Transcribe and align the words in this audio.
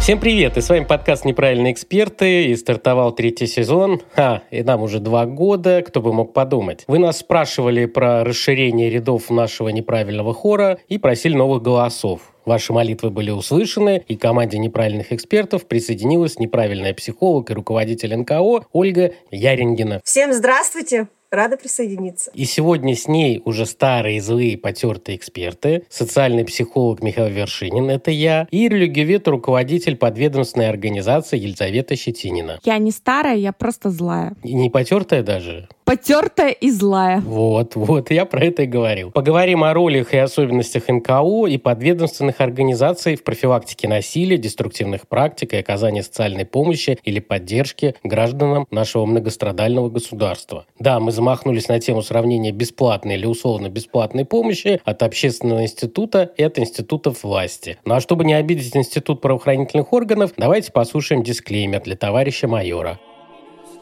Всем 0.00 0.20
привет! 0.20 0.56
И 0.56 0.60
с 0.60 0.68
вами 0.68 0.84
подкаст 0.84 1.24
«Неправильные 1.24 1.72
эксперты» 1.72 2.46
и 2.46 2.54
стартовал 2.54 3.12
третий 3.12 3.46
сезон. 3.48 4.02
А, 4.14 4.42
и 4.52 4.62
нам 4.62 4.82
уже 4.82 5.00
два 5.00 5.26
года, 5.26 5.82
кто 5.82 6.00
бы 6.00 6.12
мог 6.12 6.32
подумать. 6.32 6.84
Вы 6.86 6.98
нас 6.98 7.18
спрашивали 7.18 7.86
про 7.86 8.22
расширение 8.22 8.88
рядов 8.88 9.30
нашего 9.30 9.68
неправильного 9.70 10.32
хора 10.32 10.78
и 10.88 10.98
просили 10.98 11.34
новых 11.34 11.62
голосов. 11.62 12.20
Ваши 12.44 12.72
молитвы 12.72 13.10
были 13.10 13.30
услышаны, 13.32 14.04
и 14.06 14.16
команде 14.16 14.58
неправильных 14.58 15.12
экспертов 15.12 15.66
присоединилась 15.66 16.38
неправильная 16.38 16.94
психолог 16.94 17.50
и 17.50 17.54
руководитель 17.54 18.14
НКО 18.16 18.66
Ольга 18.72 19.12
Ярингина. 19.32 20.00
Всем 20.04 20.32
здравствуйте! 20.32 21.08
Рада 21.30 21.56
присоединиться. 21.56 22.30
И 22.34 22.44
сегодня 22.44 22.94
с 22.94 23.08
ней 23.08 23.42
уже 23.44 23.66
старые, 23.66 24.20
злые, 24.20 24.56
потертые 24.56 25.16
эксперты, 25.16 25.84
социальный 25.88 26.44
психолог 26.44 27.02
Михаил 27.02 27.28
Вершинин, 27.28 27.90
это 27.90 28.10
я, 28.10 28.46
и 28.50 28.68
религиовед, 28.68 29.26
руководитель 29.28 29.96
подведомственной 29.96 30.68
организации 30.68 31.38
Елизавета 31.38 31.96
Щетинина. 31.96 32.60
Я 32.64 32.78
не 32.78 32.90
старая, 32.90 33.36
я 33.36 33.52
просто 33.52 33.90
злая. 33.90 34.34
И 34.42 34.54
не 34.54 34.70
потертая 34.70 35.22
даже? 35.22 35.68
Потертая 35.86 36.50
и 36.50 36.68
злая. 36.72 37.20
Вот, 37.20 37.76
вот, 37.76 38.10
я 38.10 38.24
про 38.24 38.44
это 38.44 38.64
и 38.64 38.66
говорил. 38.66 39.12
Поговорим 39.12 39.62
о 39.62 39.72
ролях 39.72 40.14
и 40.14 40.16
особенностях 40.16 40.88
НКО 40.88 41.46
и 41.46 41.58
подведомственных 41.58 42.40
организаций 42.40 43.14
в 43.14 43.22
профилактике 43.22 43.86
насилия, 43.86 44.36
деструктивных 44.36 45.06
практик 45.06 45.52
и 45.52 45.58
оказании 45.58 46.00
социальной 46.00 46.44
помощи 46.44 46.98
или 47.04 47.20
поддержки 47.20 47.94
гражданам 48.02 48.66
нашего 48.72 49.06
многострадального 49.06 49.88
государства. 49.88 50.66
Да, 50.80 50.98
мы 50.98 51.12
замахнулись 51.12 51.68
на 51.68 51.78
тему 51.78 52.02
сравнения 52.02 52.50
бесплатной 52.50 53.14
или 53.14 53.26
условно-бесплатной 53.26 54.24
помощи 54.24 54.80
от 54.84 55.04
общественного 55.04 55.62
института 55.62 56.32
и 56.36 56.42
от 56.42 56.58
институтов 56.58 57.22
власти. 57.22 57.78
Ну 57.84 57.94
а 57.94 58.00
чтобы 58.00 58.24
не 58.24 58.34
обидеть 58.34 58.76
институт 58.76 59.20
правоохранительных 59.20 59.92
органов, 59.92 60.32
давайте 60.36 60.72
послушаем 60.72 61.22
дисклеймер 61.22 61.82
для 61.82 61.94
товарища 61.94 62.48
майора. 62.48 62.98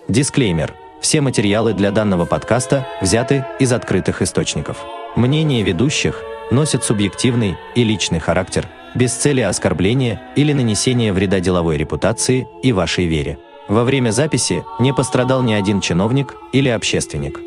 Дисклеймер. 0.06 0.83
Все 1.04 1.20
материалы 1.20 1.74
для 1.74 1.90
данного 1.90 2.24
подкаста 2.24 2.86
взяты 3.02 3.44
из 3.60 3.74
открытых 3.74 4.22
источников. 4.22 4.78
Мнения 5.16 5.62
ведущих 5.62 6.22
носят 6.50 6.82
субъективный 6.82 7.58
и 7.74 7.84
личный 7.84 8.20
характер, 8.20 8.66
без 8.94 9.12
цели 9.12 9.42
оскорбления 9.42 10.22
или 10.34 10.54
нанесения 10.54 11.12
вреда 11.12 11.40
деловой 11.40 11.76
репутации 11.76 12.48
и 12.62 12.72
вашей 12.72 13.04
вере. 13.04 13.36
Во 13.68 13.84
время 13.84 14.12
записи 14.12 14.64
не 14.80 14.94
пострадал 14.94 15.42
ни 15.42 15.52
один 15.52 15.82
чиновник 15.82 16.36
или 16.54 16.70
общественник. 16.70 17.38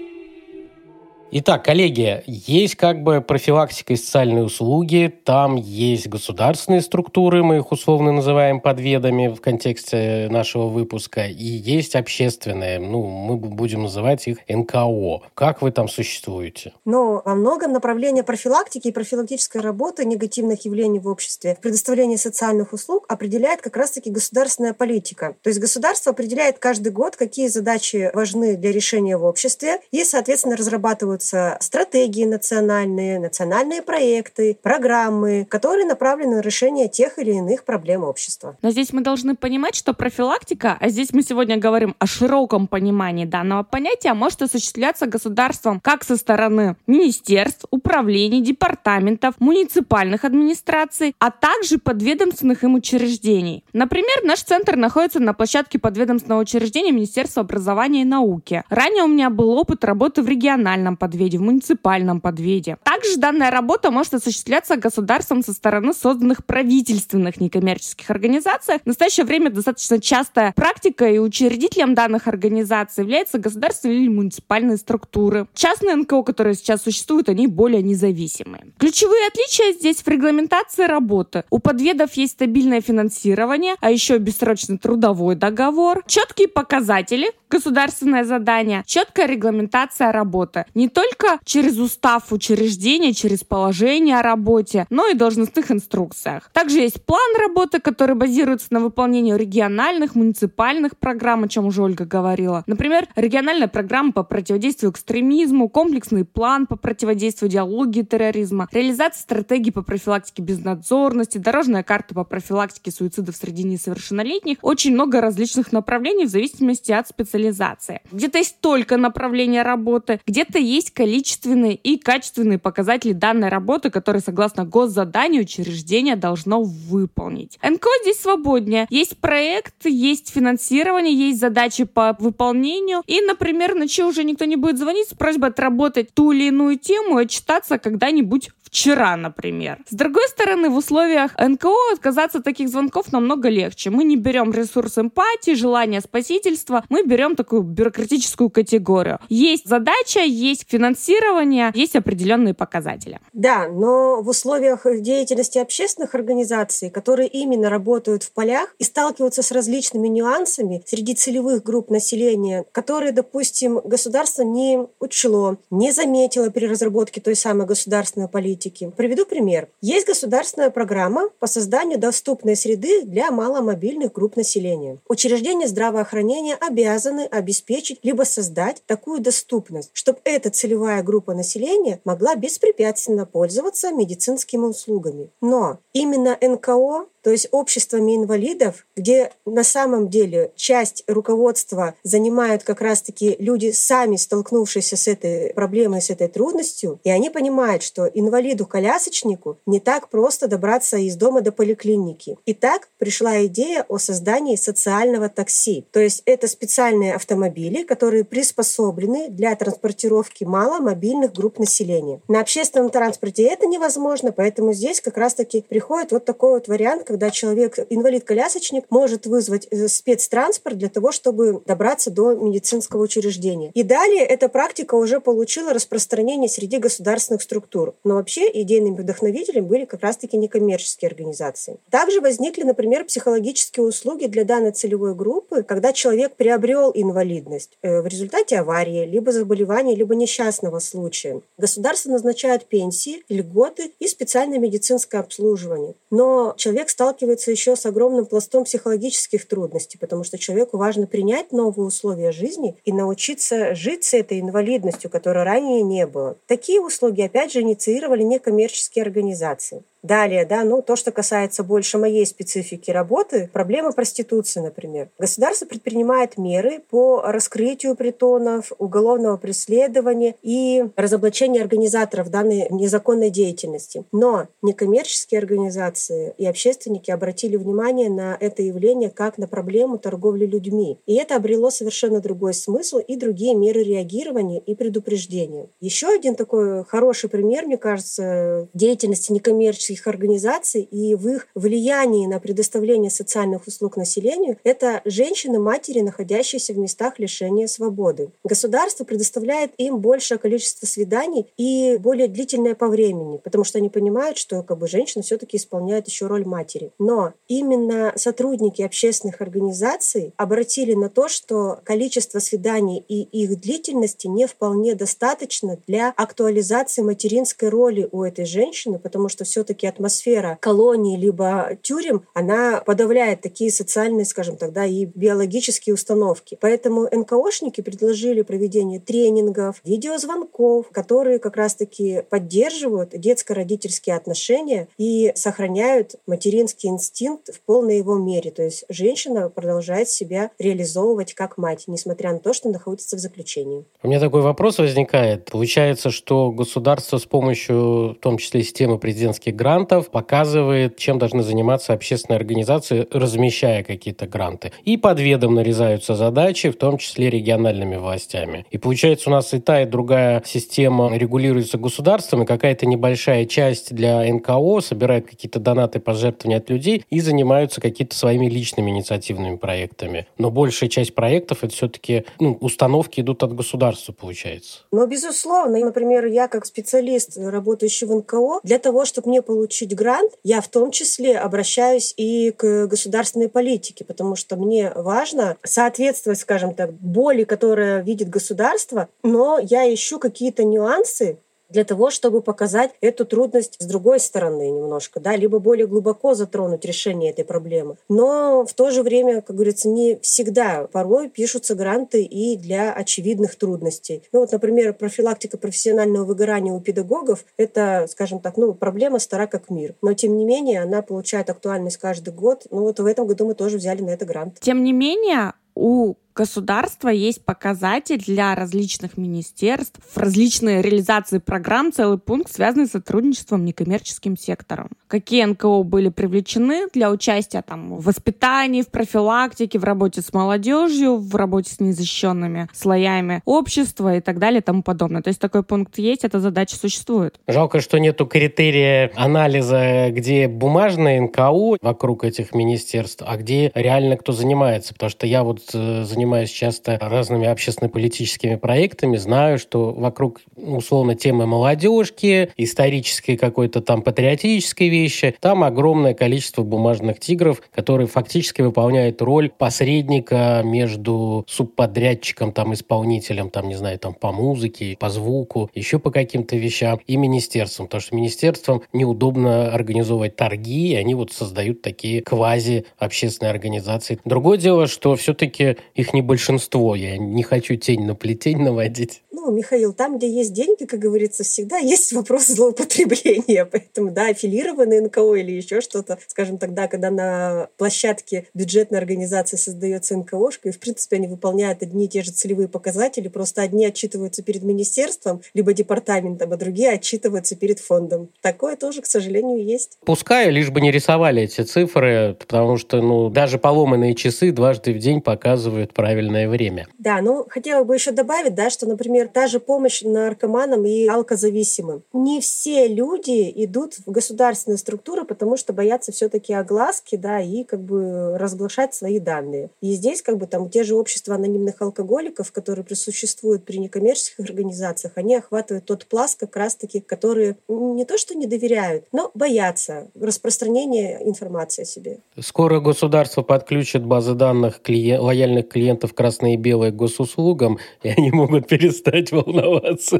Итак, 1.30 1.66
коллеги, 1.66 2.24
есть 2.26 2.76
как 2.76 3.04
бы 3.04 3.20
профилактика 3.20 3.92
и 3.92 3.98
социальные 3.98 4.46
услуги, 4.46 5.14
там 5.26 5.58
есть 5.58 6.08
государственные 6.08 6.82
структуры, 6.82 7.44
мы 7.44 7.58
их 7.58 7.74
условно 7.74 8.14
называем 8.14 8.62
подведами 8.62 9.28
в 9.28 9.42
контексте 9.42 10.30
нашего 10.32 10.68
выпуска, 10.68 11.26
и 11.26 11.44
есть 11.44 11.96
общественные, 11.96 12.80
ну, 12.80 13.04
мы 13.04 13.36
будем 13.36 13.84
называть 13.84 14.26
их 14.28 14.38
НКО. 14.48 15.24
Как 15.34 15.62
вы 15.62 15.72
там 15.72 15.90
существуете? 15.90 16.72
Ну, 16.86 17.22
во 17.26 17.36
многом 17.36 17.74
направление 17.74 18.24
профилактики 18.24 18.88
и 18.88 18.94
профилактической 18.94 19.60
работы 19.60 20.06
негативных 20.06 20.64
явлений 20.64 21.00
в 21.00 21.10
обществе, 21.10 21.58
предоставление 21.62 22.18
социальных 22.18 22.72
услуг 22.72 23.06
определяет 23.10 23.62
как 23.62 23.76
раз-таки 23.76 24.10
государственная 24.10 24.74
политика. 24.74 25.36
То 25.42 25.50
есть 25.50 25.60
государство 25.60 26.14
определяет 26.14 26.58
каждый 26.60 26.94
год, 26.94 27.18
какие 27.18 27.50
задачи 27.50 28.12
важны 28.14 28.56
для 28.56 28.72
решения 28.72 29.18
в 29.18 29.26
обществе, 29.26 29.82
и, 29.92 30.06
соответственно, 30.06 30.56
разрабатывают 30.56 31.17
разрабатываются 31.18 31.58
стратегии 31.60 32.26
национальные, 32.26 33.20
национальные 33.20 33.82
проекты, 33.82 34.58
программы, 34.62 35.46
которые 35.50 35.86
направлены 35.86 36.38
на 36.38 36.42
решение 36.42 36.88
тех 36.88 37.20
или 37.20 37.32
иных 37.32 37.64
проблем 37.64 38.04
общества. 38.04 38.56
Но 38.62 38.72
здесь 38.72 38.94
мы 38.94 39.02
должны 39.02 39.36
понимать, 39.36 39.76
что 39.76 39.94
профилактика, 39.94 40.78
а 40.80 40.90
здесь 40.90 41.14
мы 41.14 41.24
сегодня 41.24 41.58
говорим 41.58 41.96
о 42.00 42.06
широком 42.06 42.68
понимании 42.68 43.26
данного 43.26 43.64
понятия, 43.64 44.14
может 44.14 44.42
осуществляться 44.42 45.06
государством 45.06 45.80
как 45.80 46.04
со 46.04 46.18
стороны 46.18 46.76
министерств, 46.88 47.66
управлений, 47.72 48.42
департаментов, 48.42 49.36
муниципальных 49.40 50.26
администраций, 50.26 51.16
а 51.20 51.32
также 51.32 51.78
подведомственных 51.78 52.64
им 52.64 52.76
учреждений. 52.76 53.64
Например, 53.74 54.24
наш 54.24 54.42
центр 54.44 54.76
находится 54.76 55.20
на 55.20 55.34
площадке 55.34 55.80
подведомственного 55.80 56.42
учреждения 56.42 56.92
Министерства 56.92 57.42
образования 57.42 58.02
и 58.02 58.06
науки. 58.06 58.64
Ранее 58.70 59.04
у 59.04 59.08
меня 59.08 59.30
был 59.30 59.50
опыт 59.52 59.84
работы 59.84 60.22
в 60.22 60.28
региональном 60.28 60.98
подведе, 61.08 61.38
в 61.38 61.42
муниципальном 61.42 62.20
подведе. 62.20 62.78
Также 62.84 63.16
данная 63.18 63.50
работа 63.50 63.92
может 63.92 64.14
осуществляться 64.14 64.76
государством 64.76 65.42
со 65.42 65.54
стороны 65.54 65.94
созданных 65.94 66.46
правительственных 66.46 67.40
некоммерческих 67.40 68.10
организаций. 68.10 68.80
В 68.84 68.88
настоящее 68.88 69.26
время 69.26 69.50
достаточно 69.50 70.02
частая 70.02 70.52
практика 70.54 71.10
и 71.10 71.18
учредителем 71.18 71.96
данных 71.96 72.28
организаций 72.28 73.04
является 73.04 73.40
государственные 73.40 74.00
или 74.00 74.10
муниципальные 74.10 74.76
структуры. 74.76 75.48
Частные 75.54 75.96
НКО, 75.96 76.24
которые 76.24 76.56
сейчас 76.56 76.84
существуют, 76.84 77.30
они 77.30 77.48
более 77.48 77.82
независимые. 77.82 78.66
Ключевые 78.78 79.28
отличия 79.28 79.72
здесь 79.72 80.02
в 80.02 80.08
регламентации 80.10 80.84
работы. 80.84 81.46
У 81.50 81.60
подведов 81.60 82.14
есть 82.14 82.34
стабильное 82.34 82.82
финансирование, 82.82 83.76
а 83.80 83.92
еще 83.92 84.18
бессрочный 84.18 84.78
трудовой 84.78 85.36
договор, 85.36 86.04
четкие 86.06 86.50
показатели, 86.50 87.32
государственное 87.50 88.24
задание, 88.24 88.84
четкая 88.86 89.28
регламентация 89.28 90.12
работы. 90.12 90.66
Не 90.76 90.90
только 90.90 91.40
через 91.44 91.78
устав 91.78 92.32
учреждения, 92.32 93.14
через 93.14 93.44
положение 93.44 94.20
о 94.20 94.22
работе, 94.22 94.86
но 94.90 95.08
и 95.08 95.14
должностных 95.14 95.72
инструкциях. 95.72 96.50
Также 96.54 96.80
есть 96.80 97.04
план 97.06 97.36
работы, 97.40 97.80
который 97.80 98.16
базируется 98.16 98.68
на 98.72 98.80
выполнении 98.80 99.34
региональных, 99.34 100.16
муниципальных 100.16 100.98
программ, 100.98 101.44
о 101.44 101.48
чем 101.48 101.66
уже 101.66 101.82
Ольга 101.82 102.06
говорила. 102.06 102.64
Например, 102.68 103.08
региональная 103.16 103.68
программа 103.68 104.12
по 104.12 104.24
противодействию 104.24 104.92
экстремизму, 104.92 105.70
комплексный 105.70 106.26
план 106.26 106.68
по 106.68 106.76
противодействию 106.76 107.50
идеологии 107.50 108.02
терроризма, 108.02 108.68
реализация 108.72 109.22
стратегий 109.22 109.72
по 109.72 109.82
профилактике 109.82 110.42
безнадзорности, 110.42 111.38
дорожная 111.38 111.84
карта 111.84 112.14
по 112.14 112.24
профилактике 112.24 112.92
суицидов 112.92 113.36
среди 113.36 113.64
несовершеннолетних. 113.64 114.58
Очень 114.62 114.94
много 114.94 115.22
различных 115.22 115.72
направлений 115.72 116.26
в 116.26 116.30
зависимости 116.30 116.92
от 116.92 117.08
специализации. 117.38 118.02
Где-то 118.12 118.38
есть 118.40 118.60
только 118.62 118.98
направление 118.98 119.62
работы, 119.62 120.20
где-то 120.26 120.60
есть 120.60 120.92
количественные 120.92 121.76
и 121.76 121.98
качественные 121.98 122.58
показатели 122.58 123.14
данной 123.14 123.50
работы, 123.50 123.90
которые, 123.90 124.22
согласно 124.22 124.66
госзаданию, 124.66 125.44
учреждение 125.44 126.16
должно 126.16 126.64
выполнить. 126.64 127.58
НКО 127.62 127.90
здесь 128.04 128.20
свободнее. 128.20 128.88
Есть 128.90 129.18
проект, 129.18 129.86
есть 129.86 130.32
финансирование, 130.32 131.14
есть 131.14 131.40
задачи 131.40 131.84
по 131.84 132.16
выполнению. 132.20 133.04
И, 133.06 133.22
например, 133.22 133.76
ночью 133.76 134.08
уже 134.08 134.24
никто 134.24 134.46
не 134.46 134.56
будет 134.56 134.78
звонить 134.78 135.10
с 135.10 135.14
просьбой 135.14 135.50
отработать 135.50 136.14
ту 136.14 136.32
или 136.32 136.48
иную 136.48 136.78
тему 136.78 137.20
и 137.20 137.24
отчитаться 137.24 137.78
когда-нибудь 137.78 138.50
вчера, 138.68 139.16
например. 139.16 139.80
С 139.90 139.94
другой 139.94 140.28
стороны, 140.28 140.70
в 140.70 140.76
условиях 140.76 141.32
НКО 141.38 141.94
отказаться 141.94 142.40
от 142.40 142.44
таких 142.44 142.70
звонков 142.70 143.12
намного 143.12 143.50
легче. 143.50 143.90
Мы 143.90 144.04
не 144.04 144.16
берем 144.16 144.52
ресурс 144.52 144.98
эмпатии, 144.98 145.56
желание 145.56 146.02
спасительства, 146.02 146.84
мы 146.90 147.04
берем 147.04 147.36
такую 147.36 147.62
бюрократическую 147.64 148.50
категорию. 148.50 149.20
Есть 149.30 149.68
задача, 149.68 150.20
есть 150.20 150.66
финансирование, 150.68 151.72
есть 151.74 151.96
определенные 151.96 152.54
показатели. 152.54 153.20
Да, 153.34 153.68
но 153.68 154.22
в 154.22 154.30
условиях 154.30 154.86
деятельности 155.02 155.58
общественных 155.58 156.16
организаций, 156.16 156.90
которые 156.90 157.30
именно 157.30 157.70
работают 157.70 158.24
в 158.24 158.34
полях 158.34 158.76
и 158.80 158.84
сталкиваются 158.84 159.42
с 159.42 159.52
различными 159.52 160.08
нюансами 160.08 160.84
среди 160.86 161.16
целевых 161.16 161.64
групп 161.64 161.90
населения, 161.90 162.66
которые, 162.72 163.12
допустим, 163.12 163.80
государство 163.84 164.44
не 164.44 164.80
учло, 165.00 165.58
не 165.70 165.92
заметило 165.92 166.50
при 166.50 166.66
разработке 166.66 167.22
той 167.22 167.36
самой 167.36 167.66
государственной 167.68 168.28
политики, 168.28 168.57
политики. 168.58 168.92
Приведу 168.96 169.26
пример. 169.26 169.70
Есть 169.82 170.08
государственная 170.08 170.70
программа 170.70 171.30
по 171.40 171.48
созданию 171.48 172.00
доступной 172.00 172.56
среды 172.56 173.04
для 173.04 173.32
маломобильных 173.32 174.12
групп 174.12 174.36
населения. 174.36 174.98
Учреждения 175.08 175.68
здравоохранения 175.68 176.56
обязаны 176.56 177.26
обеспечить 177.26 178.00
либо 178.04 178.24
создать 178.24 178.82
такую 178.86 179.22
доступность, 179.22 179.92
чтобы 179.94 180.20
эта 180.24 180.50
целевая 180.50 181.04
группа 181.04 181.34
населения 181.34 182.00
могла 182.06 182.36
беспрепятственно 182.36 183.26
пользоваться 183.26 183.92
медицинскими 183.92 184.66
услугами. 184.66 185.30
Но 185.42 185.78
именно 185.94 186.38
НКО 186.42 187.08
то 187.24 187.32
есть 187.32 187.48
обществами 187.52 188.16
инвалидов, 188.16 188.86
где 188.96 189.32
на 189.46 189.64
самом 189.64 190.10
деле 190.10 190.52
часть 190.56 191.04
руководства 191.08 191.96
занимают 192.04 192.64
как 192.64 192.82
раз-таки 192.82 193.36
люди, 193.40 193.72
сами 193.72 194.16
столкнувшиеся 194.16 194.98
с 194.98 195.08
этой 195.08 195.54
проблемой, 195.54 196.02
с 196.02 196.10
этой 196.10 196.28
трудностью, 196.28 197.00
и 197.04 197.10
они 197.10 197.30
понимают, 197.30 197.84
что 197.84 198.06
инвалиду-колясочнику 198.06 199.58
не 199.66 199.80
так 199.80 200.10
просто 200.10 200.48
добраться 200.48 200.98
из 200.98 201.16
дома 201.16 201.42
до 201.42 201.52
поликлиники. 201.52 202.38
И 202.46 202.54
так 202.54 202.90
пришла 202.98 203.46
идея 203.46 203.86
о 203.88 203.98
создании 203.98 204.56
социального 204.56 205.30
такси. 205.30 205.86
То 205.92 206.00
есть 206.00 206.24
это 206.26 206.48
специальные 206.48 207.16
автомобили, 207.16 207.84
которые 207.84 208.24
приспособлены 208.24 209.30
для 209.30 209.56
транспортировки 209.56 210.44
маломобильных 210.44 211.34
групп 211.34 211.60
населения. 211.60 212.22
На 212.28 212.42
общественном 212.42 212.90
транспорте 212.90 213.44
это 213.44 213.66
невозможно, 213.66 214.32
поэтому 214.32 214.74
здесь 214.74 215.02
как 215.02 215.18
раз-таки 215.18 215.62
приходит 215.62 216.12
вот 216.12 216.26
такой 216.26 216.52
вот 216.52 216.68
вариант, 216.68 217.07
когда 217.08 217.32
человек, 217.32 217.80
инвалид-колясочник, 217.90 218.86
может 218.90 219.26
вызвать 219.26 219.68
э, 219.72 219.88
спецтранспорт 219.88 220.78
для 220.78 220.90
того, 220.90 221.14
чтобы 221.14 221.62
добраться 221.66 222.12
до 222.12 222.34
медицинского 222.36 223.02
учреждения. 223.02 223.72
И 223.74 223.84
далее 223.84 224.24
эта 224.24 224.50
практика 224.50 224.96
уже 224.96 225.22
получила 225.22 225.74
распространение 225.74 226.50
среди 226.50 226.78
государственных 226.78 227.42
структур. 227.42 227.96
Но 228.04 228.16
вообще 228.16 228.50
идейными 228.62 228.98
вдохновителями 228.98 229.66
были 229.66 229.86
как 229.86 230.02
раз-таки 230.02 230.36
некоммерческие 230.38 231.08
организации. 231.08 231.78
Также 231.90 232.20
возникли, 232.20 232.64
например, 232.64 233.06
психологические 233.06 233.86
услуги 233.86 234.26
для 234.26 234.44
данной 234.44 234.72
целевой 234.72 235.16
группы, 235.16 235.64
когда 235.64 235.94
человек 235.94 236.36
приобрел 236.36 236.92
инвалидность 236.94 237.78
э, 237.82 238.02
в 238.02 238.08
результате 238.08 238.60
аварии, 238.60 239.06
либо 239.06 239.32
заболевания, 239.32 239.96
либо 239.96 240.14
несчастного 240.14 240.80
случая. 240.80 241.42
Государство 241.58 242.10
назначает 242.12 242.66
пенсии, 242.66 243.24
льготы 243.30 243.94
и 244.00 244.08
специальное 244.08 244.60
медицинское 244.60 245.20
обслуживание. 245.20 245.94
Но 246.12 246.54
человек 246.58 246.90
сталкивается 246.98 247.52
еще 247.52 247.76
с 247.76 247.86
огромным 247.86 248.26
пластом 248.26 248.64
психологических 248.64 249.48
трудностей, 249.48 250.00
потому 250.00 250.24
что 250.24 250.40
человеку 250.40 250.78
важно 250.78 251.06
принять 251.06 251.52
новые 251.52 251.86
условия 251.86 252.32
жизни 252.32 252.76
и 252.86 252.92
научиться 252.92 253.76
жить 253.76 254.04
с 254.04 254.16
этой 254.16 254.40
инвалидностью, 254.40 255.12
которой 255.12 255.44
ранее 255.44 255.84
не 255.84 256.08
было. 256.08 256.40
Такие 256.48 256.82
услуги, 256.82 257.22
опять 257.22 257.52
же, 257.52 257.62
инициировали 257.62 258.24
некоммерческие 258.24 259.04
организации. 259.04 259.84
Далее, 260.04 260.46
да, 260.46 260.64
ну, 260.64 260.82
то, 260.82 260.96
что 260.96 261.12
касается 261.12 261.64
больше 261.64 261.98
моей 261.98 262.26
специфики 262.26 262.92
работы, 262.92 263.50
проблема 263.52 263.92
проституции, 263.92 264.60
например. 264.60 265.10
Государство 265.18 265.66
предпринимает 265.66 266.38
меры 266.38 266.80
по 266.90 267.22
раскрытию 267.24 267.96
притонов, 267.96 268.72
уголовного 268.78 269.38
преследования 269.38 270.36
и 270.42 270.86
разоблачения 270.96 271.62
организаторов 271.62 272.30
данной 272.30 272.68
незаконной 272.70 273.30
деятельности. 273.30 274.06
Но 274.12 274.48
некоммерческие 274.62 275.40
организации 275.40 276.34
и 276.38 276.46
общественники 276.46 277.12
обратили 277.12 277.56
внимание 277.56 278.10
на 278.10 278.38
это 278.40 278.62
явление 278.62 279.10
как 279.10 279.38
на 279.38 279.48
проблему 279.48 279.98
торговли 279.98 280.46
людьми. 280.46 281.00
И 281.06 281.16
это 281.16 281.36
обрело 281.36 281.70
совершенно 281.70 282.22
другой 282.22 282.54
смысл 282.54 283.00
и 283.00 283.16
другие 283.16 283.56
меры 283.56 283.84
реагирования 283.84 284.60
и 284.60 284.76
предупреждения. 284.76 285.70
Еще 285.80 286.08
один 286.08 286.36
такой 286.36 286.86
хороший 286.86 287.30
пример, 287.30 287.66
мне 287.66 287.78
кажется, 287.78 288.68
деятельности 288.74 289.32
некоммерческих 289.32 289.87
некоммерческих 289.88 290.08
организаций 290.08 290.82
и 290.82 291.16
в 291.16 291.28
их 291.28 291.48
влиянии 291.56 292.28
на 292.28 292.40
предоставление 292.40 293.10
социальных 293.10 293.68
услуг 293.68 293.98
населению– 293.98 294.58
это 294.64 295.02
женщины-матери, 295.06 296.02
находящиеся 296.02 296.74
в 296.74 296.78
местах 296.78 297.20
лишения 297.20 297.68
свободы. 297.68 298.30
Государство 298.44 299.04
предоставляет 299.04 299.72
им 299.78 300.00
большее 300.00 300.38
количество 300.38 300.86
свиданий 300.86 301.48
и 301.58 301.98
более 301.98 302.28
длительное 302.28 302.76
по 302.76 302.88
времени, 302.88 303.40
потому 303.44 303.64
что 303.64 303.78
они 303.78 303.90
понимают, 303.90 304.38
что 304.38 304.64
как 304.64 304.78
бы, 304.78 304.88
женщина 304.88 305.24
все-таки 305.24 305.58
исполняет 305.58 306.08
еще 306.08 306.28
роль 306.28 306.46
матери. 306.46 306.92
Но 307.00 307.34
именно 307.48 308.14
сотрудники 308.16 308.82
общественных 308.82 309.42
организаций 309.42 310.34
обратили 310.38 310.94
на 310.94 311.10
то, 311.10 311.28
что 311.28 311.80
количество 311.84 312.40
свиданий 312.40 313.04
и 313.08 313.22
их 313.22 313.60
длительности 313.60 314.28
не 314.28 314.48
вполне 314.48 314.96
достаточно 314.96 315.78
для 315.88 316.14
актуализации 316.16 317.02
материнской 317.02 317.70
роли 317.70 318.08
у 318.12 318.24
этой 318.24 318.46
женщины, 318.46 319.00
потому 319.00 319.30
что 319.30 319.44
все-таки 319.44 319.77
все-таки 319.78 319.88
атмосфера 319.88 320.58
колонии 320.60 321.18
либо 321.18 321.78
тюрем, 321.82 322.24
она 322.34 322.82
подавляет 322.86 323.42
такие 323.42 323.72
социальные, 323.72 324.26
скажем 324.26 324.58
тогда, 324.58 324.86
и 324.86 325.06
биологические 325.06 325.94
установки. 325.94 326.58
Поэтому 326.60 327.08
НКОшники 327.12 327.82
предложили 327.82 328.42
проведение 328.42 329.00
тренингов, 329.00 329.82
видеозвонков, 329.84 330.90
которые 330.92 331.40
как 331.40 331.58
раз-таки 331.58 332.24
поддерживают 332.30 333.12
детско-родительские 333.12 334.16
отношения 334.16 334.88
и 334.98 335.32
сохраняют 335.36 336.16
материнский 336.26 336.90
инстинкт 336.90 337.54
в 337.54 337.62
полной 337.62 337.98
его 337.98 338.18
мере. 338.18 338.52
То 338.52 338.64
есть 338.64 338.86
женщина 338.90 339.50
продолжает 339.50 340.10
себя 340.10 340.52
реализовывать 340.58 341.34
как 341.34 341.58
мать, 341.58 341.84
несмотря 341.88 342.32
на 342.32 342.40
то, 342.40 342.54
что 342.54 342.70
находится 342.70 343.16
в 343.16 343.20
заключении. 343.20 343.86
У 344.02 344.08
меня 344.08 344.20
такой 344.20 344.42
вопрос 344.42 344.80
возникает. 344.80 345.46
Получается, 345.52 346.10
что 346.10 346.52
государство 346.52 347.18
с 347.18 347.26
помощью, 347.26 348.14
в 348.14 348.18
том 348.20 348.38
числе, 348.38 348.64
системы 348.64 348.98
президентских 348.98 349.56
грантов, 349.56 349.67
грантов 349.68 350.12
показывает, 350.12 350.96
чем 350.96 351.20
должны 351.20 351.44
заниматься 351.44 351.92
общественные 351.92 352.38
организации, 352.38 353.06
размещая 353.12 353.84
какие-то 353.84 354.26
гранты. 354.26 354.72
И 354.86 354.96
под 354.96 355.20
ведом 355.20 355.56
нарезаются 355.56 356.16
задачи, 356.16 356.70
в 356.70 356.78
том 356.78 356.98
числе 356.98 357.30
региональными 357.30 357.98
властями. 357.98 358.66
И 358.72 358.78
получается, 358.78 359.30
у 359.30 359.34
нас 359.34 359.54
и 359.54 359.60
та, 359.60 359.82
и 359.82 359.86
другая 359.86 360.42
система 360.46 361.14
регулируется 361.18 361.78
государством, 361.78 362.44
и 362.44 362.46
какая-то 362.46 362.86
небольшая 362.86 363.44
часть 363.44 363.94
для 363.94 364.24
НКО 364.34 364.80
собирает 364.80 365.28
какие-то 365.28 365.60
донаты, 365.60 366.00
пожертвования 366.00 366.60
от 366.60 366.70
людей 366.70 367.04
и 367.10 367.20
занимаются 367.20 367.82
какими-то 367.82 368.16
своими 368.16 368.46
личными 368.46 368.90
инициативными 368.90 369.58
проектами. 369.58 370.28
Но 370.38 370.50
большая 370.50 370.90
часть 370.90 371.14
проектов 371.14 371.66
это 371.66 371.74
все-таки 371.74 372.24
ну, 372.40 372.58
установки 372.62 373.20
идут 373.20 373.44
от 373.44 373.54
государства, 373.54 374.14
получается. 374.14 374.84
Но, 374.94 375.06
безусловно, 375.08 375.78
например, 375.78 376.28
я 376.28 376.48
как 376.48 376.66
специалист, 376.66 377.38
работающий 377.38 378.08
в 378.08 378.16
НКО, 378.16 378.62
для 378.64 378.80
того, 378.80 379.04
чтобы 379.04 379.28
мне 379.28 379.42
получить 379.58 379.96
грант, 379.96 380.34
я 380.44 380.62
в 380.62 380.68
том 380.68 380.92
числе 380.92 381.36
обращаюсь 381.36 382.14
и 382.16 382.52
к 382.52 382.86
государственной 382.86 383.50
политике, 383.50 384.06
потому 384.06 384.36
что 384.36 384.56
мне 384.56 384.92
важно 384.94 385.58
соответствовать, 385.64 386.40
скажем 386.40 386.76
так, 386.76 386.94
боли, 386.94 387.44
которая 387.44 388.04
видит 388.04 388.30
государство, 388.30 389.10
но 389.24 389.58
я 389.60 389.92
ищу 389.92 390.20
какие-то 390.20 390.64
нюансы, 390.64 391.40
для 391.70 391.84
того, 391.84 392.10
чтобы 392.10 392.42
показать 392.42 392.92
эту 393.02 393.26
трудность 393.26 393.76
с 393.80 393.86
другой 393.86 394.20
стороны 394.20 394.70
немножко, 394.70 395.20
да, 395.20 395.36
либо 395.36 395.60
более 395.60 395.88
глубоко 395.88 396.34
затронуть 396.34 396.86
решение 396.86 397.32
этой 397.32 397.46
проблемы. 397.46 397.98
Но 398.10 398.66
в 398.66 398.74
то 398.74 398.92
же 398.92 399.04
время, 399.04 399.42
как 399.42 399.56
говорится, 399.56 399.90
не 399.90 400.18
всегда. 400.22 400.88
Порой 400.92 401.30
пишутся 401.30 401.76
гранты 401.76 402.24
и 402.24 402.58
для 402.58 402.94
очевидных 402.94 403.56
трудностей. 403.56 404.24
Ну 404.32 404.42
вот, 404.42 404.52
например, 404.52 404.94
профилактика 404.94 405.58
профессионального 405.58 406.26
выгорания 406.26 406.74
у 406.74 406.80
педагогов— 406.80 407.46
это, 407.58 408.08
скажем 408.10 408.40
так, 408.40 408.58
ну, 408.58 408.74
проблема 408.74 409.20
стара 409.20 409.48
как 409.48 409.70
мир. 409.70 409.96
Но, 410.02 410.14
тем 410.14 410.38
не 410.38 410.46
менее, 410.46 410.82
она 410.82 411.02
получает 411.02 411.50
актуальность 411.50 411.98
каждый 411.98 412.34
год. 412.34 412.66
Ну 412.72 412.82
вот 412.82 413.00
в 413.00 413.06
этом 413.06 413.28
году 413.28 413.46
мы 413.46 413.56
тоже 413.56 413.78
взяли 413.78 414.02
на 414.02 414.12
это 414.12 414.26
грант. 414.26 414.60
Тем 414.60 414.84
не 414.84 414.94
менее, 414.94 415.54
у 415.76 416.16
государства 416.38 417.10
есть 417.10 417.44
показатель 417.44 418.24
для 418.24 418.54
различных 418.54 419.18
министерств, 419.18 420.00
различные 420.16 420.84
реализации 420.84 421.40
программ, 421.40 421.92
целый 421.92 422.20
пункт, 422.20 422.54
связанный 422.54 422.86
с 422.86 422.92
сотрудничеством 422.92 423.66
некоммерческим 423.66 424.38
сектором. 424.38 424.90
Какие 425.08 425.46
НКО 425.46 425.82
были 425.82 426.10
привлечены 426.10 426.88
для 426.94 427.10
участия 427.10 427.64
там, 427.64 427.96
в 427.96 428.04
воспитании, 428.04 428.84
в 428.84 428.90
профилактике, 428.90 429.80
в 429.80 429.84
работе 429.84 430.22
с 430.22 430.32
молодежью, 430.32 431.18
в 431.18 431.36
работе 431.36 431.74
с 431.74 431.80
незащищенными 431.80 432.70
слоями 432.72 433.42
общества 433.46 434.18
и 434.18 434.22
так 434.22 434.38
далее 434.38 434.60
и 434.60 434.64
тому 434.64 434.84
подобное. 434.84 435.24
То 435.24 435.30
есть 435.30 435.42
такой 435.42 435.64
пункт 435.64 435.98
есть, 435.98 436.24
эта 436.24 436.40
задача 436.40 436.76
существует. 436.76 437.40
Жалко, 437.48 437.82
что 437.82 437.98
нету 437.98 438.28
критерия 438.28 439.12
анализа, 439.16 440.10
где 440.12 440.48
бумажные 440.48 441.20
НКО 441.22 441.78
вокруг 441.82 442.24
этих 442.24 442.54
министерств, 442.54 443.24
а 443.26 443.38
где 443.38 443.72
реально 443.74 444.18
кто 444.18 444.34
занимается. 444.34 444.94
Потому 444.94 445.10
что 445.10 445.26
я 445.26 445.44
вот 445.44 445.62
э, 445.74 446.04
занимаюсь 446.04 446.27
занимаюсь 446.28 446.50
часто 446.50 446.98
разными 447.00 447.48
общественно-политическими 447.48 448.56
проектами, 448.56 449.16
знаю, 449.16 449.58
что 449.58 449.94
вокруг, 449.94 450.42
условно, 450.58 451.16
темы 451.16 451.46
молодежки, 451.46 452.52
исторической 452.58 453.38
какой-то 453.38 453.82
там 453.82 454.02
патриотической 454.02 454.90
вещи, 454.90 455.36
там 455.40 455.64
огромное 455.64 456.14
количество 456.14 456.64
бумажных 456.64 457.22
тигров, 457.22 457.62
которые 457.74 458.08
фактически 458.08 458.62
выполняют 458.62 459.22
роль 459.22 459.50
посредника 459.50 460.62
между 460.66 461.46
субподрядчиком, 461.48 462.52
там, 462.52 462.74
исполнителем, 462.74 463.50
там, 463.50 463.70
не 463.70 463.76
знаю, 463.76 463.98
там, 463.98 464.14
по 464.14 464.34
музыке, 464.34 464.98
по 465.00 465.10
звуку, 465.10 465.70
еще 465.74 465.98
по 465.98 466.12
каким-то 466.12 466.58
вещам, 466.58 467.00
и 467.08 467.16
министерством, 467.16 467.88
потому 467.88 468.02
что 468.02 468.16
министерствам 468.16 468.82
неудобно 468.92 469.72
организовывать 469.72 470.36
торги, 470.36 470.92
и 470.92 470.96
они 470.96 471.16
вот 471.16 471.32
создают 471.32 471.82
такие 471.82 472.22
квази-общественные 472.22 473.52
организации. 473.52 474.20
Другое 474.26 474.58
дело, 474.58 474.88
что 474.88 475.16
все-таки 475.16 475.78
их 475.96 476.14
не 476.18 476.22
большинство. 476.22 476.96
Я 476.96 477.18
не 477.18 477.44
хочу 477.44 477.76
тень 477.76 478.06
на 478.06 478.16
плетень 478.16 478.58
наводить. 478.58 479.22
Ну, 479.38 479.52
Михаил, 479.52 479.94
там, 479.94 480.18
где 480.18 480.28
есть 480.28 480.52
деньги, 480.52 480.86
как 480.86 481.00
говорится, 481.00 481.44
всегда 481.44 481.78
есть 481.78 482.12
вопрос 482.12 482.48
злоупотребления. 482.48 483.66
Поэтому, 483.66 484.10
да, 484.10 484.30
аффилированные 484.30 485.02
НКО 485.02 485.36
или 485.36 485.52
еще 485.52 485.80
что-то, 485.80 486.18
скажем, 486.26 486.58
тогда, 486.58 486.88
когда 486.88 487.12
на 487.12 487.70
площадке 487.78 488.48
бюджетной 488.56 488.98
организации 488.98 489.56
создается 489.56 490.18
НКОшка, 490.18 490.70
и, 490.70 490.72
в 490.72 490.80
принципе, 490.80 491.18
они 491.18 491.28
выполняют 491.28 491.84
одни 491.84 492.06
и 492.06 492.08
те 492.08 492.24
же 492.24 492.32
целевые 492.32 492.68
показатели, 492.68 493.28
просто 493.28 493.62
одни 493.62 493.86
отчитываются 493.86 494.42
перед 494.42 494.64
министерством, 494.64 495.44
либо 495.54 495.72
департаментом, 495.72 496.52
а 496.52 496.58
другие 496.58 496.90
отчитываются 496.90 497.56
перед 497.56 497.80
фондом. 497.80 498.30
Такое 498.42 498.76
тоже, 498.76 499.04
к 499.04 499.06
сожалению, 499.06 499.64
есть. 499.64 500.00
Пускай, 500.04 500.50
лишь 500.50 500.72
бы 500.72 500.82
не 500.82 500.92
рисовали 500.92 501.44
эти 501.44 501.62
цифры, 501.62 502.36
потому 502.40 502.78
что, 502.78 503.04
ну, 503.04 503.30
даже 503.30 503.60
поломанные 503.60 504.16
часы 504.16 504.52
дважды 504.52 504.94
в 504.94 504.98
день 504.98 505.22
показывают 505.22 505.94
правильное 505.94 506.50
время. 506.50 506.88
Да, 506.98 507.22
ну, 507.22 507.46
хотела 507.48 507.84
бы 507.84 507.94
еще 507.94 508.10
добавить, 508.10 508.56
да, 508.56 508.72
что, 508.72 508.88
например, 508.88 509.27
та 509.28 509.48
же 509.48 509.60
помощь 509.60 510.02
наркоманам 510.02 510.86
и 510.86 511.08
алкозависимым. 511.08 512.04
Не 512.14 512.42
все 512.42 512.88
люди 512.88 513.52
идут 513.64 513.96
в 514.06 514.12
государственные 514.12 514.78
структуры, 514.78 515.26
потому 515.26 515.58
что 515.58 515.74
боятся 515.74 516.12
все-таки 516.12 516.54
огласки, 516.54 517.16
да, 517.16 517.40
и 517.40 517.64
как 517.64 517.82
бы 517.82 518.38
разглашать 518.38 518.94
свои 518.94 519.20
данные. 519.20 519.70
И 519.82 519.94
здесь 519.94 520.22
как 520.22 520.38
бы 520.38 520.48
там 520.48 520.70
те 520.70 520.84
же 520.84 520.96
общества 520.96 521.36
анонимных 521.36 521.82
алкоголиков, 521.82 522.52
которые 522.52 522.86
присуществуют 522.86 523.66
при 523.66 523.78
некоммерческих 523.78 524.40
организациях, 524.40 525.14
они 525.16 525.36
охватывают 525.36 525.86
тот 525.86 526.06
пласт 526.06 526.40
как 526.40 526.56
раз-таки, 526.56 527.00
которые 527.00 527.58
не 527.68 528.06
то 528.06 528.18
что 528.18 528.36
не 528.36 528.48
доверяют, 528.48 529.06
но 529.12 529.32
боятся 529.34 530.08
распространения 530.20 531.20
информации 531.24 531.84
о 531.84 531.86
себе. 531.86 532.20
Скоро 532.40 532.80
государство 532.80 533.42
подключит 533.42 534.06
базы 534.06 534.34
данных 534.34 534.82
клиент, 534.82 535.24
лояльных 535.24 535.68
клиентов 535.68 536.14
красные 536.14 536.54
и 536.54 536.58
белые 536.58 536.92
к 536.92 536.96
госуслугам, 536.96 537.80
и 538.04 538.10
они 538.10 538.32
могут 538.32 538.68
перестать 538.68 539.17
волноваться. 539.32 540.20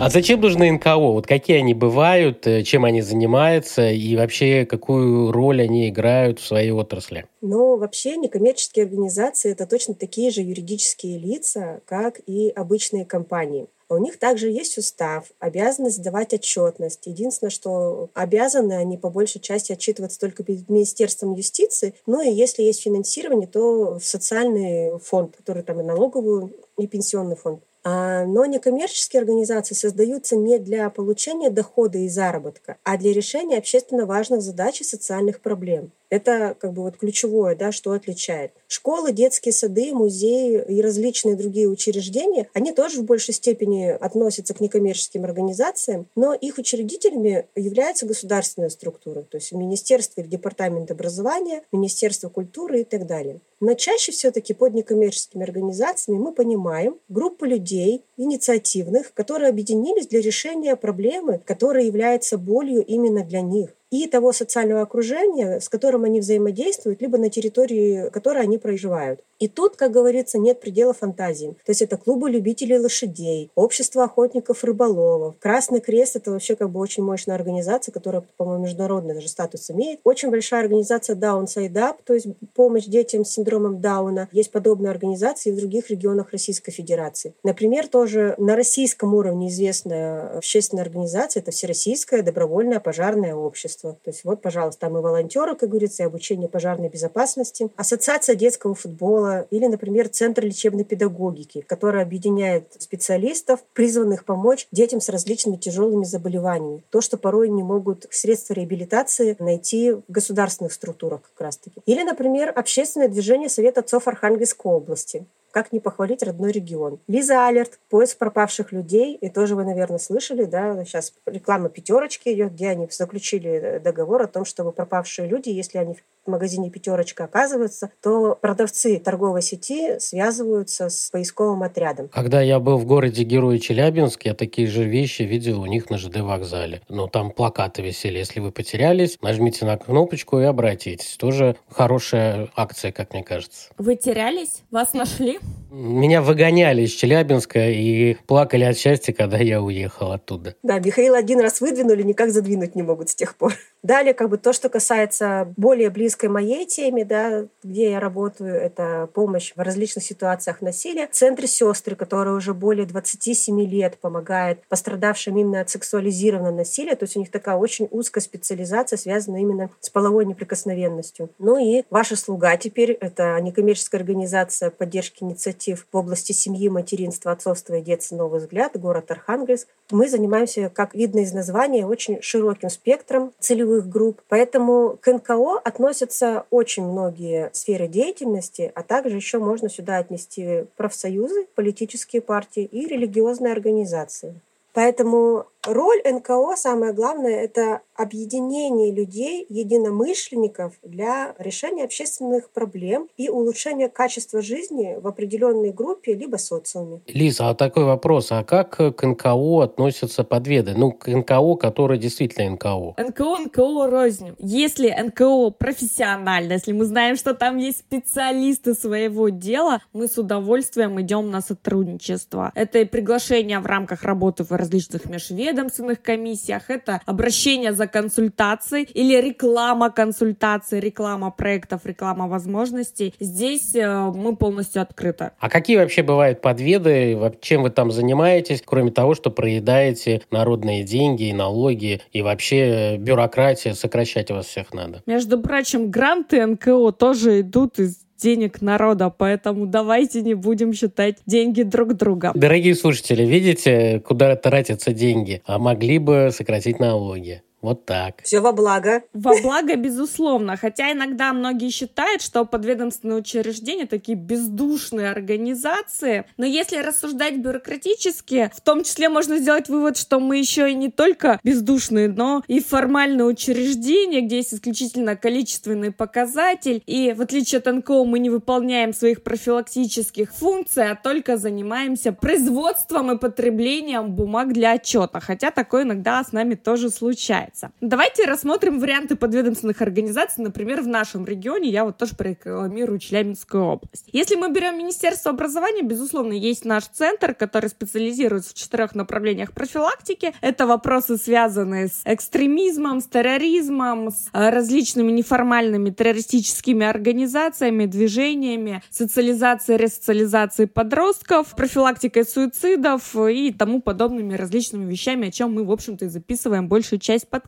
А 0.00 0.08
зачем 0.08 0.40
нужны 0.40 0.72
НКО? 0.72 0.96
Вот 0.96 1.26
какие 1.26 1.58
они 1.58 1.74
бывают, 1.74 2.46
э, 2.46 2.62
чем 2.62 2.86
они 2.86 3.02
занимаются 3.02 3.90
и 3.90 4.16
вообще 4.16 4.64
какую 4.64 5.30
роль 5.30 5.60
они 5.60 5.90
играют 5.90 6.40
в 6.40 6.46
своей 6.46 6.70
отрасли? 6.70 7.26
Ну, 7.42 7.76
вообще 7.76 8.16
некоммерческие 8.16 8.86
организации— 8.86 9.52
это 9.52 9.66
точно 9.66 9.92
такие 9.92 10.30
же 10.30 10.40
юридические 10.40 11.18
лица, 11.18 11.82
как 11.84 12.18
и 12.26 12.48
обычные 12.48 13.04
компании. 13.04 13.66
У 13.90 13.98
них 13.98 14.18
также 14.18 14.48
есть 14.48 14.78
устав, 14.78 15.26
обязанность 15.40 16.00
давать 16.00 16.32
отчетность. 16.32 17.06
Единственное, 17.06 17.50
что 17.50 18.10
обязаны 18.14 18.74
они 18.74 18.96
по 18.96 19.10
большей 19.10 19.40
части 19.40 19.72
отчитываться 19.72 20.20
только 20.20 20.44
перед 20.44 20.68
Министерством 20.68 21.34
юстиции. 21.34 21.94
Ну 22.06 22.22
и 22.22 22.30
если 22.32 22.62
есть 22.62 22.82
финансирование, 22.82 23.48
то 23.48 23.98
в 23.98 24.04
социальный 24.04 24.98
фонд, 25.00 25.36
который 25.36 25.64
там 25.64 25.80
и 25.80 25.82
налоговую, 25.82 26.52
и 26.78 26.86
пенсионный 26.86 27.36
фонд. 27.36 27.62
А, 27.82 28.24
но 28.26 28.44
некоммерческие 28.44 29.20
организации 29.20 29.74
создаются 29.74 30.36
не 30.36 30.58
для 30.58 30.90
получения 30.90 31.50
дохода 31.50 31.98
и 31.98 32.08
заработка, 32.08 32.76
а 32.84 32.98
для 32.98 33.12
решения 33.12 33.56
общественно 33.56 34.06
важных 34.06 34.42
задач 34.42 34.80
и 34.80 34.84
социальных 34.84 35.40
проблем. 35.40 35.90
Это 36.10 36.56
как 36.58 36.72
бы 36.72 36.82
вот 36.82 36.96
ключевое, 36.96 37.54
да, 37.54 37.72
что 37.72 37.92
отличает. 37.92 38.52
Школы, 38.66 39.12
детские 39.12 39.52
сады, 39.52 39.94
музеи 39.94 40.62
и 40.68 40.82
различные 40.82 41.36
другие 41.36 41.68
учреждения, 41.68 42.48
они 42.52 42.72
тоже 42.72 43.00
в 43.00 43.04
большей 43.04 43.32
степени 43.32 43.86
относятся 43.86 44.52
к 44.52 44.60
некоммерческим 44.60 45.24
организациям, 45.24 46.06
но 46.16 46.34
их 46.34 46.58
учредителями 46.58 47.46
являются 47.54 48.06
государственные 48.06 48.70
структуры, 48.70 49.22
то 49.22 49.36
есть 49.36 49.52
Министерство 49.52 50.20
или 50.20 50.28
Департамент 50.28 50.90
образования, 50.90 51.62
Министерство 51.72 52.28
культуры 52.28 52.80
и 52.80 52.84
так 52.84 53.06
далее. 53.06 53.40
Но 53.60 53.74
чаще 53.74 54.10
все-таки 54.10 54.54
под 54.54 54.74
некоммерческими 54.74 55.44
организациями 55.44 56.18
мы 56.18 56.32
понимаем 56.32 56.96
группу 57.08 57.44
людей, 57.44 58.02
инициативных, 58.16 59.12
которые 59.12 59.50
объединились 59.50 60.06
для 60.06 60.20
решения 60.20 60.74
проблемы, 60.76 61.40
которая 61.44 61.84
является 61.84 62.38
болью 62.38 62.84
именно 62.84 63.22
для 63.22 63.42
них 63.42 63.70
и 63.90 64.06
того 64.06 64.32
социального 64.32 64.82
окружения, 64.82 65.60
с 65.60 65.68
которым 65.68 66.04
они 66.04 66.20
взаимодействуют, 66.20 67.02
либо 67.02 67.18
на 67.18 67.30
территории 67.30 68.10
которой 68.10 68.42
они 68.42 68.58
проживают. 68.58 69.24
И 69.40 69.48
тут, 69.48 69.74
как 69.76 69.90
говорится, 69.90 70.38
нет 70.38 70.60
предела 70.60 70.92
фантазии. 70.92 71.56
То 71.64 71.70
есть 71.70 71.82
это 71.82 71.96
клубы 71.96 72.30
любителей 72.30 72.78
лошадей, 72.78 73.50
общество 73.54 74.04
охотников-рыболовов. 74.04 75.34
Красный 75.40 75.80
Крест— 75.80 76.14
это 76.16 76.30
вообще 76.30 76.54
как 76.56 76.70
бы 76.70 76.78
очень 76.78 77.02
мощная 77.02 77.34
организация, 77.34 77.90
которая, 77.90 78.22
по-моему, 78.36 78.64
международный 78.64 79.14
даже 79.14 79.28
статус 79.28 79.70
имеет. 79.70 80.00
Очень 80.04 80.30
большая 80.30 80.60
организация 80.60 81.16
Down 81.16 81.46
Side 81.46 81.72
Up, 81.72 81.96
то 82.04 82.12
есть 82.12 82.26
помощь 82.54 82.84
детям 82.84 83.24
с 83.24 83.30
синдромом 83.30 83.80
Дауна. 83.80 84.28
Есть 84.30 84.52
подобные 84.52 84.90
организации 84.90 85.50
в 85.50 85.56
других 85.56 85.88
регионах 85.88 86.32
Российской 86.32 86.72
Федерации. 86.72 87.34
Например, 87.42 87.88
тоже 87.88 88.34
на 88.36 88.56
российском 88.56 89.14
уровне 89.14 89.48
известная 89.48 90.36
общественная 90.36 90.84
организация— 90.84 91.40
это 91.42 91.50
Всероссийское 91.50 92.22
добровольное 92.22 92.78
пожарное 92.78 93.34
общество. 93.34 93.96
То 94.04 94.10
есть 94.10 94.24
вот, 94.24 94.42
пожалуйста, 94.42 94.82
там 94.82 94.98
и 94.98 95.00
волонтеры, 95.00 95.56
как 95.56 95.70
говорится, 95.70 96.02
и 96.02 96.06
обучение 96.06 96.48
пожарной 96.48 96.90
безопасности. 96.90 97.70
Ассоциация 97.76 98.34
детского 98.34 98.74
футбола, 98.74 99.29
или, 99.50 99.66
например, 99.66 100.08
Центр 100.08 100.44
лечебной 100.44 100.84
педагогики, 100.84 101.62
который 101.62 102.02
объединяет 102.02 102.74
специалистов, 102.78 103.60
призванных 103.72 104.24
помочь 104.24 104.66
детям 104.72 105.00
с 105.00 105.08
различными 105.08 105.56
тяжелыми 105.56 106.04
заболеваниями. 106.04 106.82
То, 106.90 107.00
что 107.00 107.16
порой 107.16 107.48
не 107.48 107.62
могут 107.62 108.06
средства 108.10 108.54
реабилитации 108.54 109.36
найти 109.38 109.92
в 109.92 110.02
государственных 110.08 110.72
структурах 110.72 111.22
как 111.22 111.40
раз-таки. 111.46 111.80
Или, 111.86 112.02
например, 112.02 112.52
общественное 112.54 113.08
движение 113.08 113.48
Совет 113.48 113.78
отцов 113.78 114.08
Архангельской 114.08 114.70
области, 114.70 115.26
как 115.50 115.72
не 115.72 115.80
похвалить 115.80 116.22
родной 116.22 116.52
регион. 116.52 117.00
Лиза 117.08 117.46
Алерт, 117.46 117.78
поиск 117.88 118.18
пропавших 118.18 118.72
людей, 118.72 119.16
и 119.16 119.28
тоже 119.28 119.56
вы, 119.56 119.64
наверное, 119.64 119.98
слышали, 119.98 120.44
да, 120.44 120.84
сейчас 120.84 121.12
реклама 121.26 121.68
пятерочки 121.68 122.28
идет, 122.28 122.52
где 122.52 122.68
они 122.68 122.88
заключили 122.90 123.80
договор 123.82 124.22
о 124.22 124.26
том, 124.28 124.44
чтобы 124.44 124.72
пропавшие 124.72 125.28
люди, 125.28 125.48
если 125.48 125.78
они 125.78 125.96
магазине 126.30 126.70
«Пятерочка» 126.70 127.24
оказываются, 127.24 127.90
то 128.02 128.38
продавцы 128.40 128.98
торговой 128.98 129.42
сети 129.42 129.98
связываются 129.98 130.88
с 130.88 131.10
поисковым 131.10 131.62
отрядом. 131.62 132.08
Когда 132.08 132.40
я 132.40 132.58
был 132.58 132.78
в 132.78 132.86
городе 132.86 133.24
Герой 133.24 133.58
Челябинск, 133.58 134.24
я 134.24 134.34
такие 134.34 134.68
же 134.68 134.84
вещи 134.84 135.22
видел 135.22 135.60
у 135.60 135.66
них 135.66 135.90
на 135.90 135.98
ЖД 135.98 136.20
вокзале. 136.20 136.82
Но 136.88 137.06
там 137.06 137.30
плакаты 137.30 137.82
висели. 137.82 138.18
Если 138.18 138.40
вы 138.40 138.52
потерялись, 138.52 139.18
нажмите 139.20 139.64
на 139.64 139.76
кнопочку 139.76 140.40
и 140.40 140.44
обратитесь. 140.44 141.16
Тоже 141.16 141.56
хорошая 141.68 142.48
акция, 142.56 142.92
как 142.92 143.12
мне 143.12 143.22
кажется. 143.22 143.70
Вы 143.78 143.96
терялись? 143.96 144.62
Вас 144.70 144.92
нашли? 144.94 145.38
Меня 145.70 146.22
выгоняли 146.22 146.82
из 146.82 146.92
Челябинска 146.92 147.70
и 147.70 148.14
плакали 148.26 148.64
от 148.64 148.76
счастья, 148.76 149.12
когда 149.12 149.38
я 149.38 149.62
уехал 149.62 150.12
оттуда. 150.12 150.54
Да, 150.62 150.78
Михаил 150.78 151.14
один 151.14 151.40
раз 151.40 151.60
выдвинули, 151.60 152.02
никак 152.02 152.30
задвинуть 152.30 152.74
не 152.74 152.82
могут 152.82 153.08
с 153.08 153.14
тех 153.14 153.36
пор. 153.36 153.54
Далее, 153.82 154.12
как 154.12 154.28
бы 154.28 154.36
то, 154.36 154.52
что 154.52 154.68
касается 154.68 155.52
более 155.56 155.88
близкой 155.88 156.28
моей 156.28 156.66
теме, 156.66 157.04
да, 157.04 157.46
где 157.62 157.92
я 157.92 158.00
работаю, 158.00 158.54
это 158.54 159.08
помощь 159.14 159.52
в 159.56 159.60
различных 159.60 160.04
ситуациях 160.04 160.60
насилия. 160.60 161.06
В 161.06 161.12
центре 161.12 161.46
сестры, 161.46 161.96
который 161.96 162.34
уже 162.34 162.52
более 162.52 162.84
27 162.84 163.60
лет 163.62 163.96
помогает 163.98 164.60
пострадавшим 164.68 165.38
именно 165.38 165.62
от 165.62 165.70
сексуализированного 165.70 166.56
насилия, 166.56 166.94
то 166.94 167.04
есть 167.04 167.16
у 167.16 167.20
них 167.20 167.30
такая 167.30 167.56
очень 167.56 167.88
узкая 167.90 168.22
специализация, 168.22 168.98
связанная 168.98 169.40
именно 169.40 169.70
с 169.80 169.88
половой 169.88 170.26
неприкосновенностью. 170.26 171.30
Ну 171.38 171.56
и 171.56 171.84
ваша 171.88 172.16
слуга 172.16 172.56
теперь, 172.58 172.92
это 172.92 173.40
некоммерческая 173.40 174.00
организация 174.00 174.70
поддержки 174.70 175.22
инициатив 175.22 175.86
в 175.90 175.96
области 175.96 176.32
семьи, 176.32 176.68
материнства, 176.68 177.32
отцовства 177.32 177.74
и 177.74 177.82
детства 177.82 178.16
«Новый 178.16 178.40
взгляд», 178.40 178.78
город 178.78 179.10
Архангельск. 179.10 179.68
Мы 179.90 180.08
занимаемся, 180.08 180.70
как 180.72 180.94
видно 180.94 181.20
из 181.20 181.32
названия, 181.32 181.86
очень 181.86 182.22
широким 182.22 182.70
спектром 182.70 183.32
целевых 183.38 183.88
групп. 183.88 184.20
Поэтому 184.28 184.98
к 185.00 185.12
НКО 185.12 185.58
относятся 185.58 186.44
очень 186.50 186.84
многие 186.84 187.50
сферы 187.52 187.88
деятельности, 187.88 188.70
а 188.74 188.82
также 188.82 189.16
еще 189.16 189.38
можно 189.38 189.68
сюда 189.68 189.98
отнести 189.98 190.64
профсоюзы, 190.76 191.46
политические 191.54 192.22
партии 192.22 192.64
и 192.64 192.86
религиозные 192.86 193.52
организации. 193.52 194.34
Поэтому 194.72 195.46
роль 195.66 196.00
НКО, 196.04 196.56
самое 196.56 196.92
главное, 196.92 197.44
это 197.44 197.80
объединение 197.94 198.92
людей, 198.92 199.44
единомышленников 199.48 200.74
для 200.82 201.34
решения 201.38 201.84
общественных 201.84 202.50
проблем 202.50 203.08
и 203.16 203.28
улучшения 203.28 203.88
качества 203.88 204.40
жизни 204.40 204.96
в 204.98 205.06
определенной 205.06 205.72
группе 205.72 206.14
либо 206.14 206.36
социуме. 206.36 207.02
Лиза, 207.06 207.50
а 207.50 207.54
такой 207.54 207.84
вопрос, 207.84 208.32
а 208.32 208.42
как 208.42 208.76
к 208.76 209.02
НКО 209.02 209.62
относятся 209.62 210.24
подведы? 210.24 210.72
Ну, 210.74 210.92
к 210.92 211.08
НКО, 211.08 211.56
который 211.56 211.98
действительно 211.98 212.50
НКО. 212.50 212.94
НКО, 212.96 213.38
НКО 213.44 213.90
рознь. 213.90 214.34
Если 214.38 214.90
НКО 214.90 215.50
профессионально, 215.50 216.54
если 216.54 216.72
мы 216.72 216.86
знаем, 216.86 217.16
что 217.16 217.34
там 217.34 217.58
есть 217.58 217.78
специалисты 217.80 218.74
своего 218.74 219.28
дела, 219.28 219.82
мы 219.92 220.08
с 220.08 220.16
удовольствием 220.16 220.98
идем 221.00 221.30
на 221.30 221.42
сотрудничество. 221.42 222.50
Это 222.54 222.78
и 222.78 222.84
приглашение 222.84 223.58
в 223.60 223.66
рамках 223.66 224.04
работы 224.04 224.44
в 224.44 224.52
различных 224.52 225.04
межведомствах, 225.04 225.49
межведомственных 225.50 226.02
комиссиях, 226.02 226.70
это 226.70 227.00
обращение 227.06 227.72
за 227.72 227.86
консультацией 227.86 228.84
или 228.94 229.20
реклама 229.20 229.90
консультаций, 229.90 230.80
реклама 230.80 231.30
проектов, 231.30 231.82
реклама 231.84 232.28
возможностей. 232.28 233.14
Здесь 233.20 233.74
э, 233.74 234.12
мы 234.14 234.36
полностью 234.36 234.82
открыты. 234.82 235.32
А 235.38 235.48
какие 235.48 235.76
вообще 235.76 236.02
бывают 236.02 236.40
подведы? 236.40 237.18
Чем 237.40 237.62
вы 237.62 237.70
там 237.70 237.90
занимаетесь, 237.90 238.62
кроме 238.64 238.90
того, 238.90 239.14
что 239.14 239.30
проедаете 239.30 240.22
народные 240.30 240.84
деньги 240.84 241.24
и 241.24 241.32
налоги, 241.32 242.00
и 242.12 242.22
вообще 242.22 242.96
бюрократия, 242.96 243.74
сокращать 243.74 244.30
вас 244.30 244.46
всех 244.46 244.72
надо? 244.72 245.02
Между 245.06 245.40
прочим, 245.40 245.90
гранты 245.90 246.44
НКО 246.46 246.92
тоже 246.92 247.40
идут 247.40 247.78
из 247.78 247.98
денег 248.20 248.60
народа, 248.60 249.10
поэтому 249.10 249.66
давайте 249.66 250.22
не 250.22 250.34
будем 250.34 250.72
считать 250.72 251.18
деньги 251.26 251.62
друг 251.62 251.94
друга. 251.94 252.32
Дорогие 252.34 252.74
слушатели, 252.74 253.24
видите, 253.24 254.00
куда 254.00 254.36
тратятся 254.36 254.92
деньги? 254.92 255.42
А 255.46 255.58
могли 255.58 255.98
бы 255.98 256.30
сократить 256.32 256.78
налоги. 256.78 257.42
Вот 257.62 257.84
так. 257.84 258.22
Все 258.22 258.40
во 258.40 258.52
благо. 258.52 259.02
Во 259.12 259.34
благо, 259.42 259.76
безусловно. 259.76 260.56
Хотя 260.56 260.92
иногда 260.92 261.32
многие 261.32 261.70
считают, 261.70 262.22
что 262.22 262.44
подведомственные 262.44 263.18
учреждения 263.18 263.86
такие 263.86 264.16
бездушные 264.16 265.10
организации. 265.10 266.24
Но 266.38 266.46
если 266.46 266.78
рассуждать 266.78 267.36
бюрократически, 267.36 268.50
в 268.54 268.60
том 268.62 268.82
числе 268.82 269.08
можно 269.08 269.38
сделать 269.38 269.68
вывод, 269.68 269.98
что 269.98 270.20
мы 270.20 270.38
еще 270.38 270.70
и 270.70 270.74
не 270.74 270.90
только 270.90 271.38
бездушные, 271.44 272.08
но 272.08 272.42
и 272.46 272.60
формальные 272.60 273.26
учреждения, 273.26 274.22
где 274.22 274.36
есть 274.36 274.54
исключительно 274.54 275.16
количественный 275.16 275.92
показатель. 275.92 276.82
И 276.86 277.12
в 277.12 277.20
отличие 277.20 277.58
от 277.58 277.66
НКО 277.66 278.04
мы 278.04 278.18
не 278.20 278.30
выполняем 278.30 278.94
своих 278.94 279.22
профилактических 279.22 280.32
функций, 280.32 280.90
а 280.90 280.96
только 280.96 281.36
занимаемся 281.36 282.12
производством 282.12 283.12
и 283.12 283.18
потреблением 283.18 284.12
бумаг 284.12 284.52
для 284.54 284.72
отчета. 284.72 285.20
Хотя 285.20 285.50
такое 285.50 285.82
иногда 285.82 286.24
с 286.24 286.32
нами 286.32 286.54
тоже 286.54 286.88
случается 286.88 287.49
является. 287.50 287.72
Давайте 287.80 288.24
рассмотрим 288.24 288.78
варианты 288.78 289.16
подведомственных 289.16 289.82
организаций, 289.82 290.42
например, 290.42 290.82
в 290.82 290.86
нашем 290.86 291.24
регионе. 291.24 291.68
Я 291.68 291.84
вот 291.84 291.98
тоже 291.98 292.14
прорекламирую 292.14 292.98
Челябинскую 292.98 293.64
область. 293.64 294.08
Если 294.12 294.36
мы 294.36 294.50
берем 294.50 294.78
Министерство 294.78 295.30
образования, 295.30 295.82
безусловно, 295.82 296.32
есть 296.32 296.64
наш 296.64 296.84
центр, 296.84 297.34
который 297.34 297.70
специализируется 297.70 298.50
в 298.50 298.54
четырех 298.54 298.94
направлениях 298.94 299.52
профилактики. 299.52 300.32
Это 300.40 300.66
вопросы, 300.66 301.16
связанные 301.16 301.88
с 301.88 302.02
экстремизмом, 302.04 303.00
с 303.00 303.06
терроризмом, 303.06 304.10
с 304.10 304.28
э, 304.32 304.50
различными 304.50 305.10
неформальными 305.12 305.90
террористическими 305.90 306.86
организациями, 306.86 307.86
движениями, 307.86 308.82
социализацией, 308.90 309.78
ресоциализацией 309.78 310.68
подростков, 310.68 311.54
профилактикой 311.56 312.24
суицидов 312.24 313.16
и 313.16 313.52
тому 313.52 313.80
подобными 313.80 314.34
различными 314.34 314.90
вещами, 314.90 315.28
о 315.28 315.30
чем 315.30 315.54
мы, 315.54 315.64
в 315.64 315.70
общем-то, 315.70 316.06
и 316.06 316.08
записываем 316.08 316.68
большую 316.68 317.00
часть 317.00 317.28
подкаста. 317.28 317.39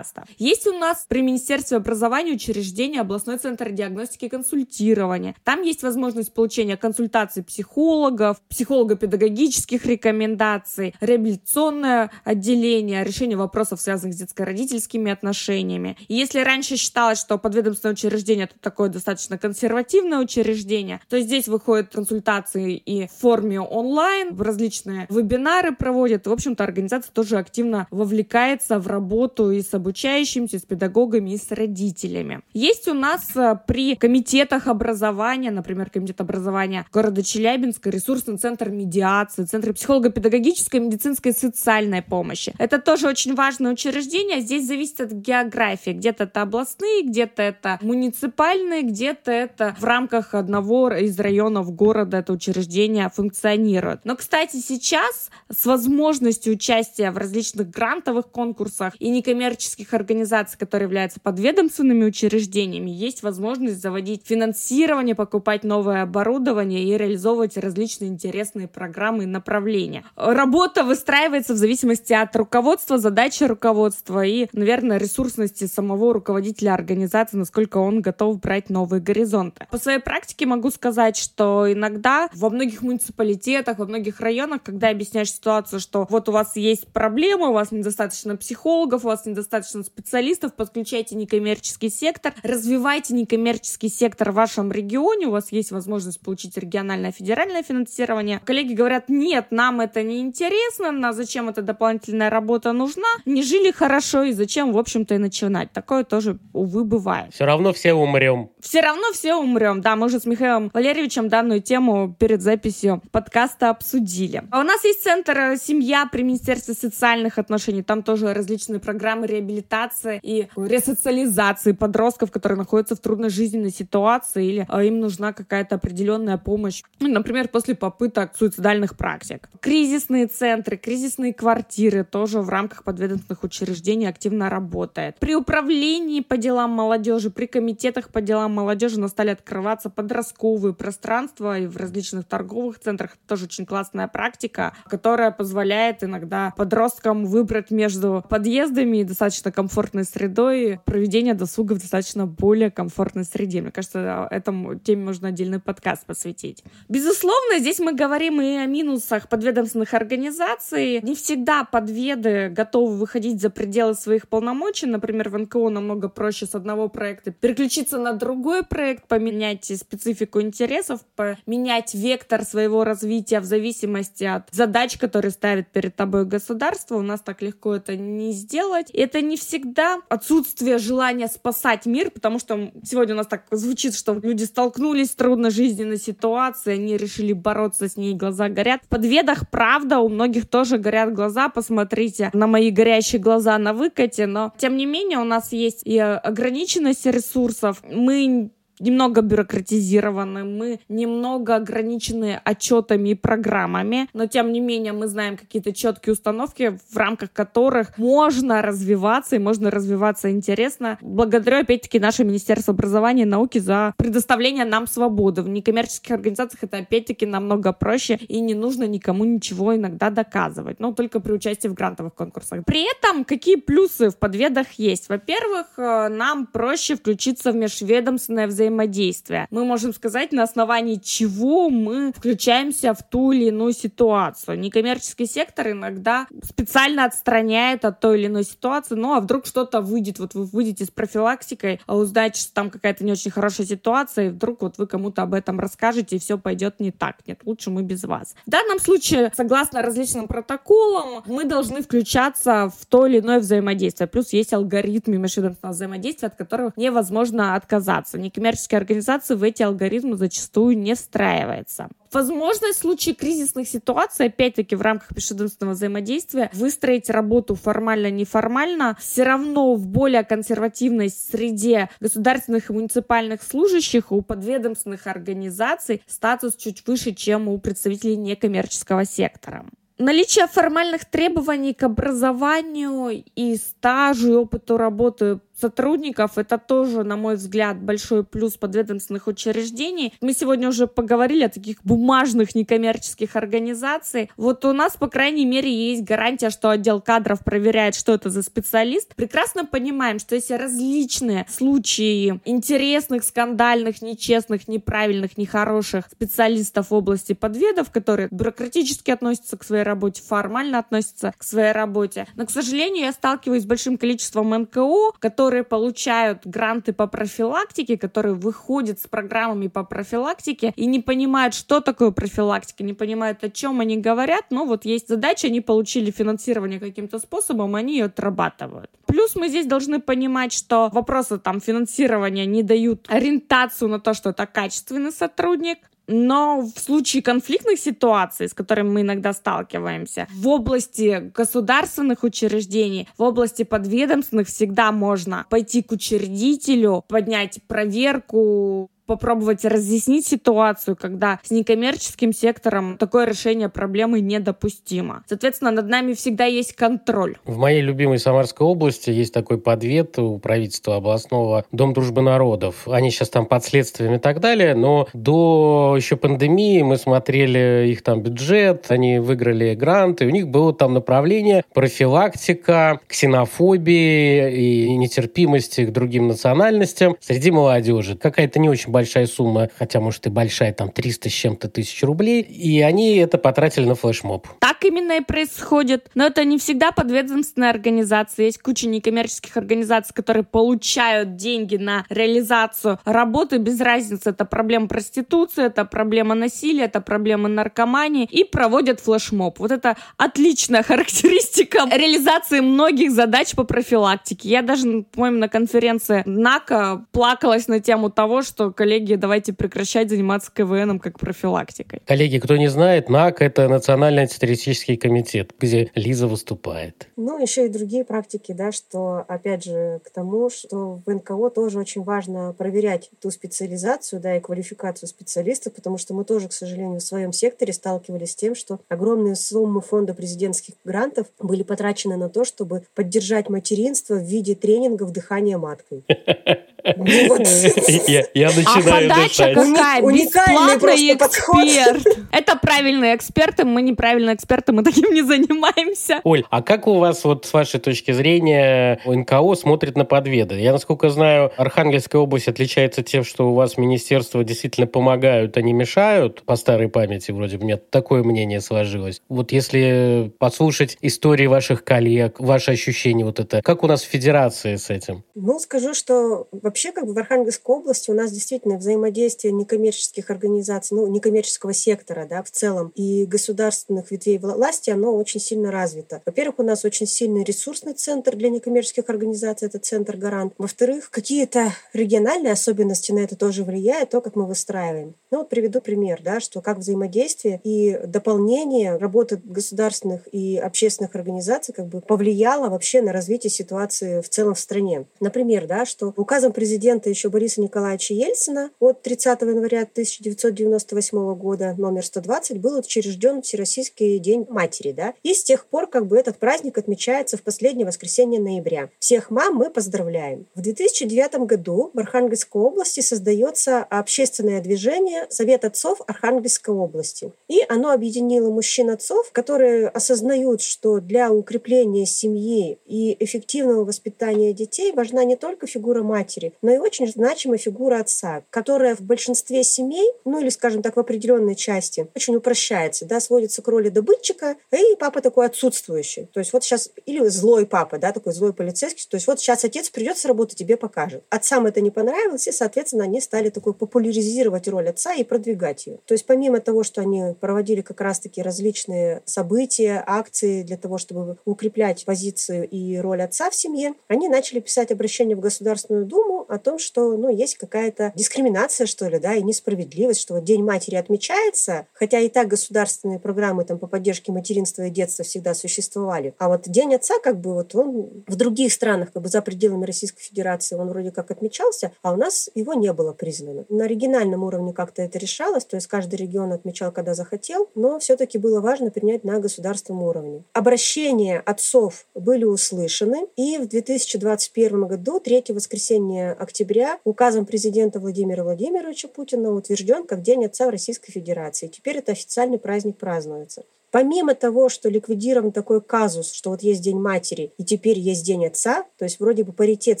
Есть 0.38 0.66
у 0.66 0.72
нас 0.72 1.06
при 1.08 1.22
Министерстве 1.22 1.76
образования 1.76 2.32
учреждение 2.32 3.00
областной 3.00 3.38
центр 3.38 3.70
диагностики 3.70 4.26
и 4.26 4.28
консультирования. 4.28 5.34
Там 5.44 5.62
есть 5.62 5.82
возможность 5.82 6.32
получения 6.32 6.76
консультаций 6.76 7.42
психологов, 7.42 8.40
психолого-педагогических 8.48 9.84
рекомендаций, 9.86 10.94
реабилитационное 11.00 12.10
отделение, 12.24 13.04
решение 13.04 13.36
вопросов, 13.36 13.80
связанных 13.80 14.14
с 14.14 14.18
детско-родительскими 14.18 15.10
отношениями. 15.10 15.96
И 16.08 16.14
если 16.14 16.40
раньше 16.40 16.76
считалось, 16.76 17.20
что 17.20 17.38
подведомственное 17.38 17.94
учреждение 17.94 18.44
это 18.44 18.58
такое 18.60 18.88
достаточно 18.88 19.38
консервативное 19.38 20.18
учреждение, 20.18 21.00
то 21.08 21.20
здесь 21.20 21.48
выходят 21.48 21.90
консультации 21.90 22.76
и 22.76 23.06
в 23.06 23.12
форме 23.12 23.60
онлайн, 23.60 24.34
в 24.34 24.42
различные 24.42 25.06
вебинары 25.08 25.74
проводят. 25.74 26.26
В 26.26 26.32
общем-то, 26.32 26.64
организация 26.64 27.12
тоже 27.12 27.38
активно 27.38 27.86
вовлекается 27.90 28.78
в 28.78 28.86
работу 28.86 29.50
и 29.50 29.62
с 29.64 29.74
обучающимся, 29.74 30.56
и 30.56 30.58
с 30.58 30.62
педагогами, 30.62 31.30
и 31.30 31.38
с 31.38 31.50
родителями. 31.50 32.42
Есть 32.52 32.88
у 32.88 32.94
нас 32.94 33.36
э, 33.36 33.58
при 33.66 33.96
комитетах 33.96 34.66
образования, 34.66 35.50
например, 35.50 35.90
комитет 35.90 36.20
образования 36.20 36.86
города 36.92 37.22
Челябинска, 37.22 37.90
ресурсный 37.90 38.36
центр 38.36 38.70
медиации, 38.70 39.44
центр 39.44 39.72
психолого-педагогической, 39.72 40.80
медицинской 40.80 41.32
и 41.32 41.34
социальной 41.34 42.02
помощи. 42.02 42.54
Это 42.58 42.78
тоже 42.78 43.08
очень 43.08 43.34
важное 43.34 43.72
учреждение. 43.72 44.40
Здесь 44.40 44.66
зависит 44.66 45.00
от 45.00 45.12
географии. 45.12 45.90
Где-то 45.90 46.24
это 46.24 46.42
областные, 46.42 47.02
где-то 47.02 47.42
это 47.42 47.78
муниципальные, 47.82 48.82
где-то 48.82 49.30
это 49.30 49.74
в 49.78 49.84
рамках 49.84 50.34
одного 50.34 50.90
из 50.90 51.18
районов 51.18 51.74
города 51.74 52.18
это 52.18 52.32
учреждение 52.32 53.10
функционирует. 53.10 54.04
Но, 54.04 54.16
кстати, 54.16 54.56
сейчас 54.56 55.30
с 55.50 55.66
возможностью 55.66 56.52
участия 56.54 57.10
в 57.10 57.18
различных 57.18 57.70
грантовых 57.70 58.28
конкурсах 58.28 58.94
и 58.98 59.10
некоммерческих 59.10 59.53
некоммерческих 59.54 59.94
организаций, 59.94 60.58
которые 60.58 60.86
являются 60.86 61.20
подведомственными 61.20 62.04
учреждениями, 62.04 62.90
есть 62.90 63.22
возможность 63.22 63.80
заводить 63.80 64.22
финансирование, 64.26 65.14
покупать 65.14 65.64
новое 65.64 66.02
оборудование 66.02 66.82
и 66.82 66.96
реализовывать 66.96 67.56
различные 67.56 68.10
интересные 68.10 68.68
программы 68.68 69.24
и 69.24 69.26
направления. 69.26 70.04
Работа 70.16 70.84
выстраивается 70.84 71.54
в 71.54 71.56
зависимости 71.56 72.12
от 72.12 72.34
руководства, 72.36 72.98
задачи 72.98 73.44
руководства 73.44 74.24
и, 74.24 74.48
наверное, 74.52 74.98
ресурсности 74.98 75.66
самого 75.66 76.12
руководителя 76.12 76.74
организации, 76.74 77.36
насколько 77.36 77.78
он 77.78 78.00
готов 78.00 78.40
брать 78.40 78.70
новые 78.70 79.00
горизонты. 79.00 79.66
По 79.70 79.78
своей 79.78 80.00
практике 80.00 80.46
могу 80.46 80.70
сказать, 80.70 81.16
что 81.16 81.72
иногда 81.72 82.28
во 82.34 82.50
многих 82.50 82.82
муниципалитетах, 82.82 83.78
во 83.78 83.86
многих 83.86 84.20
районах, 84.20 84.62
когда 84.62 84.88
объясняешь 84.88 85.32
ситуацию, 85.32 85.80
что 85.80 86.06
вот 86.10 86.28
у 86.28 86.32
вас 86.32 86.56
есть 86.56 86.88
проблемы, 86.88 87.48
у 87.48 87.52
вас 87.52 87.70
недостаточно 87.70 88.36
психологов, 88.36 89.04
у 89.04 89.08
вас 89.08 89.24
недостаточно 89.24 89.43
специалистов, 89.44 90.54
подключайте 90.54 91.14
некоммерческий 91.14 91.90
сектор, 91.90 92.34
развивайте 92.42 93.14
некоммерческий 93.14 93.88
сектор 93.88 94.30
в 94.30 94.34
вашем 94.34 94.72
регионе, 94.72 95.26
у 95.26 95.30
вас 95.30 95.52
есть 95.52 95.70
возможность 95.70 96.20
получить 96.20 96.56
региональное 96.56 97.12
федеральное 97.12 97.62
финансирование. 97.62 98.40
Коллеги 98.44 98.74
говорят, 98.74 99.08
нет, 99.08 99.46
нам 99.50 99.80
это 99.80 100.02
не 100.02 100.20
интересно, 100.20 100.92
на 100.92 101.12
зачем 101.12 101.48
эта 101.48 101.62
дополнительная 101.62 102.30
работа 102.30 102.72
нужна, 102.72 103.08
не 103.24 103.42
жили 103.42 103.70
хорошо 103.70 104.22
и 104.24 104.32
зачем, 104.32 104.72
в 104.72 104.78
общем-то, 104.78 105.14
и 105.14 105.18
начинать. 105.18 105.72
Такое 105.72 106.04
тоже, 106.04 106.38
увы, 106.52 106.84
бывает. 106.84 107.32
Все 107.34 107.44
равно 107.44 107.72
все 107.72 107.94
умрем. 107.94 108.50
Все 108.60 108.80
равно 108.80 109.12
все 109.12 109.34
умрем, 109.34 109.80
да, 109.80 109.96
мы 109.96 110.06
уже 110.06 110.20
с 110.20 110.26
Михаилом 110.26 110.70
Валерьевичем 110.72 111.28
данную 111.28 111.60
тему 111.60 112.14
перед 112.18 112.42
записью 112.42 113.02
подкаста 113.12 113.70
обсудили. 113.70 114.42
А 114.50 114.60
у 114.60 114.62
нас 114.62 114.84
есть 114.84 115.02
центр 115.02 115.56
«Семья» 115.60 116.08
при 116.10 116.22
Министерстве 116.22 116.74
социальных 116.74 117.38
отношений, 117.38 117.82
там 117.82 118.02
тоже 118.02 118.32
различные 118.32 118.80
программы 118.80 119.26
реабилитации 119.34 120.20
и 120.22 120.48
ресоциализации 120.56 121.72
подростков, 121.72 122.30
которые 122.30 122.58
находятся 122.58 122.96
в 122.96 123.00
трудной 123.00 123.30
жизненной 123.30 123.70
ситуации 123.70 124.46
или 124.46 124.66
а, 124.68 124.82
им 124.82 125.00
нужна 125.00 125.32
какая-то 125.32 125.76
определенная 125.76 126.38
помощь, 126.38 126.82
ну, 127.00 127.08
например, 127.08 127.48
после 127.48 127.74
попыток 127.74 128.32
суицидальных 128.36 128.96
практик. 128.96 129.48
Кризисные 129.60 130.26
центры, 130.26 130.76
кризисные 130.76 131.32
квартиры 131.34 132.04
тоже 132.04 132.40
в 132.40 132.48
рамках 132.48 132.84
подведомственных 132.84 133.42
учреждений 133.44 134.06
активно 134.06 134.50
работает. 134.50 135.16
При 135.18 135.34
управлении 135.34 136.20
по 136.20 136.36
делам 136.36 136.70
молодежи, 136.70 137.30
при 137.30 137.46
комитетах 137.46 138.10
по 138.10 138.20
делам 138.20 138.52
молодежи 138.52 139.00
нас 139.00 139.10
стали 139.10 139.30
открываться 139.30 139.90
подростковые 139.90 140.74
пространства 140.74 141.58
и 141.58 141.66
в 141.66 141.76
различных 141.76 142.24
торговых 142.24 142.78
центрах. 142.78 143.12
Это 143.12 143.20
тоже 143.28 143.44
очень 143.44 143.66
классная 143.66 144.08
практика, 144.08 144.74
которая 144.86 145.30
позволяет 145.30 146.02
иногда 146.04 146.52
подросткам 146.56 147.26
выбрать 147.26 147.70
между 147.70 148.24
подъездами 148.28 149.02
достаточно 149.14 149.52
комфортной 149.52 150.04
средой, 150.04 150.80
проведение 150.84 151.34
досуга 151.34 151.74
в 151.74 151.78
достаточно 151.78 152.26
более 152.26 152.70
комфортной 152.70 153.24
среде. 153.24 153.62
Мне 153.62 153.70
кажется, 153.70 154.26
этому 154.30 154.76
теме 154.76 155.04
можно 155.04 155.28
отдельный 155.28 155.60
подкаст 155.60 156.04
посвятить. 156.04 156.64
Безусловно, 156.88 157.60
здесь 157.60 157.78
мы 157.78 157.94
говорим 157.94 158.40
и 158.40 158.56
о 158.56 158.66
минусах 158.66 159.28
подведомственных 159.28 159.94
организаций. 159.94 161.00
Не 161.02 161.14
всегда 161.14 161.64
подведы 161.64 162.48
готовы 162.48 162.96
выходить 162.96 163.40
за 163.40 163.50
пределы 163.50 163.94
своих 163.94 164.28
полномочий. 164.28 164.86
Например, 164.86 165.28
в 165.28 165.38
НКО 165.38 165.70
намного 165.70 166.08
проще 166.08 166.46
с 166.46 166.54
одного 166.56 166.88
проекта 166.88 167.30
переключиться 167.30 167.98
на 167.98 168.14
другой 168.14 168.64
проект, 168.64 169.06
поменять 169.06 169.64
специфику 169.64 170.40
интересов, 170.40 171.00
поменять 171.14 171.94
вектор 171.94 172.44
своего 172.44 172.82
развития 172.82 173.38
в 173.38 173.44
зависимости 173.44 174.24
от 174.24 174.48
задач, 174.50 174.98
которые 174.98 175.30
ставит 175.30 175.68
перед 175.68 175.94
тобой 175.94 176.24
государство. 176.24 176.96
У 176.96 177.02
нас 177.02 177.20
так 177.20 177.42
легко 177.42 177.76
это 177.76 177.96
не 177.96 178.32
сделать. 178.32 178.90
И 178.90 179.03
это 179.04 179.20
не 179.20 179.36
всегда 179.36 179.98
отсутствие 180.08 180.78
желания 180.78 181.28
спасать 181.28 181.86
мир, 181.86 182.10
потому 182.10 182.38
что 182.38 182.72
сегодня 182.82 183.14
у 183.14 183.18
нас 183.18 183.26
так 183.26 183.46
звучит, 183.50 183.94
что 183.94 184.14
люди 184.14 184.44
столкнулись 184.44 185.10
с 185.12 185.14
трудной 185.14 185.50
жизненной 185.50 185.98
ситуацией, 185.98 186.76
они 186.76 186.96
решили 186.96 187.32
бороться 187.32 187.88
с 187.88 187.96
ней, 187.96 188.14
глаза 188.14 188.48
горят. 188.48 188.82
В 188.84 188.88
подведах, 188.88 189.48
правда, 189.50 189.98
у 189.98 190.08
многих 190.08 190.48
тоже 190.48 190.78
горят 190.78 191.12
глаза, 191.12 191.48
посмотрите 191.48 192.30
на 192.32 192.46
мои 192.46 192.70
горящие 192.70 193.20
глаза 193.20 193.56
на 193.58 193.72
выкате, 193.72 194.26
но 194.26 194.52
тем 194.56 194.76
не 194.76 194.86
менее 194.86 195.18
у 195.18 195.24
нас 195.24 195.52
есть 195.52 195.82
и 195.84 195.98
ограниченность 195.98 197.06
ресурсов. 197.06 197.82
Мы 197.84 198.50
немного 198.80 199.20
бюрократизированы, 199.22 200.44
мы 200.44 200.80
немного 200.88 201.56
ограничены 201.56 202.40
отчетами 202.44 203.10
и 203.10 203.14
программами, 203.14 204.08
но 204.12 204.26
тем 204.26 204.52
не 204.52 204.60
менее 204.60 204.92
мы 204.92 205.06
знаем 205.06 205.36
какие-то 205.36 205.72
четкие 205.72 206.12
установки, 206.12 206.78
в 206.90 206.96
рамках 206.96 207.32
которых 207.32 207.96
можно 207.98 208.62
развиваться 208.62 209.36
и 209.36 209.38
можно 209.38 209.70
развиваться 209.70 210.30
интересно. 210.30 210.98
Благодарю 211.00 211.60
опять-таки 211.60 211.98
наше 211.98 212.24
Министерство 212.24 212.74
образования 212.74 213.22
и 213.22 213.26
науки 213.26 213.58
за 213.58 213.94
предоставление 213.96 214.64
нам 214.64 214.86
свободы. 214.86 215.42
В 215.42 215.48
некоммерческих 215.48 216.12
организациях 216.12 216.64
это 216.64 216.78
опять-таки 216.78 217.26
намного 217.26 217.72
проще 217.72 218.16
и 218.16 218.40
не 218.40 218.54
нужно 218.54 218.84
никому 218.84 219.24
ничего 219.24 219.74
иногда 219.74 220.10
доказывать, 220.10 220.80
но 220.80 220.92
только 220.92 221.20
при 221.20 221.32
участии 221.32 221.68
в 221.68 221.74
грантовых 221.74 222.14
конкурсах. 222.14 222.64
При 222.64 222.86
этом 222.90 223.24
какие 223.24 223.56
плюсы 223.56 224.10
в 224.10 224.16
подведах 224.18 224.72
есть? 224.72 225.08
Во-первых, 225.08 225.66
э, 225.76 226.08
нам 226.08 226.46
проще 226.46 226.96
включиться 226.96 227.52
в 227.52 227.56
межведомственное 227.56 228.46
взаимодействие 228.46 228.63
взаимодействия. 228.64 229.46
Мы 229.50 229.64
можем 229.64 229.92
сказать, 229.92 230.32
на 230.32 230.42
основании 230.42 230.96
чего 230.96 231.68
мы 231.70 232.12
включаемся 232.12 232.94
в 232.94 233.02
ту 233.02 233.32
или 233.32 233.46
иную 233.46 233.72
ситуацию. 233.72 234.58
Некоммерческий 234.58 235.26
сектор 235.26 235.70
иногда 235.70 236.26
специально 236.42 237.04
отстраняет 237.04 237.84
от 237.84 238.00
той 238.00 238.18
или 238.18 238.26
иной 238.26 238.44
ситуации, 238.44 238.94
ну 238.94 239.14
а 239.14 239.20
вдруг 239.20 239.46
что-то 239.46 239.80
выйдет, 239.80 240.18
вот 240.18 240.34
вы 240.34 240.44
выйдете 240.44 240.84
с 240.84 240.90
профилактикой, 240.90 241.80
а 241.86 241.96
узнаете, 241.96 242.40
что 242.40 242.54
там 242.54 242.70
какая-то 242.70 243.04
не 243.04 243.12
очень 243.12 243.30
хорошая 243.30 243.66
ситуация, 243.66 244.26
и 244.26 244.30
вдруг 244.30 244.62
вот 244.62 244.78
вы 244.78 244.86
кому-то 244.86 245.22
об 245.22 245.34
этом 245.34 245.60
расскажете, 245.60 246.16
и 246.16 246.18
все 246.18 246.38
пойдет 246.38 246.80
не 246.80 246.90
так. 246.90 247.16
Нет, 247.26 247.40
лучше 247.44 247.70
мы 247.70 247.82
без 247.82 248.04
вас. 248.04 248.34
В 248.46 248.50
данном 248.50 248.78
случае, 248.78 249.32
согласно 249.36 249.82
различным 249.82 250.26
протоколам, 250.26 251.22
мы 251.26 251.44
должны 251.44 251.82
включаться 251.82 252.72
в 252.78 252.86
то 252.86 253.06
или 253.06 253.20
иное 253.20 253.40
взаимодействие. 253.40 254.08
Плюс 254.08 254.32
есть 254.32 254.52
алгоритмы 254.52 255.16
межведомственного 255.18 255.74
взаимодействия, 255.74 256.28
от 256.28 256.36
которых 256.36 256.76
невозможно 256.76 257.54
отказаться. 257.54 258.18
Некоммерческий 258.18 258.53
некоммерческие 258.54 258.78
организации 258.78 259.34
в 259.34 259.42
эти 259.42 259.62
алгоритмы 259.62 260.16
зачастую 260.16 260.78
не 260.78 260.94
встраивается. 260.94 261.88
Возможность 262.12 262.78
в 262.78 262.82
случае 262.82 263.14
кризисных 263.14 263.68
ситуаций, 263.68 264.26
опять-таки 264.26 264.76
в 264.76 264.82
рамках 264.82 265.10
межведомственного 265.16 265.74
взаимодействия, 265.74 266.50
выстроить 266.52 267.10
работу 267.10 267.56
формально-неформально, 267.56 268.96
все 269.00 269.24
равно 269.24 269.74
в 269.74 269.86
более 269.86 270.22
консервативной 270.22 271.10
среде 271.10 271.88
государственных 272.00 272.70
и 272.70 272.72
муниципальных 272.72 273.42
служащих 273.42 274.12
у 274.12 274.22
подведомственных 274.22 275.06
организаций 275.08 276.02
статус 276.06 276.54
чуть 276.56 276.86
выше, 276.86 277.12
чем 277.12 277.48
у 277.48 277.58
представителей 277.58 278.16
некоммерческого 278.16 279.04
сектора. 279.04 279.66
Наличие 279.98 280.48
формальных 280.48 281.04
требований 281.04 281.72
к 281.72 281.84
образованию 281.84 283.24
и 283.36 283.56
стажу, 283.56 284.32
и 284.32 284.34
опыту 284.34 284.76
работы 284.76 285.38
сотрудников. 285.58 286.38
Это 286.38 286.58
тоже, 286.58 287.04
на 287.04 287.16
мой 287.16 287.36
взгляд, 287.36 287.80
большой 287.80 288.24
плюс 288.24 288.56
подведомственных 288.56 289.26
учреждений. 289.26 290.14
Мы 290.20 290.32
сегодня 290.32 290.68
уже 290.68 290.86
поговорили 290.86 291.44
о 291.44 291.48
таких 291.48 291.78
бумажных 291.84 292.54
некоммерческих 292.54 293.36
организациях. 293.36 294.30
Вот 294.36 294.64
у 294.64 294.72
нас, 294.72 294.96
по 294.96 295.08
крайней 295.08 295.44
мере, 295.44 295.72
есть 295.72 296.04
гарантия, 296.04 296.50
что 296.50 296.70
отдел 296.70 297.00
кадров 297.00 297.44
проверяет, 297.44 297.94
что 297.94 298.14
это 298.14 298.30
за 298.30 298.42
специалист. 298.42 299.14
Прекрасно 299.14 299.64
понимаем, 299.64 300.18
что 300.18 300.34
если 300.34 300.54
различные 300.54 301.46
случаи 301.48 302.40
интересных, 302.44 303.24
скандальных, 303.24 304.02
нечестных, 304.02 304.68
неправильных, 304.68 305.38
нехороших 305.38 306.06
специалистов 306.10 306.90
в 306.90 306.94
области 306.94 307.32
подведов, 307.32 307.90
которые 307.90 308.28
бюрократически 308.30 309.10
относятся 309.10 309.56
к 309.56 309.64
своей 309.64 309.82
работе, 309.84 310.22
формально 310.22 310.78
относятся 310.78 311.32
к 311.36 311.42
своей 311.44 311.72
работе. 311.72 312.26
Но, 312.36 312.46
к 312.46 312.50
сожалению, 312.50 313.04
я 313.04 313.12
сталкиваюсь 313.12 313.62
с 313.62 313.66
большим 313.66 313.98
количеством 313.98 314.50
НКО, 314.50 315.12
которые 315.18 315.43
которые 315.44 315.64
получают 315.64 316.46
гранты 316.46 316.94
по 316.94 317.06
профилактике, 317.06 317.98
которые 317.98 318.34
выходят 318.34 318.98
с 318.98 319.06
программами 319.06 319.68
по 319.68 319.84
профилактике 319.84 320.72
и 320.74 320.86
не 320.86 321.00
понимают, 321.00 321.52
что 321.52 321.82
такое 321.82 322.12
профилактика, 322.12 322.82
не 322.82 322.94
понимают, 322.94 323.44
о 323.44 323.50
чем 323.50 323.80
они 323.80 323.98
говорят, 323.98 324.46
но 324.48 324.64
вот 324.64 324.86
есть 324.86 325.06
задача, 325.06 325.48
они 325.48 325.60
получили 325.60 326.10
финансирование 326.10 326.80
каким-то 326.80 327.18
способом, 327.18 327.74
они 327.74 327.98
ее 327.98 328.06
отрабатывают. 328.06 328.90
Плюс 329.04 329.36
мы 329.36 329.48
здесь 329.48 329.66
должны 329.66 330.00
понимать, 330.00 330.54
что 330.54 330.88
вопросы 330.90 331.38
там 331.38 331.60
финансирования 331.60 332.46
не 332.46 332.62
дают 332.62 333.06
ориентацию 333.10 333.90
на 333.90 334.00
то, 334.00 334.14
что 334.14 334.30
это 334.30 334.46
качественный 334.46 335.12
сотрудник, 335.12 335.78
но 336.06 336.60
в 336.60 336.78
случае 336.78 337.22
конфликтных 337.22 337.78
ситуаций, 337.78 338.48
с 338.48 338.54
которыми 338.54 338.90
мы 338.90 339.00
иногда 339.02 339.32
сталкиваемся, 339.32 340.26
в 340.30 340.48
области 340.48 341.30
государственных 341.34 342.22
учреждений, 342.22 343.08
в 343.16 343.22
области 343.22 343.62
подведомственных 343.62 344.48
всегда 344.48 344.92
можно 344.92 345.46
пойти 345.50 345.82
к 345.82 345.92
учредителю, 345.92 347.04
поднять 347.08 347.60
проверку, 347.66 348.90
попробовать 349.06 349.64
разъяснить 349.64 350.26
ситуацию, 350.26 350.96
когда 350.96 351.38
с 351.42 351.50
некоммерческим 351.50 352.32
сектором 352.32 352.96
такое 352.98 353.26
решение 353.26 353.68
проблемы 353.68 354.20
недопустимо. 354.20 355.22
Соответственно, 355.28 355.70
над 355.70 355.88
нами 355.88 356.14
всегда 356.14 356.44
есть 356.44 356.74
контроль. 356.74 357.36
В 357.44 357.58
моей 357.58 357.80
любимой 357.80 358.18
Самарской 358.18 358.66
области 358.66 359.10
есть 359.10 359.32
такой 359.34 359.58
подвед 359.58 360.18
у 360.18 360.38
правительства 360.38 360.96
областного 360.96 361.64
Дом 361.72 361.92
дружбы 361.92 362.22
народов. 362.22 362.88
Они 362.88 363.10
сейчас 363.10 363.30
там 363.30 363.46
под 363.46 363.64
следствием 363.64 364.14
и 364.14 364.18
так 364.18 364.40
далее, 364.40 364.74
но 364.74 365.08
до 365.12 365.94
еще 365.96 366.16
пандемии 366.16 366.82
мы 366.82 366.96
смотрели 366.96 367.88
их 367.88 368.02
там 368.02 368.22
бюджет, 368.22 368.86
они 368.88 369.18
выиграли 369.18 369.74
гранты, 369.74 370.26
у 370.26 370.30
них 370.30 370.48
было 370.48 370.72
там 370.72 370.94
направление 370.94 371.64
профилактика 371.74 373.00
ксенофобии 373.06 374.86
и 374.86 374.96
нетерпимости 374.96 375.84
к 375.86 375.92
другим 375.92 376.28
национальностям 376.28 377.16
среди 377.20 377.50
молодежи. 377.50 378.16
Какая-то 378.16 378.58
не 378.58 378.68
очень 378.68 378.90
большая 378.94 379.26
сумма, 379.26 379.68
хотя, 379.76 379.98
может, 379.98 380.24
и 380.26 380.30
большая, 380.30 380.72
там, 380.72 380.88
300 380.88 381.28
с 381.28 381.32
чем-то 381.32 381.68
тысяч 381.68 382.00
рублей, 382.04 382.42
и 382.42 382.80
они 382.80 383.16
это 383.16 383.38
потратили 383.38 383.86
на 383.86 383.96
флешмоб. 383.96 384.46
Так 384.60 384.84
именно 384.84 385.16
и 385.16 385.20
происходит. 385.20 386.10
Но 386.14 386.26
это 386.26 386.44
не 386.44 386.58
всегда 386.58 386.92
подведомственная 386.92 387.70
организация. 387.70 388.46
Есть 388.46 388.62
куча 388.62 388.86
некоммерческих 388.86 389.56
организаций, 389.56 390.14
которые 390.14 390.44
получают 390.44 391.34
деньги 391.34 391.76
на 391.76 392.06
реализацию 392.08 393.00
работы 393.04 393.58
без 393.58 393.80
разницы. 393.80 394.30
Это 394.30 394.44
проблема 394.44 394.86
проституции, 394.86 395.66
это 395.66 395.84
проблема 395.84 396.36
насилия, 396.36 396.84
это 396.84 397.00
проблема 397.00 397.48
наркомании. 397.48 398.28
И 398.30 398.44
проводят 398.44 399.00
флешмоб. 399.00 399.58
Вот 399.58 399.72
это 399.72 399.96
отличная 400.16 400.82
характеристика 400.84 401.88
реализации 401.90 402.60
многих 402.60 403.10
задач 403.10 403.54
по 403.56 403.64
профилактике. 403.64 404.48
Я 404.48 404.62
даже, 404.62 405.02
по-моему, 405.02 405.38
на 405.38 405.48
конференции 405.48 406.22
НАКа 406.26 407.04
плакалась 407.10 407.66
на 407.66 407.80
тему 407.80 408.10
того, 408.10 408.42
что 408.42 408.70
коллеги, 408.84 409.14
давайте 409.14 409.54
прекращать 409.54 410.10
заниматься 410.10 410.52
КВНом 410.52 410.98
как 410.98 411.18
профилактикой. 411.18 412.02
Коллеги, 412.04 412.36
кто 412.38 412.58
не 412.58 412.68
знает, 412.68 413.08
НАК— 413.08 413.40
это 413.40 413.66
Национальный 413.66 414.24
антитеррористический 414.24 414.98
комитет, 414.98 415.54
где 415.58 415.90
Лиза 415.94 416.28
выступает. 416.28 417.08
Ну, 417.16 417.40
еще 417.40 417.64
и 417.64 417.70
другие 417.70 418.04
практики, 418.04 418.52
да, 418.52 418.72
что, 418.72 419.24
опять 419.26 419.64
же, 419.64 420.00
к 420.04 420.10
тому, 420.10 420.50
что 420.50 421.00
в 421.06 421.10
НКО 421.10 421.48
тоже 421.48 421.78
очень 421.78 422.02
важно 422.02 422.52
проверять 422.52 423.08
ту 423.22 423.30
специализацию, 423.30 424.20
да, 424.20 424.36
и 424.36 424.40
квалификацию 424.40 425.08
специалистов, 425.08 425.72
потому 425.72 425.96
что 425.96 426.12
мы 426.12 426.24
тоже, 426.26 426.48
к 426.48 426.52
сожалению, 426.52 427.00
в 427.00 427.04
своем 427.04 427.32
секторе 427.32 427.72
сталкивались 427.72 428.32
с 428.32 428.36
тем, 428.36 428.54
что 428.54 428.80
огромные 428.90 429.34
суммы 429.34 429.80
фонда 429.80 430.12
президентских 430.12 430.74
грантов 430.84 431.28
были 431.40 431.62
потрачены 431.62 432.18
на 432.18 432.28
то, 432.28 432.44
чтобы 432.44 432.82
поддержать 432.94 433.48
материнство 433.48 434.16
в 434.16 434.24
виде 434.24 434.54
тренингов 434.54 435.10
дыхания 435.10 435.56
маткой. 435.56 436.04
Я 436.84 438.48
начинаю 438.48 439.10
А 439.10 439.14
подача 439.14 439.54
какая? 439.54 440.02
Бесплатный 440.02 441.12
эксперт. 441.14 442.18
Это 442.30 442.56
правильные 442.56 443.16
эксперты, 443.16 443.64
мы 443.64 443.80
неправильные 443.80 444.34
эксперты, 444.34 444.72
мы 444.72 444.84
таким 444.84 445.12
не 445.12 445.22
занимаемся. 445.22 446.20
Оль, 446.24 446.44
а 446.50 446.62
как 446.62 446.86
у 446.86 446.98
вас, 446.98 447.24
вот 447.24 447.46
с 447.46 447.52
вашей 447.52 447.80
точки 447.80 448.12
зрения, 448.12 449.00
НКО 449.06 449.54
смотрит 449.54 449.96
на 449.96 450.04
подведы? 450.04 450.60
Я, 450.60 450.72
насколько 450.72 451.08
знаю, 451.08 451.52
Архангельская 451.56 452.20
область 452.20 452.48
отличается 452.48 453.02
тем, 453.02 453.24
что 453.24 453.50
у 453.50 453.54
вас 453.54 453.78
министерства 453.78 454.44
действительно 454.44 454.86
помогают, 454.86 455.56
а 455.56 455.62
не 455.62 455.72
мешают, 455.72 456.42
по 456.42 456.56
старой 456.56 456.88
памяти 456.88 457.30
вроде 457.30 457.56
бы, 457.56 457.64
у 457.64 457.66
меня 457.66 457.78
такое 457.78 458.22
мнение 458.22 458.60
сложилось. 458.60 459.22
Вот 459.28 459.52
если 459.52 460.32
послушать 460.38 460.98
истории 461.00 461.46
ваших 461.46 461.84
коллег, 461.84 462.40
ваши 462.40 462.72
ощущения 462.72 463.24
вот 463.24 463.40
это, 463.40 463.62
как 463.62 463.82
у 463.82 463.86
нас 463.86 464.02
в 464.02 464.08
федерации 464.08 464.76
с 464.76 464.90
этим? 464.90 465.24
Ну, 465.34 465.58
скажу, 465.58 465.94
что 465.94 466.46
вообще 466.74 466.90
как 466.90 467.06
бы 467.06 467.12
в 467.12 467.18
Архангельской 467.18 467.72
области 467.72 468.10
у 468.10 468.14
нас 468.14 468.32
действительно 468.32 468.78
взаимодействие 468.78 469.52
некоммерческих 469.52 470.28
организаций, 470.28 470.96
ну, 470.96 471.06
некоммерческого 471.06 471.72
сектора, 471.72 472.26
да, 472.28 472.42
в 472.42 472.50
целом, 472.50 472.90
и 472.96 473.26
государственных 473.26 474.10
ветвей 474.10 474.38
власти, 474.38 474.90
оно 474.90 475.14
очень 475.14 475.38
сильно 475.38 475.70
развито. 475.70 476.20
Во-первых, 476.26 476.58
у 476.58 476.62
нас 476.64 476.84
очень 476.84 477.06
сильный 477.06 477.44
ресурсный 477.44 477.92
центр 477.92 478.34
для 478.34 478.50
некоммерческих 478.50 479.08
организаций, 479.08 479.68
это 479.68 479.78
центр 479.78 480.16
«Гарант». 480.16 480.54
Во-вторых, 480.58 481.10
какие-то 481.10 481.72
региональные 481.92 482.54
особенности 482.54 483.12
на 483.12 483.20
это 483.20 483.36
тоже 483.36 483.62
влияют, 483.62 484.10
то, 484.10 484.20
как 484.20 484.34
мы 484.34 484.44
выстраиваем. 484.44 485.14
Ну, 485.30 485.38
вот 485.38 485.50
приведу 485.50 485.80
пример, 485.80 486.22
да, 486.24 486.40
что 486.40 486.60
как 486.60 486.78
взаимодействие 486.78 487.60
и 487.62 488.00
дополнение 488.04 488.96
работы 488.96 489.40
государственных 489.44 490.22
и 490.32 490.56
общественных 490.56 491.14
организаций 491.14 491.72
как 491.72 491.86
бы 491.86 492.00
повлияло 492.00 492.68
вообще 492.68 493.00
на 493.00 493.12
развитие 493.12 493.52
ситуации 493.52 494.20
в 494.20 494.28
целом 494.28 494.54
в 494.54 494.58
стране. 494.58 495.06
Например, 495.20 495.68
да, 495.68 495.86
что 495.86 496.12
указом 496.16 496.52
президента 496.52 496.63
президента 496.64 497.10
еще 497.10 497.28
Бориса 497.28 497.60
Николаевича 497.60 498.14
Ельцина 498.14 498.70
от 498.80 499.02
30 499.02 499.42
января 499.42 499.82
1998 499.82 501.34
года, 501.34 501.74
номер 501.76 502.06
120, 502.06 502.58
был 502.58 502.78
учрежден 502.78 503.42
Всероссийский 503.42 504.18
день 504.18 504.46
матери. 504.48 504.92
Да? 504.92 505.12
И 505.22 505.34
с 505.34 505.44
тех 505.44 505.66
пор 505.66 505.88
как 505.88 506.06
бы 506.06 506.16
этот 506.16 506.38
праздник 506.38 506.78
отмечается 506.78 507.36
в 507.36 507.42
последнее 507.42 507.86
воскресенье 507.86 508.40
ноября. 508.40 508.88
Всех 508.98 509.30
мам 509.30 509.56
мы 509.56 509.68
поздравляем. 509.68 510.46
В 510.54 510.62
2009 510.62 511.34
году 511.40 511.90
в 511.92 511.98
Архангельской 511.98 512.62
области 512.62 513.00
создается 513.00 513.80
общественное 513.80 514.62
движение 514.62 515.26
«Совет 515.28 515.66
отцов 515.66 516.00
Архангельской 516.06 516.74
области». 516.74 517.30
И 517.46 517.60
оно 517.68 517.90
объединило 517.90 518.50
мужчин-отцов, 518.50 519.32
которые 519.32 519.88
осознают, 519.88 520.62
что 520.62 521.00
для 521.00 521.30
укрепления 521.30 522.06
семьи 522.06 522.78
и 522.86 523.22
эффективного 523.22 523.84
воспитания 523.84 524.54
детей 524.54 524.92
важна 524.92 525.24
не 525.24 525.36
только 525.36 525.66
фигура 525.66 526.02
матери, 526.02 526.53
но 526.62 526.72
и 526.72 526.78
очень 526.78 527.08
значимая 527.08 527.58
фигура 527.58 528.00
отца, 528.00 528.44
которая 528.50 528.94
в 528.96 529.00
большинстве 529.00 529.62
семей, 529.64 530.12
ну 530.24 530.40
или, 530.40 530.48
скажем 530.48 530.82
так, 530.82 530.96
в 530.96 531.00
определенной 531.00 531.54
части, 531.54 532.08
очень 532.14 532.36
упрощается, 532.36 533.06
да, 533.06 533.20
сводится 533.20 533.62
к 533.62 533.68
роли 533.68 533.88
добытчика, 533.88 534.56
и 534.72 534.96
папа 534.98 535.20
такой 535.20 535.46
отсутствующий. 535.46 536.26
То 536.32 536.40
есть 536.40 536.52
вот 536.52 536.64
сейчас, 536.64 536.90
или 537.06 537.26
злой 537.28 537.66
папа, 537.66 537.98
да, 537.98 538.12
такой 538.12 538.32
злой 538.32 538.52
полицейский, 538.52 539.06
то 539.08 539.16
есть 539.16 539.26
вот 539.26 539.40
сейчас 539.40 539.64
отец 539.64 539.90
придет 539.90 540.18
с 540.18 540.24
работы, 540.24 540.54
тебе 540.54 540.76
покажет. 540.76 541.24
Отцам 541.30 541.66
это 541.66 541.80
не 541.80 541.90
понравилось, 541.90 542.48
и, 542.48 542.52
соответственно, 542.52 543.04
они 543.04 543.20
стали 543.20 543.50
такой 543.50 543.74
популяризировать 543.74 544.68
роль 544.68 544.88
отца 544.88 545.14
и 545.14 545.24
продвигать 545.24 545.86
ее. 545.86 545.98
То 546.04 546.14
есть 546.14 546.26
помимо 546.26 546.60
того, 546.60 546.82
что 546.82 547.00
они 547.00 547.34
проводили 547.40 547.80
как 547.80 548.00
раз-таки 548.00 548.42
различные 548.42 549.22
события, 549.24 550.02
акции 550.06 550.62
для 550.62 550.76
того, 550.76 550.98
чтобы 550.98 551.38
укреплять 551.44 552.04
позицию 552.04 552.68
и 552.68 552.96
роль 552.98 553.22
отца 553.22 553.50
в 553.50 553.54
семье, 553.54 553.94
они 554.08 554.28
начали 554.28 554.60
писать 554.60 554.90
обращение 554.92 555.36
в 555.36 555.40
Государственную 555.40 556.06
Думу 556.06 556.33
о 556.42 556.58
том, 556.58 556.78
что 556.78 557.16
ну, 557.16 557.28
есть 557.28 557.56
какая-то 557.56 558.12
дискриминация, 558.14 558.86
что 558.86 559.08
ли, 559.08 559.18
да, 559.18 559.34
и 559.34 559.42
несправедливость, 559.42 560.20
что 560.20 560.34
вот 560.34 560.44
День 560.44 560.62
матери 560.62 560.96
отмечается, 560.96 561.86
хотя 561.92 562.18
и 562.20 562.28
так 562.28 562.48
государственные 562.48 563.18
программы 563.18 563.64
там, 563.64 563.78
по 563.78 563.86
поддержке 563.86 564.32
материнства 564.32 564.82
и 564.82 564.90
детства 564.90 565.24
всегда 565.24 565.54
существовали. 565.54 566.34
А 566.38 566.48
вот 566.48 566.62
День 566.66 566.94
отца, 566.94 567.14
как 567.22 567.40
бы, 567.40 567.54
вот 567.54 567.74
он 567.74 568.24
в 568.26 568.36
других 568.36 568.72
странах, 568.72 569.12
как 569.12 569.22
бы 569.22 569.28
за 569.28 569.42
пределами 569.42 569.84
Российской 569.84 570.22
Федерации, 570.22 570.76
он 570.76 570.88
вроде 570.88 571.10
как 571.10 571.30
отмечался, 571.30 571.92
а 572.02 572.12
у 572.12 572.16
нас 572.16 572.50
его 572.54 572.74
не 572.74 572.92
было 572.92 573.12
признано. 573.12 573.64
На 573.68 573.84
оригинальном 573.84 574.42
уровне 574.44 574.72
как-то 574.72 575.02
это 575.02 575.18
решалось, 575.18 575.64
то 575.64 575.76
есть 575.76 575.86
каждый 575.86 576.16
регион 576.16 576.52
отмечал, 576.52 576.92
когда 576.92 577.14
захотел, 577.14 577.68
но 577.74 577.98
все-таки 577.98 578.38
было 578.38 578.60
важно 578.60 578.90
принять 578.90 579.24
на 579.24 579.38
государственном 579.38 580.02
уровне. 580.02 580.44
Обращения 580.52 581.40
отцов 581.40 582.06
были 582.14 582.44
услышаны, 582.44 583.26
и 583.36 583.58
в 583.58 583.68
2021 583.68 584.86
году, 584.86 585.20
3 585.20 585.44
воскресенье 585.48 586.23
октября, 586.32 586.98
указом 587.04 587.46
президента 587.46 588.00
Владимира 588.00 588.44
Владимировича 588.44 589.08
Путина 589.08 589.52
утвержден 589.52 590.06
как 590.06 590.22
День 590.22 590.46
отца 590.46 590.66
в 590.66 590.70
Российской 590.70 591.12
Федерации. 591.12 591.68
Теперь 591.68 591.98
это 591.98 592.12
официальный 592.12 592.58
праздник 592.58 592.96
празднуется. 592.96 593.64
Помимо 593.90 594.34
того, 594.34 594.68
что 594.68 594.88
ликвидирован 594.88 595.52
такой 595.52 595.80
казус, 595.80 596.32
что 596.32 596.50
вот 596.50 596.62
есть 596.62 596.80
День 596.80 596.98
матери 596.98 597.52
и 597.58 597.64
теперь 597.64 597.98
есть 597.98 598.26
День 598.26 598.46
отца, 598.46 598.84
то 598.98 599.04
есть 599.04 599.20
вроде 599.20 599.44
бы 599.44 599.52
паритет 599.52 600.00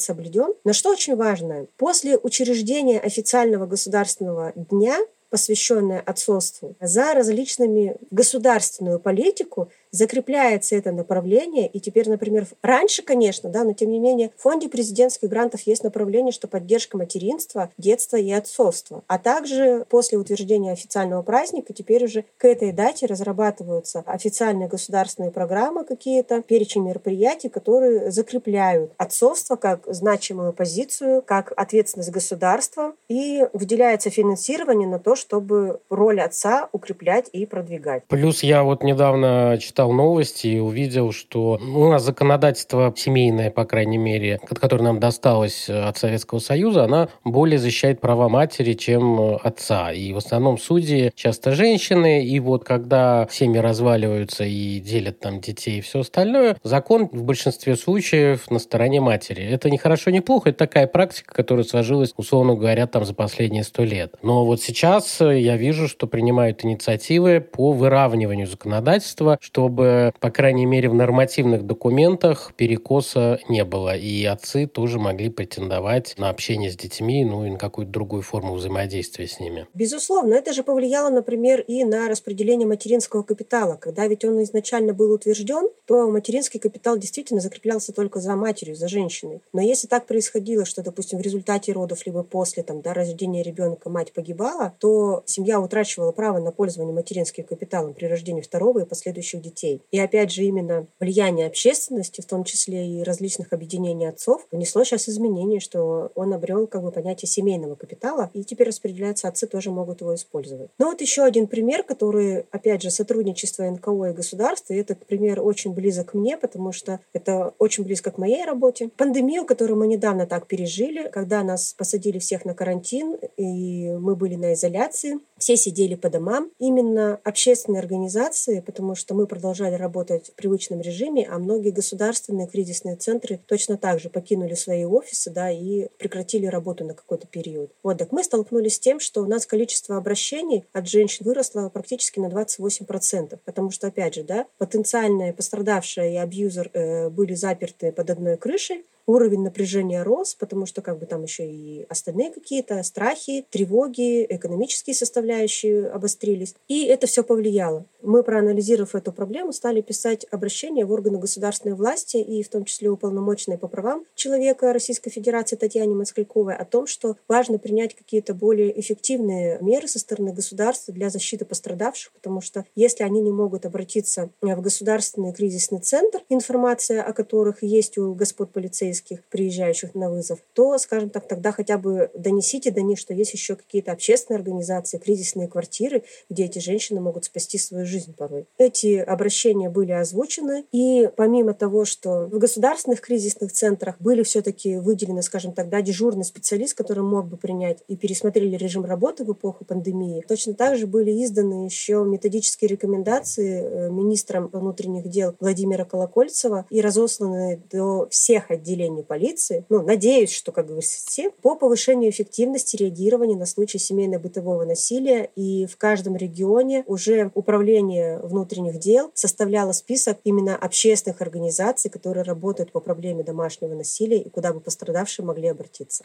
соблюден, 0.00 0.52
но 0.64 0.72
что 0.72 0.90
очень 0.90 1.14
важно, 1.14 1.68
после 1.76 2.18
учреждения 2.18 2.98
официального 2.98 3.66
государственного 3.66 4.52
дня 4.56 4.98
посвященное 5.34 6.00
отцовству, 6.00 6.76
за 6.80 7.12
различными 7.12 7.96
государственную 8.12 9.00
политику 9.00 9.68
закрепляется 9.94 10.74
это 10.74 10.90
направление. 10.90 11.68
И 11.68 11.78
теперь, 11.78 12.08
например, 12.08 12.46
раньше, 12.62 13.02
конечно, 13.02 13.48
да, 13.48 13.62
но 13.62 13.74
тем 13.74 13.90
не 13.90 14.00
менее, 14.00 14.32
в 14.36 14.42
фонде 14.42 14.68
президентских 14.68 15.28
грантов 15.28 15.62
есть 15.62 15.84
направление, 15.84 16.32
что 16.32 16.48
поддержка 16.48 16.98
материнства, 16.98 17.70
детства 17.78 18.16
и 18.16 18.32
отцовства. 18.32 19.04
А 19.06 19.18
также 19.18 19.86
после 19.88 20.18
утверждения 20.18 20.72
официального 20.72 21.22
праздника 21.22 21.72
теперь 21.72 22.04
уже 22.04 22.24
к 22.38 22.44
этой 22.44 22.72
дате 22.72 23.06
разрабатываются 23.06 24.02
официальные 24.06 24.68
государственные 24.68 25.30
программы 25.30 25.84
какие-то, 25.84 26.42
перечень 26.42 26.82
мероприятий, 26.82 27.48
которые 27.48 28.10
закрепляют 28.10 28.92
отцовство 28.96 29.54
как 29.54 29.84
значимую 29.86 30.52
позицию, 30.52 31.22
как 31.22 31.52
ответственность 31.56 32.10
государства 32.10 32.94
и 33.08 33.46
выделяется 33.52 34.10
финансирование 34.10 34.88
на 34.88 34.98
то, 34.98 35.14
чтобы 35.14 35.80
роль 35.88 36.20
отца 36.20 36.68
укреплять 36.72 37.28
и 37.32 37.46
продвигать. 37.46 38.02
Плюс 38.08 38.42
я 38.42 38.64
вот 38.64 38.82
недавно 38.82 39.56
читал 39.60 39.83
читал 39.84 39.92
новости 39.92 40.46
и 40.46 40.58
увидел, 40.58 41.12
что 41.12 41.58
у 41.60 41.88
нас 41.88 42.02
законодательство 42.02 42.92
семейное, 42.96 43.50
по 43.50 43.64
крайней 43.64 43.98
мере, 43.98 44.40
которое 44.48 44.82
нам 44.82 44.98
досталось 45.00 45.68
от 45.68 45.98
Советского 45.98 46.38
Союза, 46.38 46.84
она 46.84 47.08
более 47.24 47.58
защищает 47.58 48.00
права 48.00 48.28
матери, 48.28 48.72
чем 48.74 49.38
отца. 49.42 49.92
И 49.92 50.12
в 50.12 50.16
основном 50.16 50.58
судьи 50.58 51.12
часто 51.14 51.52
женщины, 51.52 52.24
и 52.24 52.40
вот 52.40 52.64
когда 52.64 53.28
семьи 53.30 53.58
разваливаются 53.58 54.44
и 54.44 54.80
делят 54.80 55.20
там 55.20 55.40
детей 55.40 55.78
и 55.78 55.80
все 55.80 56.00
остальное, 56.00 56.56
закон 56.62 57.08
в 57.12 57.22
большинстве 57.24 57.76
случаев 57.76 58.50
на 58.50 58.58
стороне 58.58 59.00
матери. 59.00 59.44
Это 59.44 59.68
не 59.68 59.76
хорошо, 59.76 60.10
не 60.10 60.20
плохо, 60.20 60.50
это 60.50 60.58
такая 60.58 60.86
практика, 60.86 61.34
которая 61.34 61.64
сложилась, 61.64 62.14
условно 62.16 62.54
говоря, 62.54 62.86
там 62.86 63.04
за 63.04 63.12
последние 63.12 63.64
сто 63.64 63.84
лет. 63.84 64.14
Но 64.22 64.46
вот 64.46 64.62
сейчас 64.62 65.20
я 65.20 65.56
вижу, 65.56 65.88
что 65.88 66.06
принимают 66.06 66.64
инициативы 66.64 67.40
по 67.40 67.72
выравниванию 67.72 68.46
законодательства, 68.46 69.38
чтобы 69.40 69.73
чтобы, 69.74 70.12
по 70.20 70.30
крайней 70.30 70.66
мере, 70.66 70.88
в 70.88 70.94
нормативных 70.94 71.66
документах 71.66 72.52
перекоса 72.56 73.40
не 73.48 73.64
было. 73.64 73.96
И 73.96 74.24
отцы 74.24 74.66
тоже 74.66 75.00
могли 75.00 75.30
претендовать 75.30 76.14
на 76.16 76.30
общение 76.30 76.70
с 76.70 76.76
детьми, 76.76 77.24
ну 77.24 77.44
и 77.44 77.50
на 77.50 77.58
какую-то 77.58 77.92
другую 77.92 78.22
форму 78.22 78.54
взаимодействия 78.54 79.26
с 79.26 79.40
ними. 79.40 79.66
Безусловно, 79.74 80.34
это 80.34 80.52
же 80.52 80.62
повлияло, 80.62 81.10
например, 81.10 81.60
и 81.60 81.82
на 81.82 82.08
распределение 82.08 82.68
материнского 82.68 83.24
капитала. 83.24 83.74
Когда 83.74 84.06
ведь 84.06 84.24
он 84.24 84.40
изначально 84.44 84.94
был 84.94 85.12
утвержден, 85.12 85.68
то 85.86 86.08
материнский 86.08 86.60
капитал 86.60 86.96
действительно 86.96 87.40
закреплялся 87.40 87.92
только 87.92 88.20
за 88.20 88.36
матерью, 88.36 88.76
за 88.76 88.86
женщиной. 88.86 89.40
Но 89.52 89.60
если 89.60 89.88
так 89.88 90.06
происходило, 90.06 90.64
что, 90.64 90.82
допустим, 90.84 91.18
в 91.18 91.22
результате 91.22 91.72
родов 91.72 92.06
либо 92.06 92.22
после 92.22 92.62
там, 92.62 92.80
да, 92.80 92.94
рождения 92.94 93.42
ребенка 93.42 93.90
мать 93.90 94.12
погибала, 94.12 94.72
то 94.78 95.24
семья 95.26 95.60
утрачивала 95.60 96.12
право 96.12 96.38
на 96.38 96.52
пользование 96.52 96.94
материнским 96.94 97.42
капиталом 97.42 97.92
при 97.94 98.06
рождении 98.06 98.40
второго 98.40 98.80
и 98.80 98.84
последующих 98.84 99.42
детей 99.42 99.53
детей. 99.54 99.82
И 99.90 99.98
опять 99.98 100.32
же 100.32 100.44
именно 100.44 100.86
влияние 101.00 101.46
общественности, 101.46 102.20
в 102.20 102.26
том 102.26 102.44
числе 102.44 102.86
и 102.86 103.02
различных 103.02 103.52
объединений 103.52 104.06
отцов, 104.06 104.46
внесло 104.50 104.84
сейчас 104.84 105.08
изменения, 105.08 105.60
что 105.60 106.10
он 106.14 106.32
обрел 106.32 106.66
как 106.66 106.82
бы 106.82 106.90
понятие 106.90 107.28
семейного 107.28 107.76
капитала, 107.76 108.30
и 108.34 108.44
теперь 108.44 108.68
распределяется, 108.68 109.28
отцы 109.28 109.46
тоже 109.46 109.70
могут 109.70 110.00
его 110.00 110.14
использовать. 110.14 110.70
Но 110.78 110.86
вот 110.86 111.00
еще 111.00 111.22
один 111.22 111.46
пример, 111.46 111.82
который, 111.84 112.46
опять 112.50 112.82
же, 112.82 112.90
сотрудничество 112.90 113.64
НКО 113.64 114.10
и 114.10 114.12
государства, 114.12 114.74
и 114.74 114.78
этот 114.78 115.06
пример 115.06 115.40
очень 115.40 115.72
близок 115.72 116.14
мне, 116.14 116.36
потому 116.36 116.72
что 116.72 117.00
это 117.12 117.54
очень 117.58 117.84
близко 117.84 118.10
к 118.10 118.18
моей 118.18 118.44
работе. 118.44 118.90
Пандемию, 118.96 119.44
которую 119.44 119.78
мы 119.78 119.86
недавно 119.86 120.26
так 120.26 120.46
пережили, 120.46 121.08
когда 121.08 121.42
нас 121.42 121.74
посадили 121.74 122.18
всех 122.18 122.44
на 122.44 122.54
карантин, 122.54 123.16
и 123.36 123.90
мы 123.92 124.16
были 124.16 124.34
на 124.34 124.54
изоляции, 124.54 125.20
все 125.38 125.56
сидели 125.56 125.94
по 125.94 126.08
домам. 126.08 126.50
Именно 126.58 127.20
общественные 127.22 127.80
организации, 127.80 128.60
потому 128.60 128.94
что 128.94 129.14
мы 129.14 129.26
продолжали 129.26 129.43
работать 129.76 130.28
в 130.28 130.34
привычном 130.34 130.80
режиме, 130.80 131.28
а 131.30 131.38
многие 131.38 131.70
государственные 131.70 132.46
кризисные 132.46 132.96
центры 132.96 133.40
точно 133.46 133.76
так 133.76 134.00
же 134.00 134.08
покинули 134.08 134.54
свои 134.54 134.84
офисы 134.84 135.30
да, 135.30 135.50
и 135.50 135.88
прекратили 135.98 136.46
работу 136.46 136.84
на 136.84 136.94
какой-то 136.94 137.26
период. 137.26 137.70
Вот, 137.82 137.98
так 137.98 138.12
мы 138.12 138.24
столкнулись 138.24 138.76
с 138.76 138.78
тем, 138.78 139.00
что 139.00 139.22
у 139.22 139.26
нас 139.26 139.46
количество 139.46 139.96
обращений 139.96 140.64
от 140.72 140.88
женщин 140.88 141.24
выросло 141.24 141.68
практически 141.68 142.20
на 142.20 142.26
28%, 142.26 143.38
потому 143.44 143.70
что, 143.70 143.88
опять 143.88 144.14
же, 144.14 144.22
да, 144.22 144.46
потенциальные 144.58 145.32
пострадавшие 145.32 146.14
и 146.14 146.16
абьюзер 146.16 146.70
э, 146.72 147.08
были 147.10 147.34
заперты 147.34 147.92
под 147.92 148.10
одной 148.10 148.36
крышей, 148.36 148.84
уровень 149.06 149.42
напряжения 149.42 150.02
рос, 150.02 150.34
потому 150.34 150.66
что 150.66 150.82
как 150.82 150.98
бы 150.98 151.06
там 151.06 151.22
еще 151.22 151.50
и 151.50 151.86
остальные 151.88 152.32
какие-то 152.32 152.82
страхи, 152.82 153.46
тревоги, 153.50 154.24
экономические 154.28 154.94
составляющие 154.94 155.88
обострились. 155.88 156.54
И 156.68 156.84
это 156.84 157.06
все 157.06 157.22
повлияло. 157.22 157.86
Мы, 158.02 158.22
проанализировав 158.22 158.94
эту 158.94 159.12
проблему, 159.12 159.52
стали 159.52 159.80
писать 159.80 160.26
обращения 160.30 160.84
в 160.84 160.92
органы 160.92 161.18
государственной 161.18 161.74
власти 161.74 162.16
и 162.16 162.42
в 162.42 162.48
том 162.48 162.64
числе 162.64 162.90
уполномоченной 162.90 163.58
по 163.58 163.68
правам 163.68 164.04
человека 164.14 164.72
Российской 164.72 165.10
Федерации 165.10 165.56
Татьяне 165.56 165.94
Москальковой 165.94 166.54
о 166.54 166.64
том, 166.64 166.86
что 166.86 167.16
важно 167.28 167.58
принять 167.58 167.94
какие-то 167.94 168.34
более 168.34 168.78
эффективные 168.78 169.58
меры 169.60 169.88
со 169.88 169.98
стороны 169.98 170.32
государства 170.32 170.92
для 170.92 171.10
защиты 171.10 171.44
пострадавших, 171.44 172.12
потому 172.12 172.40
что 172.40 172.64
если 172.74 173.04
они 173.04 173.20
не 173.20 173.32
могут 173.32 173.66
обратиться 173.66 174.30
в 174.40 174.60
государственный 174.60 175.32
кризисный 175.32 175.80
центр, 175.80 176.20
информация 176.28 177.02
о 177.02 177.12
которых 177.12 177.62
есть 177.62 177.98
у 177.98 178.14
господ 178.14 178.52
полицейских, 178.52 178.93
полицейских, 178.94 179.24
приезжающих 179.30 179.94
на 179.94 180.10
вызов, 180.10 180.38
то, 180.52 180.78
скажем 180.78 181.10
так, 181.10 181.26
тогда 181.26 181.52
хотя 181.52 181.78
бы 181.78 182.10
донесите 182.14 182.70
до 182.70 182.82
них, 182.82 182.98
что 182.98 183.14
есть 183.14 183.32
еще 183.32 183.56
какие-то 183.56 183.92
общественные 183.92 184.38
организации, 184.38 184.98
кризисные 184.98 185.48
квартиры, 185.48 186.02
где 186.30 186.44
эти 186.44 186.58
женщины 186.58 187.00
могут 187.00 187.24
спасти 187.24 187.58
свою 187.58 187.86
жизнь 187.86 188.14
порой. 188.16 188.46
Эти 188.58 188.96
обращения 188.96 189.68
были 189.68 189.92
озвучены, 189.92 190.64
и 190.72 191.10
помимо 191.16 191.54
того, 191.54 191.84
что 191.84 192.26
в 192.26 192.38
государственных 192.38 193.00
кризисных 193.00 193.52
центрах 193.52 193.96
были 194.00 194.22
все-таки 194.22 194.76
выделены, 194.76 195.22
скажем 195.22 195.52
так, 195.52 195.68
да, 195.68 195.82
дежурный 195.82 196.24
специалист, 196.24 196.74
который 196.74 197.02
мог 197.02 197.26
бы 197.26 197.36
принять 197.36 197.78
и 197.88 197.96
пересмотрели 197.96 198.56
режим 198.56 198.84
работы 198.84 199.24
в 199.24 199.32
эпоху 199.32 199.64
пандемии, 199.64 200.24
точно 200.28 200.54
так 200.54 200.76
же 200.76 200.86
были 200.86 201.10
изданы 201.24 201.64
еще 201.64 202.04
методические 202.04 202.68
рекомендации 202.68 203.62
э, 203.62 203.90
министром 203.90 204.48
внутренних 204.52 205.08
дел 205.08 205.34
Владимира 205.40 205.84
Колокольцева 205.84 206.66
и 206.70 206.80
разосланы 206.80 207.60
до 207.70 208.04
всех 208.10 208.50
отделений 208.50 208.83
полиции. 209.02 209.64
Ну, 209.68 209.82
надеюсь, 209.82 210.32
что, 210.32 210.52
как 210.52 210.66
говорится, 210.66 211.00
все 211.06 211.30
по 211.30 211.54
повышению 211.54 212.10
эффективности 212.10 212.76
реагирования 212.76 213.36
на 213.36 213.46
случаи 213.46 213.78
семейно-бытового 213.78 214.64
насилия. 214.64 215.30
И 215.36 215.66
в 215.66 215.76
каждом 215.76 216.16
регионе 216.16 216.84
уже 216.86 217.30
управление 217.34 218.18
внутренних 218.18 218.78
дел 218.78 219.10
составляло 219.14 219.72
список 219.72 220.18
именно 220.24 220.56
общественных 220.56 221.20
организаций, 221.20 221.90
которые 221.90 222.24
работают 222.24 222.72
по 222.72 222.80
проблеме 222.80 223.22
домашнего 223.22 223.74
насилия 223.74 224.18
и 224.18 224.28
куда 224.28 224.52
бы 224.52 224.60
пострадавшие 224.60 225.24
могли 225.24 225.48
обратиться. 225.48 226.04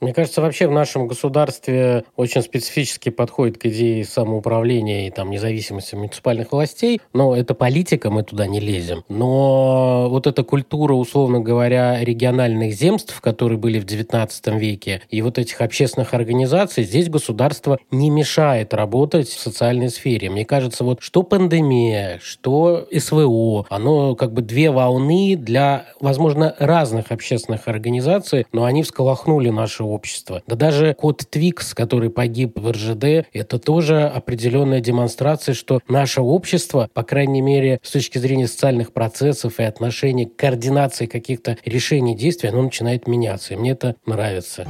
Мне 0.00 0.14
кажется, 0.14 0.40
вообще 0.40 0.66
в 0.66 0.70
нашем 0.70 1.06
государстве 1.08 2.04
очень 2.16 2.40
специфически 2.40 3.10
подходит 3.10 3.58
к 3.58 3.66
идее 3.66 4.02
самоуправления 4.06 5.06
и 5.06 5.10
там 5.10 5.30
независимости 5.30 5.94
муниципальных 5.94 6.52
властей. 6.52 7.00
Но 7.12 7.36
это 7.36 7.54
политика, 7.54 8.10
мы 8.10 8.22
туда 8.22 8.46
не 8.46 8.60
лезем. 8.60 9.04
Но 9.10 10.08
вот 10.08 10.26
эта 10.26 10.42
культура, 10.42 10.94
условно 10.94 11.40
говоря, 11.40 12.02
региональных 12.20 12.74
земств, 12.74 13.18
которые 13.22 13.58
были 13.58 13.78
в 13.78 13.86
XIX 13.86 14.58
веке, 14.58 15.00
и 15.08 15.22
вот 15.22 15.38
этих 15.38 15.62
общественных 15.62 16.12
организаций, 16.12 16.84
здесь 16.84 17.08
государство 17.08 17.78
не 17.90 18.10
мешает 18.10 18.74
работать 18.74 19.28
в 19.28 19.40
социальной 19.40 19.88
сфере. 19.88 20.28
Мне 20.28 20.44
кажется, 20.44 20.84
вот 20.84 21.00
что 21.00 21.22
пандемия, 21.22 22.20
что 22.22 22.86
СВО, 22.94 23.64
оно 23.70 24.14
как 24.16 24.34
бы 24.34 24.42
две 24.42 24.70
волны 24.70 25.34
для, 25.36 25.86
возможно, 25.98 26.54
разных 26.58 27.10
общественных 27.10 27.68
организаций, 27.68 28.46
но 28.52 28.64
они 28.64 28.82
всколохнули 28.82 29.48
нашу 29.48 29.86
общества. 29.86 30.42
Да 30.46 30.56
даже 30.56 30.94
кот 30.94 31.24
Твикс, 31.30 31.72
который 31.72 32.10
погиб 32.10 32.58
в 32.58 32.70
РЖД, 32.70 33.26
это 33.32 33.58
тоже 33.58 34.02
определенная 34.02 34.80
демонстрация, 34.80 35.54
что 35.54 35.80
наше 35.88 36.20
общество, 36.20 36.90
по 36.92 37.02
крайней 37.02 37.40
мере, 37.40 37.80
с 37.82 37.90
точки 37.90 38.18
зрения 38.18 38.46
социальных 38.46 38.92
процессов 38.92 39.58
и 39.58 39.62
отношений 39.62 40.26
к 40.26 40.36
координации 40.36 41.06
каких-то 41.06 41.56
решений 41.64 42.09
действий, 42.14 42.48
оно 42.50 42.62
начинает 42.62 43.06
меняться. 43.06 43.54
И 43.54 43.56
мне 43.56 43.72
это 43.72 43.96
нравится. 44.06 44.66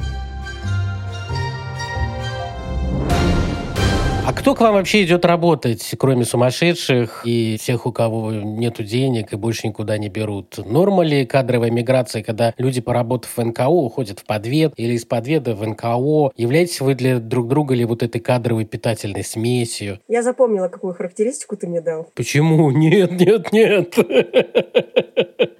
А 4.23 4.33
кто 4.33 4.53
к 4.53 4.61
вам 4.61 4.75
вообще 4.75 5.03
идет 5.03 5.25
работать, 5.25 5.95
кроме 5.97 6.25
сумасшедших 6.25 7.23
и 7.25 7.57
тех, 7.59 7.87
у 7.87 7.91
кого 7.91 8.31
нет 8.31 8.75
денег 8.85 9.33
и 9.33 9.35
больше 9.35 9.67
никуда 9.67 9.97
не 9.97 10.09
берут? 10.09 10.59
Норма 10.63 11.03
ли 11.03 11.25
кадровая 11.25 11.71
миграция, 11.71 12.21
когда 12.21 12.53
люди, 12.57 12.81
поработав 12.81 13.35
в 13.35 13.43
НКО, 13.43 13.67
уходят 13.67 14.19
в 14.19 14.25
подвед 14.25 14.73
или 14.77 14.93
из 14.93 15.05
подведа 15.05 15.55
в 15.55 15.67
НКО? 15.67 16.33
Являетесь 16.37 16.81
вы 16.81 16.93
для 16.93 17.19
друг 17.19 17.47
друга 17.47 17.73
ли 17.73 17.83
вот 17.83 18.03
этой 18.03 18.21
кадровой 18.21 18.65
питательной 18.65 19.23
смесью? 19.23 19.99
Я 20.07 20.21
запомнила, 20.21 20.67
какую 20.67 20.93
характеристику 20.93 21.57
ты 21.57 21.67
мне 21.67 21.81
дал. 21.81 22.07
Почему? 22.13 22.69
Нет, 22.81 23.11
нет, 23.11 23.51
нет. 23.51 23.95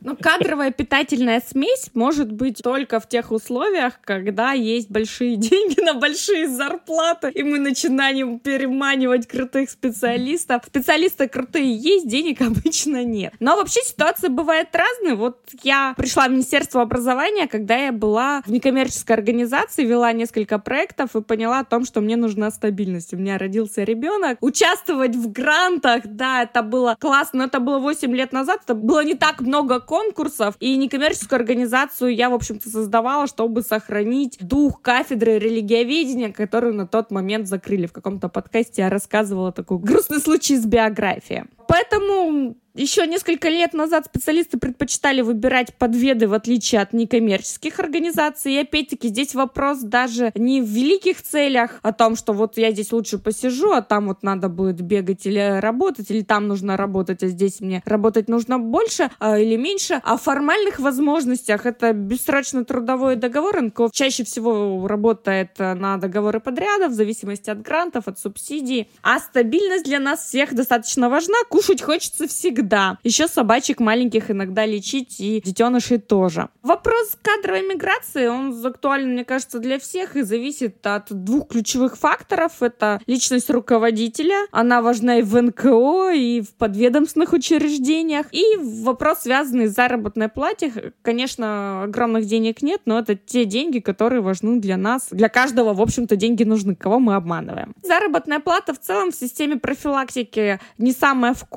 Ну, 0.02 0.17
кадровая 0.17 0.71
питательная 0.71 1.41
смесь 1.45 1.91
может 1.93 2.32
быть 2.32 2.62
только 2.63 3.00
в 3.00 3.08
тех 3.08 3.32
условиях, 3.32 4.00
когда 4.04 4.52
есть 4.52 4.89
большие 4.89 5.36
деньги 5.38 5.80
на 5.80 5.93
большие 5.93 6.47
зарплаты, 6.47 7.30
и 7.30 7.43
мы 7.43 7.60
начинаем 7.60 8.39
переманивать 8.52 9.28
крутых 9.28 9.70
специалистов. 9.70 10.64
Специалисты 10.68 11.30
крутые 11.30 11.74
есть, 11.74 12.08
денег 12.08 12.42
обычно 12.42 13.02
нет. 13.06 13.34
Но 13.40 13.56
вообще 13.56 13.80
ситуация 13.82 14.30
бывает 14.30 14.68
разная. 14.74 15.16
Вот 15.16 15.40
я 15.64 15.94
пришла 15.96 16.28
в 16.28 16.32
Министерство 16.32 16.82
образования, 16.82 17.48
когда 17.48 17.78
я 17.78 17.94
была 17.94 18.42
в 18.46 18.52
некоммерческой 18.52 19.16
организации, 19.16 19.86
вела 19.86 20.12
несколько 20.12 20.60
проектов 20.60 21.16
и 21.16 21.22
поняла 21.22 21.60
о 21.60 21.64
том, 21.64 21.86
что 21.86 22.02
мне 22.02 22.18
нужна 22.18 22.52
стабильность. 22.52 23.14
У 23.14 23.18
меня 23.18 23.38
родился 23.38 23.84
ребенок. 23.84 24.38
Участвовать 24.42 25.16
в 25.16 25.32
грантах, 25.32 26.02
да, 26.06 26.44
это 26.44 26.62
было 26.62 26.98
классно, 27.00 27.40
но 27.40 27.46
это 27.46 27.62
было 27.62 27.80
8 27.80 28.14
лет 28.14 28.34
назад, 28.34 28.62
это 28.66 28.74
было 28.74 29.02
не 29.06 29.16
так 29.16 29.40
много 29.40 29.80
конкурсов, 29.80 30.56
и 30.60 30.76
некоммерческую 30.76 31.38
организацию 31.38 32.14
я, 32.14 32.30
в 32.30 32.34
общем-то, 32.34 32.70
создавала, 32.70 33.28
чтобы 33.28 33.62
сохранить 33.62 34.38
дух 34.42 34.82
кафедры 34.82 35.40
религиоведения, 35.40 36.34
которую 36.34 36.74
на 36.74 36.86
тот 36.86 37.12
момент 37.12 37.48
закрыли 37.48 37.86
в 37.86 37.94
каком-то 37.94 38.28
подкасте 38.42 38.82
я 38.82 38.90
рассказывала 38.90 39.52
такой 39.52 39.80
грустный 39.80 40.20
случай 40.20 40.56
из 40.56 40.66
биографии. 40.66 41.46
Поэтому 41.72 42.58
еще 42.74 43.06
несколько 43.06 43.50
лет 43.50 43.74
назад 43.74 44.06
специалисты 44.06 44.58
предпочитали 44.58 45.22
выбирать 45.22 45.76
подведы 45.76 46.28
в 46.28 46.34
отличие 46.34 46.80
от 46.82 46.94
некоммерческих 46.94 47.80
организаций. 47.80 48.54
И 48.54 48.60
опять-таки 48.60 49.10
здесь 49.10 49.36
вопрос 49.36 49.80
даже 49.80 50.32
не 50.36 50.62
в 50.62 50.66
великих 50.66 51.22
целях 51.22 51.80
о 51.82 51.92
том, 51.92 52.16
что 52.16 52.32
вот 52.32 52.58
я 52.58 52.72
здесь 52.72 52.94
лучше 52.94 53.18
посижу, 53.18 53.72
а 53.72 53.82
там 53.82 54.08
вот 54.08 54.24
надо 54.24 54.48
будет 54.48 54.82
бегать 54.82 55.26
или 55.26 55.60
работать, 55.60 56.10
или 56.12 56.22
там 56.22 56.48
нужно 56.48 56.78
работать, 56.78 57.24
а 57.24 57.28
здесь 57.28 57.60
мне 57.60 57.82
работать 57.86 58.30
нужно 58.30 58.58
больше 58.58 59.12
а, 59.20 59.38
или 59.38 59.58
меньше. 59.58 60.02
О 60.04 60.16
формальных 60.16 60.80
возможностях 60.80 61.66
это 61.66 61.92
бессрочный 61.92 62.64
трудовой 62.64 63.18
договор. 63.18 63.62
НКО 63.62 63.90
чаще 63.92 64.24
всего 64.24 64.88
работает 64.88 65.60
на 65.60 65.98
договоры 65.98 66.40
подряда 66.40 66.88
в 66.88 66.94
зависимости 66.94 67.50
от 67.50 67.62
грантов, 67.62 68.08
от 68.08 68.18
субсидий. 68.18 68.90
А 69.04 69.20
стабильность 69.20 69.84
для 69.84 70.00
нас 70.00 70.26
всех 70.26 70.54
достаточно 70.54 71.10
важна. 71.10 71.36
Кушать 71.62 71.84
хочется 71.84 72.28
всегда. 72.28 72.97
Еще 73.04 73.28
собачек 73.28 73.80
маленьких 73.80 74.32
иногда 74.32 74.65
лечить 74.65 75.19
и 75.19 75.43
детенышей 75.45 76.00
тоже. 76.00 76.50
Вопрос 76.63 77.15
кадровой 77.21 77.62
миграции, 77.62 78.26
он 78.26 78.65
актуален, 78.65 79.12
мне 79.12 79.24
кажется, 79.24 79.60
для 79.60 79.78
всех 79.78 80.15
и 80.15 80.24
зависит 80.24 80.84
от 80.88 81.06
двух 81.12 81.50
ключевых 81.50 81.97
факторов. 81.97 82.63
Это 82.63 83.00
личность 83.06 83.52
руководителя, 83.52 84.47
она 84.52 84.82
важна 84.82 85.19
и 85.19 85.21
в 85.21 85.39
НКО, 85.39 86.10
и 86.13 86.41
в 86.41 86.52
подведомственных 86.56 87.32
учреждениях. 87.34 88.26
И 88.32 88.43
вопрос, 88.58 89.19
связанный 89.19 89.67
с 89.67 89.76
заработной 89.76 90.30
плате. 90.30 90.93
Конечно, 91.04 91.84
огромных 91.84 92.26
денег 92.26 92.63
нет, 92.63 92.82
но 92.86 92.97
это 92.97 93.15
те 93.15 93.45
деньги, 93.45 93.78
которые 93.78 94.21
важны 94.21 94.60
для 94.60 94.78
нас. 94.78 95.10
Для 95.12 95.30
каждого, 95.30 95.76
в 95.76 95.82
общем-то, 95.82 96.15
деньги 96.15 96.43
нужны, 96.43 96.74
кого 96.74 96.97
мы 96.97 97.13
обманываем. 97.13 97.76
Заработная 97.84 98.39
плата 98.39 98.74
в 98.74 98.80
целом 98.80 99.12
в 99.12 99.15
системе 99.15 99.58
профилактики 99.58 100.60
не 100.80 100.91
самая 100.91 101.36
вкусная, 101.36 101.51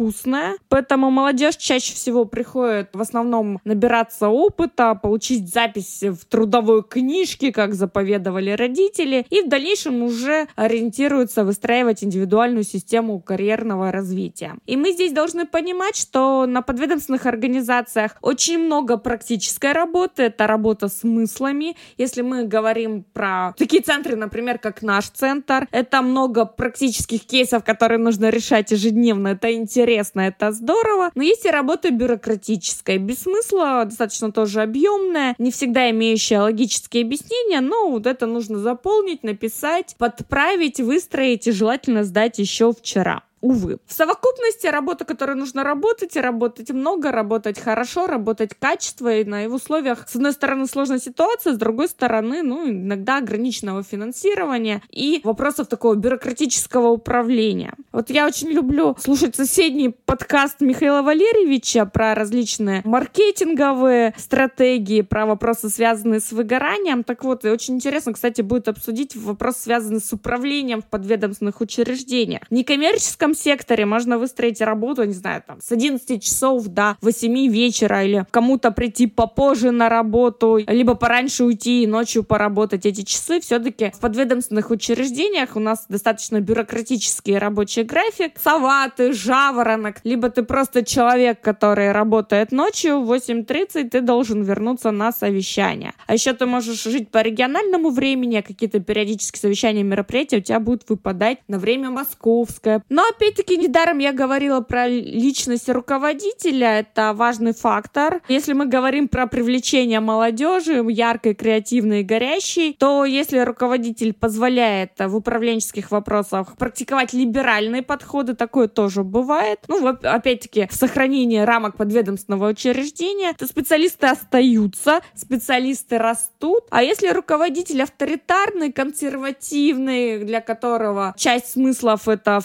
поэтому 0.69 0.95
Поэтому 0.95 1.11
молодежь 1.11 1.57
чаще 1.57 1.93
всего 1.93 2.25
приходит 2.25 2.91
в 2.93 3.01
основном 3.01 3.59
набираться 3.65 4.29
опыта, 4.29 4.95
получить 4.95 5.53
запись 5.53 6.03
в 6.03 6.25
трудовой 6.25 6.83
книжке, 6.83 7.53
как 7.53 7.75
заповедовали 7.75 8.51
родители, 8.51 9.27
и 9.29 9.43
в 9.43 9.49
дальнейшем 9.49 10.03
уже 10.03 10.47
ориентируются 10.55 11.45
выстраивать 11.45 12.05
индивидуальную 12.05 12.63
систему 12.63 13.21
карьерного 13.21 13.91
развития. 13.91 14.55
И 14.67 14.77
мы 14.77 14.93
здесь 14.93 15.13
должны 15.13 15.47
понимать, 15.47 15.97
что 15.97 16.47
на 16.47 16.63
подведомственных 16.63 17.27
организациях 17.27 18.17
очень 18.23 18.59
много 18.59 18.97
практической 18.97 19.73
работы, 19.73 20.23
это 20.23 20.47
работа 20.47 20.87
с 20.87 21.01
смыслами. 21.01 21.77
Если 21.99 22.23
мы 22.23 22.45
говорим 22.45 23.05
про 23.13 23.53
такие 23.59 23.83
центры, 23.83 24.15
например, 24.15 24.59
как 24.59 24.83
наш 24.83 25.09
центр, 25.09 25.67
это 25.73 26.03
много 26.03 26.45
практических 26.45 27.27
кейсов, 27.27 27.65
которые 27.65 27.99
нужно 27.99 28.31
решать 28.31 28.71
ежедневно, 28.71 29.29
это 29.29 29.53
интересно, 29.53 29.84
это 30.21 30.53
здорово, 30.53 30.75
здорово, 30.75 31.11
но 31.15 31.23
есть 31.23 31.45
и 31.45 31.51
работа 31.51 31.91
бюрократическая, 31.91 32.99
без 32.99 33.23
смысла, 33.23 33.85
достаточно 33.85 34.33
тоже 34.33 34.63
объемная, 34.63 35.35
не 35.39 35.51
всегда 35.51 35.91
имеющая 35.91 36.41
логические 36.41 37.05
объяснения, 37.05 37.61
но 37.61 37.91
вот 37.91 38.07
это 38.07 38.27
нужно 38.27 38.59
заполнить, 38.59 39.23
написать, 39.23 39.95
подправить, 39.99 40.81
выстроить 40.81 41.47
и 41.47 41.53
желательно 41.53 42.05
сдать 42.05 42.39
еще 42.39 42.73
вчера 42.73 43.23
увы. 43.45 43.77
В 43.87 43.93
совокупности 43.93 44.67
работа, 44.67 45.05
которой 45.05 45.37
нужно 45.37 45.65
работать, 45.65 46.17
и 46.17 46.21
работать 46.21 46.71
много, 46.71 47.13
работать 47.13 47.61
хорошо, 47.61 48.07
работать 48.07 48.53
качество, 48.59 49.15
и 49.15 49.25
в 49.25 49.55
условиях, 49.55 50.09
с 50.09 50.17
одной 50.17 50.33
стороны, 50.33 50.67
сложная 50.67 50.99
ситуация, 50.99 51.53
с 51.53 51.59
другой 51.59 51.89
стороны, 51.89 52.43
ну, 52.43 52.71
иногда 52.71 53.19
ограниченного 53.19 53.83
финансирования 53.83 54.83
и 54.91 55.21
вопросов 55.25 55.69
такого 55.69 55.95
бюрократического 55.95 56.89
управления. 56.89 57.75
Вот 57.93 58.09
я 58.09 58.27
очень 58.27 58.49
люблю 58.49 58.97
слушать 58.99 59.37
соседний 59.37 59.91
подкаст 59.91 60.63
Михаила 60.63 61.03
Валерьевича 61.03 61.85
про 61.85 62.15
различные 62.15 62.81
маркетинговые 62.85 64.15
стратегии, 64.17 65.03
про 65.03 65.27
вопросы, 65.27 65.69
связанные 65.69 66.21
с 66.21 66.33
выгоранием. 66.33 67.05
Так 67.05 67.25
вот, 67.25 67.45
и 67.45 67.51
очень 67.51 67.75
интересно, 67.75 68.15
кстати, 68.15 68.41
будет 68.41 68.69
обсудить 68.69 69.15
вопрос, 69.15 69.59
связанный 69.59 70.01
с 70.01 70.13
управлением 70.15 70.81
в 70.81 70.87
подведомственных 70.87 71.61
учреждениях. 71.61 72.43
В 72.49 72.55
некоммерческом 72.55 73.34
секторе 73.35 73.87
можно 73.87 74.19
выстроить 74.19 74.61
работу, 74.61 75.05
не 75.05 75.13
знаю, 75.13 75.43
там, 75.47 75.61
с 75.61 75.73
11 75.73 76.23
часов 76.23 76.67
до 76.67 76.97
8 77.01 77.49
вечера, 77.49 78.05
или 78.05 78.27
кому-то 78.31 78.71
прийти 78.71 79.07
попозже 79.07 79.71
на 79.71 79.89
работу, 79.89 80.59
либо 80.67 80.95
пораньше 80.95 81.45
уйти 81.45 81.83
и 81.83 81.87
ночью 81.87 82.25
поработать 82.25 82.87
эти 82.87 83.03
часы, 83.03 83.41
все-таки 83.41 83.93
в 83.95 84.01
подведомственных 84.01 84.71
учреждениях 84.71 85.57
у 85.57 85.61
нас 85.61 85.87
достаточно 85.89 86.41
бюрократический 86.41 87.39
рабочий 87.39 87.83
график. 87.83 88.33
Сова, 88.43 88.89
ты 88.89 89.13
жаворонок, 89.13 89.97
либо 90.05 90.31
ты 90.31 90.43
просто 90.43 90.85
человек, 90.85 91.41
который 91.41 91.93
работает 91.93 92.53
ночью, 92.53 93.01
в 93.01 93.13
8.30 93.13 93.91
ты 93.91 94.01
должен 94.01 94.43
вернуться 94.43 94.91
на 94.91 95.13
совещание. 95.13 95.93
А 96.07 96.15
еще 96.15 96.33
ты 96.33 96.47
можешь 96.47 96.83
жить 96.83 97.11
по 97.11 97.23
региональному 97.23 97.91
времени, 97.91 98.37
а 98.37 98.43
какие-то 98.43 98.81
периодические 98.81 99.41
совещания, 99.41 99.83
мероприятия 99.83 100.39
у 100.39 100.41
тебя 100.41 100.61
будут 100.61 100.89
выпадать 100.89 101.39
на 101.49 101.59
время 101.59 101.91
московское. 101.91 102.83
Но 102.89 103.05
опять-таки 103.25 103.57
недаром 103.57 103.99
я 103.99 104.13
говорила 104.13 104.61
про 104.61 104.87
личность 104.87 105.71
руководителя, 105.71 106.81
это 106.81 107.15
важный 107.15 107.55
фактор. 107.55 108.21
Если 108.29 108.53
мы 108.53 108.67
говорим 108.67 109.09
про 109.09 109.27
привлечение 109.27 110.01
молодежи, 110.01 110.85
яркой, 110.87 111.35
креативной 111.35 112.01
и 112.01 112.05
горящей, 112.05 112.77
то 112.79 113.07
если 113.07 113.39
руководитель 113.39 114.13
позволяет 114.13 114.93
в 114.99 115.17
управленческих 115.17 115.91
вопросах 115.91 116.57
практиковать 116.59 117.15
либеральные 117.15 117.83
подходы, 117.83 118.35
такое 118.35 118.69
тоже 118.69 119.05
бывает. 119.05 119.61
Ну, 119.69 119.87
опять-таки, 119.87 120.69
в 120.71 120.75
сохранении 120.75 121.39
рамок 121.39 121.77
подведомственного 121.79 122.51
учреждения, 122.51 123.33
то 123.39 123.47
специалисты 123.47 124.07
остаются, 124.07 125.01
специалисты 125.15 125.97
растут. 125.97 126.65
А 126.71 126.83
если 126.83 127.09
руководитель 127.09 127.83
авторитарный, 127.83 128.71
консервативный, 128.71 130.25
для 130.25 130.43
которого 130.43 131.15
часть 131.17 131.53
смыслов 131.53 132.07
это 132.07 132.41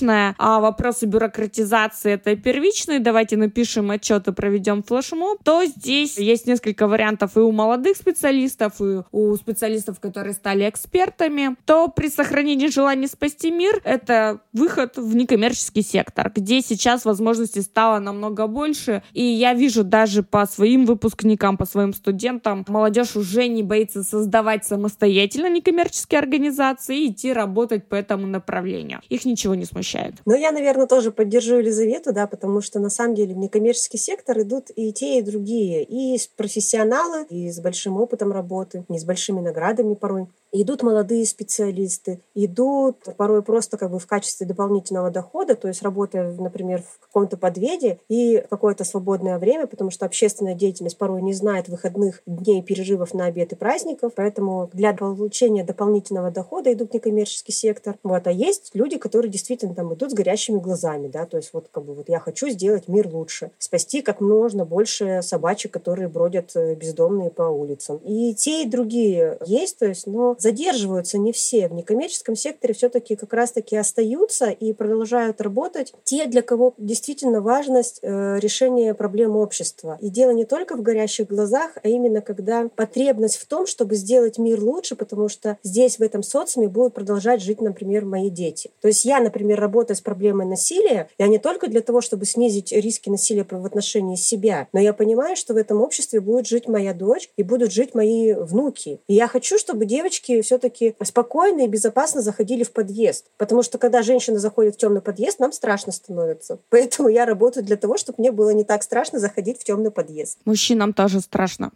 вторичная, 0.00 0.34
а 0.38 0.60
вопросы 0.60 1.06
бюрократизации 1.06 2.12
это 2.12 2.34
первичные, 2.36 3.00
давайте 3.00 3.36
напишем 3.36 3.90
отчет 3.90 4.28
и 4.28 4.32
проведем 4.32 4.82
флешмоб, 4.82 5.42
то 5.44 5.64
здесь 5.64 6.18
есть 6.18 6.46
несколько 6.46 6.86
вариантов 6.86 7.36
и 7.36 7.40
у 7.40 7.52
молодых 7.52 7.96
специалистов, 7.96 8.80
и 8.80 9.02
у 9.12 9.36
специалистов, 9.36 10.00
которые 10.00 10.34
стали 10.34 10.68
экспертами, 10.68 11.56
то 11.66 11.88
при 11.88 12.08
сохранении 12.08 12.68
желания 12.68 13.08
спасти 13.08 13.50
мир 13.50 13.80
это 13.84 14.40
выход 14.52 14.96
в 14.96 15.14
некоммерческий 15.14 15.82
сектор, 15.82 16.32
где 16.34 16.62
сейчас 16.62 17.04
возможностей 17.04 17.62
стало 17.62 17.98
намного 17.98 18.46
больше. 18.46 19.02
И 19.12 19.22
я 19.22 19.54
вижу 19.54 19.84
даже 19.84 20.22
по 20.22 20.46
своим 20.46 20.86
выпускникам, 20.86 21.56
по 21.56 21.66
своим 21.66 21.92
студентам, 21.92 22.64
молодежь 22.68 23.16
уже 23.16 23.48
не 23.48 23.62
боится 23.62 24.02
создавать 24.02 24.64
самостоятельно 24.64 25.50
некоммерческие 25.50 26.20
организации 26.20 27.04
и 27.04 27.10
идти 27.10 27.32
работать 27.32 27.88
по 27.88 27.94
этому 27.94 28.26
направлению. 28.26 29.00
Их 29.08 29.24
ничего 29.24 29.54
не 29.54 29.64
смущает. 29.64 29.89
Ну, 30.24 30.34
я, 30.34 30.52
наверное, 30.52 30.86
тоже 30.86 31.10
поддержу 31.10 31.56
Елизавету, 31.56 32.12
да, 32.12 32.26
потому 32.26 32.60
что 32.60 32.78
на 32.80 32.90
самом 32.90 33.14
деле 33.14 33.34
в 33.34 33.38
некоммерческий 33.38 33.98
сектор 33.98 34.40
идут 34.40 34.70
и 34.74 34.92
те, 34.92 35.18
и 35.18 35.22
другие. 35.22 35.84
И 35.84 36.18
профессионалы, 36.36 37.24
и 37.28 37.50
с 37.50 37.60
большим 37.60 37.96
опытом 37.96 38.32
работы, 38.32 38.84
не 38.88 38.98
с 38.98 39.04
большими 39.04 39.40
наградами 39.40 39.94
порой. 39.94 40.26
Идут 40.52 40.82
молодые 40.82 41.24
специалисты, 41.26 42.22
идут 42.34 42.96
порой 43.16 43.42
просто 43.42 43.76
как 43.76 43.92
бы 43.92 44.00
в 44.00 44.06
качестве 44.06 44.46
дополнительного 44.46 45.10
дохода, 45.10 45.54
то 45.54 45.68
есть 45.68 45.80
работая, 45.82 46.32
например, 46.32 46.82
в 46.82 47.06
каком-то 47.06 47.36
подведе 47.36 48.00
и 48.08 48.44
какое-то 48.50 48.82
свободное 48.82 49.38
время, 49.38 49.68
потому 49.68 49.90
что 49.90 50.06
общественная 50.06 50.54
деятельность 50.54 50.98
порой 50.98 51.22
не 51.22 51.34
знает 51.34 51.68
выходных 51.68 52.22
дней, 52.26 52.62
переживов 52.62 53.14
на 53.14 53.26
обед 53.26 53.52
и 53.52 53.56
праздников, 53.56 54.12
поэтому 54.16 54.68
для 54.72 54.92
получения 54.92 55.62
дополнительного 55.62 56.32
дохода 56.32 56.72
идут 56.72 56.90
в 56.90 56.94
некоммерческий 56.94 57.54
сектор. 57.54 57.96
Вот. 58.02 58.26
А 58.26 58.32
есть 58.32 58.72
люди, 58.74 58.98
которые 58.98 59.30
действительно 59.30 59.74
там 59.76 59.94
идут 59.94 60.10
с 60.10 60.14
горящими 60.14 60.58
глазами, 60.58 61.06
да, 61.06 61.26
то 61.26 61.36
есть 61.36 61.50
вот 61.52 61.68
как 61.70 61.84
бы 61.84 61.94
вот 61.94 62.08
я 62.08 62.18
хочу 62.18 62.48
сделать 62.48 62.88
мир 62.88 63.06
лучше, 63.06 63.52
спасти 63.58 64.02
как 64.02 64.20
можно 64.20 64.64
больше 64.64 65.20
собачек, 65.22 65.72
которые 65.72 66.08
бродят 66.08 66.50
э, 66.56 66.74
бездомные 66.74 67.30
по 67.30 67.42
улицам. 67.42 67.98
И 67.98 68.34
те, 68.34 68.64
и 68.64 68.68
другие 68.68 69.38
есть, 69.46 69.78
то 69.78 69.86
есть, 69.86 70.08
но 70.08 70.34
задерживаются 70.42 71.18
не 71.18 71.32
все. 71.32 71.68
В 71.68 71.72
некоммерческом 71.72 72.36
секторе 72.36 72.74
все-таки 72.74 73.16
как 73.16 73.32
раз-таки 73.32 73.76
остаются 73.76 74.50
и 74.50 74.72
продолжают 74.72 75.40
работать 75.40 75.92
те, 76.04 76.26
для 76.26 76.42
кого 76.42 76.74
действительно 76.78 77.40
важность 77.40 78.00
э, 78.02 78.38
решения 78.38 78.94
проблем 78.94 79.36
общества. 79.36 79.98
И 80.00 80.10
дело 80.10 80.30
не 80.30 80.44
только 80.44 80.76
в 80.76 80.82
горящих 80.82 81.28
глазах, 81.28 81.72
а 81.82 81.88
именно 81.88 82.20
когда 82.20 82.68
потребность 82.74 83.36
в 83.36 83.46
том, 83.46 83.66
чтобы 83.66 83.94
сделать 83.94 84.38
мир 84.38 84.62
лучше, 84.62 84.96
потому 84.96 85.28
что 85.28 85.58
здесь, 85.62 85.98
в 85.98 86.02
этом 86.02 86.22
социуме, 86.22 86.68
будут 86.68 86.94
продолжать 86.94 87.42
жить, 87.42 87.60
например, 87.60 88.04
мои 88.04 88.30
дети. 88.30 88.70
То 88.80 88.88
есть 88.88 89.04
я, 89.04 89.20
например, 89.20 89.60
работаю 89.60 89.96
с 89.96 90.00
проблемой 90.00 90.46
насилия, 90.46 91.08
я 91.18 91.28
не 91.28 91.38
только 91.38 91.68
для 91.68 91.80
того, 91.80 92.00
чтобы 92.00 92.26
снизить 92.26 92.72
риски 92.72 93.08
насилия 93.08 93.46
в 93.48 93.66
отношении 93.66 94.16
себя, 94.16 94.68
но 94.72 94.80
я 94.80 94.92
понимаю, 94.92 95.36
что 95.36 95.54
в 95.54 95.56
этом 95.56 95.80
обществе 95.80 96.20
будет 96.20 96.46
жить 96.46 96.68
моя 96.68 96.94
дочь 96.94 97.30
и 97.36 97.42
будут 97.42 97.72
жить 97.72 97.94
мои 97.94 98.32
внуки. 98.32 99.00
И 99.08 99.14
я 99.14 99.26
хочу, 99.28 99.58
чтобы 99.58 99.84
девочки 99.84 100.29
девушки 100.30 100.46
все-таки 100.46 100.94
спокойно 101.02 101.62
и 101.62 101.68
безопасно 101.68 102.22
заходили 102.22 102.64
в 102.64 102.72
подъезд. 102.72 103.26
Потому 103.36 103.62
что 103.62 103.78
когда 103.78 104.02
женщина 104.02 104.38
заходит 104.38 104.74
в 104.74 104.78
темный 104.78 105.00
подъезд, 105.00 105.38
нам 105.38 105.52
страшно 105.52 105.92
становится. 105.92 106.58
Поэтому 106.70 107.08
я 107.08 107.24
работаю 107.26 107.64
для 107.64 107.76
того, 107.76 107.96
чтобы 107.96 108.16
мне 108.18 108.32
было 108.32 108.50
не 108.50 108.64
так 108.64 108.82
страшно 108.82 109.18
заходить 109.18 109.60
в 109.60 109.64
темный 109.64 109.90
подъезд. 109.90 110.38
Мужчинам 110.44 110.92
тоже 110.92 111.20
страшно 111.20 111.70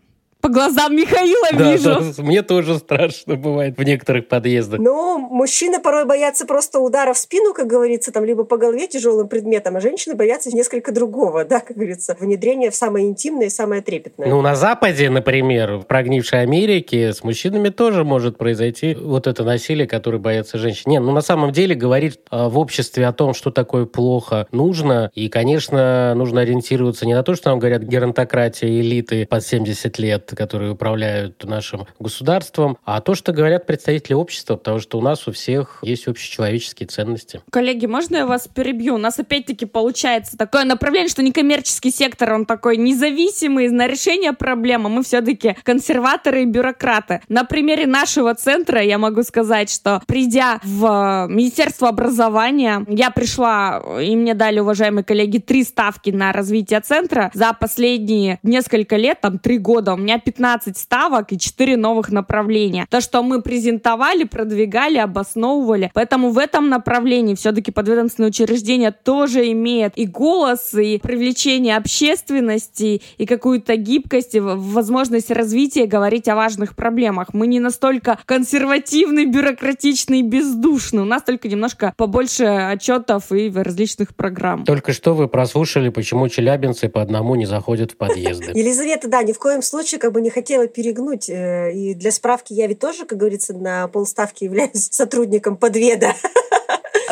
по 0.44 0.50
глазам 0.50 0.94
Михаила 0.94 1.48
да, 1.52 1.72
вижу. 1.72 2.12
Да, 2.16 2.22
мне 2.22 2.42
тоже 2.42 2.76
страшно 2.76 3.36
бывает 3.36 3.78
в 3.78 3.82
некоторых 3.82 4.28
подъездах. 4.28 4.78
Ну, 4.78 5.18
мужчины 5.18 5.80
порой 5.80 6.04
боятся 6.04 6.44
просто 6.44 6.80
удара 6.80 7.14
в 7.14 7.18
спину, 7.18 7.54
как 7.54 7.66
говорится, 7.66 8.12
там, 8.12 8.26
либо 8.26 8.44
по 8.44 8.58
голове 8.58 8.86
тяжелым 8.86 9.28
предметом, 9.28 9.76
а 9.76 9.80
женщины 9.80 10.14
боятся 10.14 10.54
несколько 10.54 10.92
другого, 10.92 11.46
да, 11.46 11.60
как 11.60 11.78
говорится, 11.78 12.14
внедрение 12.20 12.70
в 12.70 12.74
самое 12.74 13.08
интимное 13.08 13.46
и 13.46 13.48
самое 13.48 13.80
трепетное. 13.80 14.28
Ну, 14.28 14.42
на 14.42 14.54
Западе, 14.54 15.08
например, 15.08 15.76
в 15.78 15.86
прогнившей 15.86 16.42
Америке 16.42 17.14
с 17.14 17.24
мужчинами 17.24 17.70
тоже 17.70 18.04
может 18.04 18.36
произойти 18.36 18.94
вот 18.94 19.26
это 19.26 19.44
насилие, 19.44 19.86
которое 19.86 20.18
боятся 20.18 20.58
женщин. 20.58 20.90
Не, 20.90 21.00
ну, 21.00 21.12
на 21.12 21.22
самом 21.22 21.52
деле 21.52 21.74
говорить 21.74 22.20
а, 22.28 22.50
в 22.50 22.58
обществе 22.58 23.06
о 23.06 23.14
том, 23.14 23.32
что 23.32 23.50
такое 23.50 23.86
плохо, 23.86 24.46
нужно. 24.52 25.10
И, 25.14 25.30
конечно, 25.30 26.14
нужно 26.14 26.42
ориентироваться 26.42 27.06
не 27.06 27.14
на 27.14 27.22
то, 27.22 27.34
что 27.34 27.48
нам 27.48 27.60
говорят 27.60 27.80
геронтократия 27.80 28.68
элиты 28.68 29.26
под 29.26 29.42
70 29.42 29.98
лет, 29.98 30.33
которые 30.34 30.72
управляют 30.72 31.44
нашим 31.44 31.86
государством, 31.98 32.78
а 32.84 33.00
то, 33.00 33.14
что 33.14 33.32
говорят 33.32 33.66
представители 33.66 34.14
общества, 34.14 34.56
потому 34.56 34.80
что 34.80 34.98
у 34.98 35.02
нас 35.02 35.26
у 35.28 35.32
всех 35.32 35.78
есть 35.82 36.06
общечеловеческие 36.08 36.86
ценности. 36.86 37.42
Коллеги, 37.50 37.86
можно 37.86 38.16
я 38.16 38.26
вас 38.26 38.48
перебью? 38.48 38.94
У 38.94 38.98
нас 38.98 39.18
опять-таки 39.18 39.66
получается 39.66 40.36
такое 40.36 40.64
направление, 40.64 41.08
что 41.08 41.22
некоммерческий 41.22 41.90
сектор, 41.90 42.32
он 42.32 42.46
такой 42.46 42.76
независимый 42.76 43.68
на 43.68 43.86
решение 43.86 44.32
проблемы. 44.32 44.88
Мы 44.88 45.02
все-таки 45.02 45.56
консерваторы 45.62 46.42
и 46.42 46.46
бюрократы. 46.46 47.20
На 47.28 47.44
примере 47.44 47.86
нашего 47.86 48.34
центра 48.34 48.82
я 48.82 48.98
могу 48.98 49.22
сказать, 49.22 49.70
что 49.70 50.02
придя 50.06 50.60
в 50.62 51.26
Министерство 51.28 51.88
образования, 51.88 52.84
я 52.88 53.10
пришла, 53.10 53.82
и 54.00 54.14
мне 54.16 54.34
дали, 54.34 54.60
уважаемые 54.60 55.04
коллеги, 55.04 55.38
три 55.38 55.64
ставки 55.64 56.10
на 56.10 56.32
развитие 56.32 56.80
центра. 56.80 57.30
За 57.34 57.52
последние 57.52 58.38
несколько 58.42 58.96
лет, 58.96 59.20
там, 59.20 59.38
три 59.38 59.58
года, 59.58 59.94
у 59.94 59.96
меня 59.96 60.18
15 60.24 60.76
ставок 60.76 61.32
и 61.32 61.38
4 61.38 61.76
новых 61.76 62.10
направления. 62.10 62.86
То, 62.90 63.00
что 63.00 63.22
мы 63.22 63.42
презентовали, 63.42 64.24
продвигали, 64.24 64.98
обосновывали. 64.98 65.90
Поэтому 65.94 66.30
в 66.30 66.38
этом 66.38 66.68
направлении 66.68 67.34
все-таки 67.34 67.70
подведомственное 67.70 68.30
учреждение 68.30 68.90
тоже 68.90 69.50
имеет 69.52 69.92
и 69.96 70.06
голос, 70.06 70.74
и 70.74 70.98
привлечение 70.98 71.76
общественности, 71.76 73.02
и 73.18 73.26
какую-то 73.26 73.76
гибкость, 73.76 74.34
и 74.34 74.40
возможность 74.40 75.30
развития 75.30 75.86
говорить 75.86 76.28
о 76.28 76.34
важных 76.34 76.74
проблемах. 76.74 77.34
Мы 77.34 77.46
не 77.46 77.60
настолько 77.60 78.18
консервативны, 78.24 79.26
бюрократичны 79.26 80.20
и 80.20 80.22
бездушны. 80.22 81.02
У 81.02 81.04
нас 81.04 81.22
только 81.22 81.48
немножко 81.48 81.92
побольше 81.96 82.44
отчетов 82.44 83.30
и 83.32 83.50
различных 83.54 84.14
программ. 84.14 84.64
Только 84.64 84.92
что 84.92 85.14
вы 85.14 85.28
прослушали, 85.28 85.90
почему 85.90 86.28
челябинцы 86.28 86.88
по 86.88 87.02
одному 87.02 87.34
не 87.34 87.46
заходят 87.46 87.92
в 87.92 87.96
подъезды. 87.96 88.52
Елизавета, 88.54 89.08
да, 89.08 89.22
ни 89.22 89.32
в 89.32 89.38
коем 89.38 89.62
случае 89.62 90.00
как 90.00 90.12
бы 90.14 90.22
не 90.22 90.30
хотела 90.30 90.66
перегнуть. 90.66 91.28
Э, 91.28 91.70
и 91.74 91.92
для 91.92 92.10
справки 92.10 92.54
я 92.54 92.66
ведь 92.66 92.78
тоже, 92.78 93.04
как 93.04 93.18
говорится, 93.18 93.52
на 93.52 93.88
полставки 93.88 94.44
являюсь 94.44 94.88
сотрудником 94.90 95.58
подведа. 95.58 96.14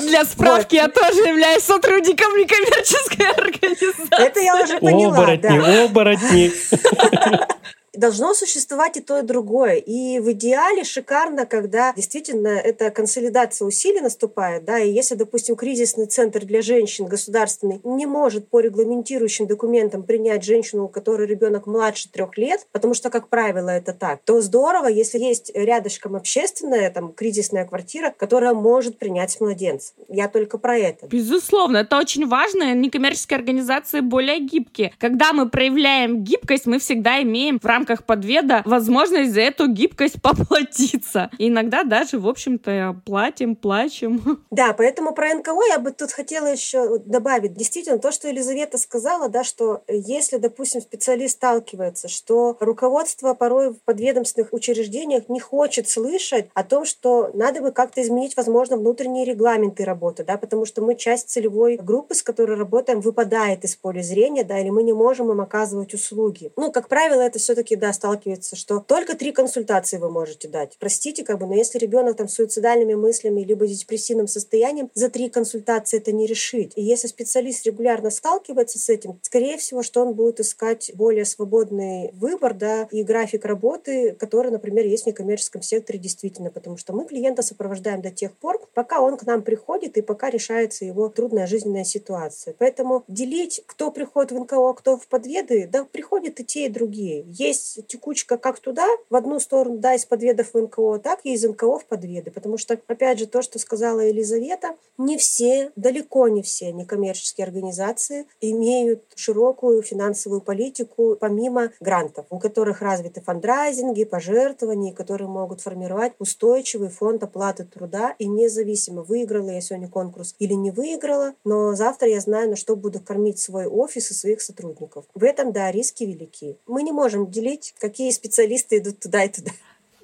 Для 0.00 0.24
справки 0.24 0.76
вот. 0.76 0.82
я 0.82 0.88
тоже 0.88 1.20
являюсь 1.28 1.62
сотрудником 1.62 2.36
некоммерческой 2.36 3.26
организации. 3.26 4.26
Это 4.26 4.40
я 4.40 4.62
уже 4.62 4.78
поняла, 4.78 5.18
Оборотни, 5.18 5.58
да. 5.58 5.84
оборотни. 5.84 6.52
Должно 7.94 8.34
существовать 8.34 8.96
и 8.96 9.00
то, 9.00 9.18
и 9.18 9.22
другое. 9.22 9.74
И 9.74 10.18
в 10.18 10.32
идеале 10.32 10.82
шикарно, 10.84 11.46
когда 11.46 11.92
действительно 11.94 12.48
эта 12.48 12.90
консолидация 12.90 13.66
усилий 13.66 14.00
наступает, 14.00 14.64
да, 14.64 14.78
и 14.78 14.90
если, 14.90 15.14
допустим, 15.14 15.56
кризисный 15.56 16.06
центр 16.06 16.44
для 16.44 16.62
женщин 16.62 17.06
государственный 17.06 17.80
не 17.84 18.06
может 18.06 18.48
по 18.48 18.60
регламентирующим 18.60 19.46
документам 19.46 20.04
принять 20.04 20.42
женщину, 20.42 20.84
у 20.84 20.88
которой 20.88 21.26
ребенок 21.26 21.66
младше 21.66 22.08
трех 22.10 22.38
лет, 22.38 22.66
потому 22.72 22.94
что, 22.94 23.10
как 23.10 23.28
правило, 23.28 23.70
это 23.70 23.92
так, 23.92 24.20
то 24.24 24.40
здорово, 24.40 24.86
если 24.86 25.18
есть 25.18 25.52
рядышком 25.54 26.16
общественная, 26.16 26.90
там, 26.90 27.12
кризисная 27.12 27.66
квартира, 27.66 28.14
которая 28.16 28.54
может 28.54 28.98
принять 28.98 29.38
младенца. 29.40 29.92
Я 30.08 30.28
только 30.28 30.56
про 30.58 30.78
это. 30.78 31.06
Безусловно, 31.08 31.78
это 31.78 31.98
очень 31.98 32.26
важно. 32.26 32.74
Некоммерческие 32.74 33.36
организации 33.36 34.00
более 34.00 34.40
гибкие. 34.40 34.94
Когда 34.98 35.32
мы 35.32 35.48
проявляем 35.48 36.24
гибкость, 36.24 36.66
мы 36.66 36.78
всегда 36.78 37.22
имеем 37.22 37.58
в 37.60 37.64
рамках 37.64 37.81
подведа 38.04 38.62
возможность 38.64 39.32
за 39.32 39.40
эту 39.40 39.68
гибкость 39.68 40.20
поплатиться. 40.22 41.30
И 41.38 41.48
иногда 41.48 41.84
даже, 41.84 42.18
в 42.18 42.28
общем-то, 42.28 43.00
платим, 43.04 43.56
плачем. 43.56 44.42
Да, 44.50 44.74
поэтому 44.74 45.14
про 45.14 45.34
НКО 45.34 45.52
я 45.68 45.78
бы 45.78 45.92
тут 45.92 46.12
хотела 46.12 46.46
еще 46.46 46.98
добавить. 46.98 47.54
Действительно, 47.54 47.98
то, 47.98 48.12
что 48.12 48.28
Елизавета 48.28 48.78
сказала, 48.78 49.28
да, 49.28 49.44
что 49.44 49.82
если, 49.88 50.36
допустим, 50.36 50.80
специалист 50.80 51.36
сталкивается, 51.36 52.08
что 52.08 52.56
руководство 52.60 53.34
порой 53.34 53.70
в 53.70 53.82
подведомственных 53.84 54.52
учреждениях 54.52 55.28
не 55.28 55.40
хочет 55.40 55.88
слышать 55.88 56.48
о 56.54 56.64
том, 56.64 56.84
что 56.84 57.30
надо 57.34 57.60
бы 57.60 57.72
как-то 57.72 58.02
изменить, 58.02 58.36
возможно, 58.36 58.76
внутренние 58.76 59.24
регламенты 59.24 59.84
работы, 59.84 60.24
да, 60.24 60.36
потому 60.36 60.66
что 60.66 60.82
мы 60.82 60.94
часть 60.94 61.30
целевой 61.30 61.76
группы, 61.76 62.14
с 62.14 62.22
которой 62.22 62.56
работаем, 62.56 63.00
выпадает 63.00 63.64
из 63.64 63.76
поля 63.76 64.02
зрения, 64.02 64.44
да, 64.44 64.58
или 64.58 64.70
мы 64.70 64.82
не 64.82 64.92
можем 64.92 65.30
им 65.30 65.40
оказывать 65.40 65.94
услуги. 65.94 66.52
Ну, 66.56 66.72
как 66.72 66.88
правило, 66.88 67.20
это 67.20 67.38
все-таки, 67.38 67.71
да, 67.76 67.92
сталкивается, 67.92 68.56
что 68.56 68.80
только 68.80 69.16
три 69.16 69.32
консультации 69.32 69.98
вы 69.98 70.10
можете 70.10 70.48
дать. 70.48 70.76
Простите, 70.78 71.24
как 71.24 71.38
бы, 71.38 71.46
но 71.46 71.54
если 71.54 71.78
ребенок 71.78 72.16
там 72.16 72.28
с 72.28 72.34
суицидальными 72.34 72.94
мыслями 72.94 73.42
либо 73.42 73.66
депрессивным 73.66 74.28
состоянием, 74.28 74.90
за 74.94 75.08
три 75.08 75.28
консультации 75.28 75.98
это 75.98 76.12
не 76.12 76.26
решить. 76.26 76.72
И 76.76 76.82
если 76.82 77.08
специалист 77.08 77.64
регулярно 77.66 78.10
сталкивается 78.10 78.78
с 78.78 78.88
этим, 78.88 79.18
скорее 79.22 79.56
всего, 79.56 79.82
что 79.82 80.02
он 80.02 80.14
будет 80.14 80.40
искать 80.40 80.90
более 80.94 81.24
свободный 81.24 82.10
выбор, 82.12 82.54
да, 82.54 82.88
и 82.90 83.02
график 83.02 83.44
работы, 83.44 84.16
который, 84.18 84.50
например, 84.50 84.86
есть 84.86 85.04
в 85.04 85.06
некоммерческом 85.06 85.62
секторе 85.62 85.98
действительно, 85.98 86.50
потому 86.50 86.76
что 86.76 86.92
мы 86.92 87.06
клиента 87.06 87.42
сопровождаем 87.42 88.02
до 88.02 88.10
тех 88.10 88.36
пор, 88.36 88.60
пока 88.74 89.00
он 89.00 89.16
к 89.16 89.24
нам 89.24 89.42
приходит 89.42 89.96
и 89.96 90.02
пока 90.02 90.30
решается 90.30 90.84
его 90.84 91.08
трудная 91.08 91.46
жизненная 91.46 91.84
ситуация. 91.84 92.54
Поэтому 92.58 93.04
делить, 93.08 93.62
кто 93.66 93.90
приходит 93.90 94.32
в 94.32 94.38
НКО, 94.38 94.74
кто 94.74 94.96
в 94.96 95.06
подведы, 95.06 95.68
да, 95.70 95.84
приходят 95.84 96.40
и 96.40 96.44
те, 96.44 96.66
и 96.66 96.68
другие. 96.68 97.24
Есть 97.28 97.61
текучка 97.86 98.36
как 98.36 98.58
туда, 98.60 98.86
в 99.10 99.16
одну 99.16 99.40
сторону, 99.40 99.78
да, 99.78 99.94
из 99.94 100.04
подведов 100.04 100.54
в 100.54 100.60
НКО, 100.60 100.98
так 100.98 101.20
и 101.24 101.34
из 101.34 101.44
НКО 101.44 101.78
в 101.78 101.86
подведы. 101.86 102.30
Потому 102.30 102.58
что, 102.58 102.78
опять 102.86 103.18
же, 103.18 103.26
то, 103.26 103.42
что 103.42 103.58
сказала 103.58 104.00
Елизавета, 104.00 104.76
не 104.98 105.16
все, 105.16 105.70
далеко 105.76 106.28
не 106.28 106.42
все 106.42 106.72
некоммерческие 106.72 107.46
организации 107.46 108.26
имеют 108.40 109.02
широкую 109.14 109.82
финансовую 109.82 110.40
политику 110.40 111.16
помимо 111.18 111.72
грантов, 111.80 112.26
у 112.30 112.38
которых 112.38 112.82
развиты 112.82 113.20
фандрайзинги, 113.20 114.04
пожертвования, 114.04 114.92
которые 114.92 115.28
могут 115.28 115.60
формировать 115.60 116.12
устойчивый 116.18 116.88
фонд 116.88 117.22
оплаты 117.22 117.64
труда 117.64 118.14
и 118.18 118.26
независимо, 118.26 119.02
выиграла 119.02 119.50
я 119.50 119.60
сегодня 119.60 119.88
конкурс 119.88 120.34
или 120.38 120.54
не 120.54 120.70
выиграла, 120.70 121.34
но 121.44 121.74
завтра 121.74 122.08
я 122.08 122.20
знаю, 122.20 122.50
на 122.50 122.56
что 122.56 122.76
буду 122.76 123.00
кормить 123.00 123.38
свой 123.38 123.66
офис 123.66 124.10
и 124.10 124.14
своих 124.14 124.40
сотрудников. 124.40 125.04
В 125.14 125.24
этом, 125.24 125.52
да, 125.52 125.70
риски 125.70 126.04
велики. 126.04 126.56
Мы 126.66 126.82
не 126.82 126.92
можем 126.92 127.30
делить, 127.30 127.51
какие 127.78 128.10
специалисты 128.10 128.78
идут 128.78 129.00
туда 129.00 129.24
и 129.24 129.28
туда 129.28 129.52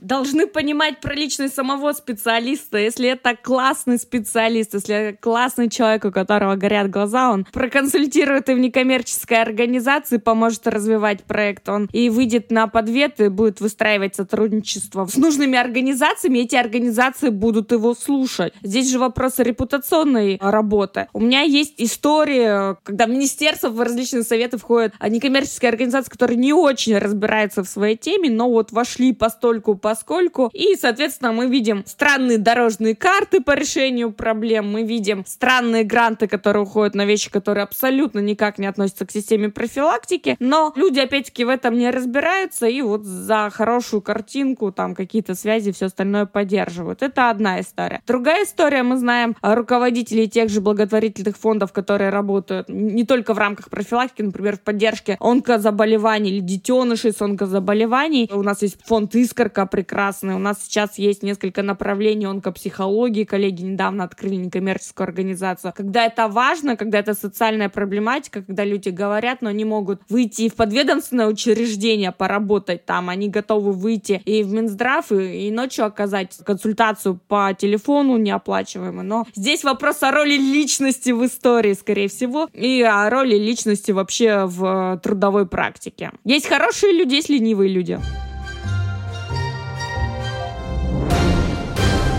должны 0.01 0.46
понимать 0.46 1.01
про 1.01 1.14
личность 1.14 1.55
самого 1.55 1.92
специалиста. 1.92 2.78
Если 2.78 3.09
это 3.09 3.36
классный 3.36 3.99
специалист, 3.99 4.74
если 4.74 5.18
классный 5.20 5.68
человек, 5.68 6.05
у 6.05 6.12
которого 6.12 6.57
горят 6.57 6.90
глаза, 6.90 7.30
он 7.30 7.46
проконсультирует 7.53 8.49
и 8.49 8.55
в 8.55 8.59
некоммерческой 8.59 9.42
организации, 9.42 10.18
поможет 10.18 10.66
развивать 10.66 11.24
проект, 11.24 11.68
он 11.68 11.88
и 11.92 12.11
выйдет 12.11 12.51
на 12.51 12.66
подвет 12.66 13.20
и 13.20 13.28
будет 13.28 13.61
выстраивать 13.61 14.14
сотрудничество 14.14 15.07
с 15.07 15.16
нужными 15.16 15.59
организациями, 15.59 16.40
эти 16.40 16.57
организации 16.57 17.30
будут 17.30 17.72
его 17.72 17.94
слушать. 17.94 18.53
Здесь 18.62 18.90
же 18.90 18.99
вопрос 18.99 19.38
репутационной 19.38 20.38
работы. 20.40 21.09
У 21.12 21.20
меня 21.20 21.42
есть 21.42 21.74
история, 21.78 22.76
когда 22.82 23.07
в 23.07 23.11
министерство, 23.11 23.68
в 23.68 23.80
различные 23.80 24.22
советы 24.22 24.59
входят 24.59 24.94
некоммерческие 25.07 25.70
организации, 25.70 26.11
которые 26.11 26.36
не 26.36 26.53
очень 26.53 26.96
разбираются 26.99 27.62
в 27.62 27.68
своей 27.68 27.96
теме, 27.96 28.30
но 28.30 28.49
вот 28.51 28.72
вошли 28.72 29.12
постольку 29.12 29.74
по 29.74 29.88
поскольку. 29.89 30.51
И, 30.53 30.76
соответственно, 30.78 31.32
мы 31.32 31.47
видим 31.47 31.82
странные 31.86 32.36
дорожные 32.36 32.95
карты 32.95 33.41
по 33.41 33.53
решению 33.53 34.12
проблем, 34.12 34.70
мы 34.70 34.82
видим 34.82 35.24
странные 35.26 35.82
гранты, 35.84 36.26
которые 36.28 36.64
уходят 36.64 36.95
на 36.95 37.07
вещи, 37.07 37.30
которые 37.30 37.64
абсолютно 37.64 38.18
никак 38.18 38.59
не 38.59 38.66
относятся 38.66 39.07
к 39.07 39.11
системе 39.11 39.49
профилактики, 39.49 40.36
но 40.41 40.74
люди, 40.76 41.01
опять-таки, 41.01 41.45
в 41.45 41.49
этом 41.49 41.78
не 41.78 41.89
разбираются, 41.91 42.66
и 42.66 42.82
вот 42.82 43.05
за 43.05 43.49
хорошую 43.51 44.03
картинку, 44.03 44.72
там, 44.72 44.95
какие-то 44.95 45.34
связи, 45.34 45.72
все 45.72 45.86
остальное 45.86 46.26
поддерживают. 46.26 47.03
Это 47.03 47.30
одна 47.30 47.59
история. 47.61 48.03
Другая 48.07 48.45
история, 48.45 48.82
мы 48.82 48.99
знаем 48.99 49.36
руководителей 49.41 50.28
тех 50.28 50.51
же 50.51 50.61
благотворительных 50.61 51.39
фондов, 51.39 51.72
которые 51.72 52.11
работают 52.11 52.68
не 52.68 53.05
только 53.07 53.32
в 53.32 53.39
рамках 53.39 53.70
профилактики, 53.70 54.20
например, 54.20 54.59
в 54.59 54.61
поддержке 54.61 55.16
онкозаболеваний 55.18 56.30
или 56.32 56.41
детенышей 56.41 57.12
с 57.12 57.22
онкозаболеваний. 57.22 58.28
У 58.30 58.43
нас 58.43 58.61
есть 58.61 58.76
фонд 58.84 59.14
«Искорка», 59.14 59.64
прекрасный. 59.79 60.35
У 60.35 60.39
нас 60.39 60.57
сейчас 60.64 60.99
есть 60.99 61.22
несколько 61.22 61.62
направлений 61.62 62.26
онкопсихологии. 62.26 63.22
Коллеги 63.22 63.62
недавно 63.62 64.03
открыли 64.03 64.35
некоммерческую 64.35 65.05
организацию. 65.05 65.72
Когда 65.76 66.05
это 66.05 66.26
важно, 66.26 66.76
когда 66.76 66.99
это 66.99 67.14
социальная 67.14 67.68
проблематика, 67.68 68.43
когда 68.43 68.64
люди 68.64 68.89
говорят, 68.89 69.41
но 69.41 69.53
не 69.53 69.64
могут 69.64 70.01
выйти 70.09 70.49
в 70.49 70.57
подведомственное 70.57 71.29
учреждение, 71.29 72.11
поработать 72.11 72.87
там, 72.87 73.09
они 73.09 73.29
готовы 73.29 73.70
выйти 73.70 74.20
и 74.24 74.43
в 74.43 74.53
Минздрав, 74.53 75.12
и, 75.12 75.47
и 75.47 75.51
ночью 75.53 75.85
оказать 75.85 76.37
консультацию 76.45 77.20
по 77.29 77.55
телефону 77.57 78.16
неоплачиваемую. 78.16 79.07
Но 79.07 79.26
здесь 79.37 79.62
вопрос 79.62 80.03
о 80.03 80.11
роли 80.11 80.37
личности 80.37 81.11
в 81.11 81.24
истории, 81.24 81.74
скорее 81.74 82.09
всего, 82.09 82.49
и 82.53 82.83
о 82.83 83.09
роли 83.11 83.37
личности 83.37 83.93
вообще 83.93 84.45
в 84.45 85.01
трудовой 85.05 85.47
практике. 85.47 86.11
Есть 86.24 86.49
хорошие 86.49 86.93
люди, 86.93 87.14
есть 87.14 87.29
ленивые 87.29 87.70
люди. 87.70 88.01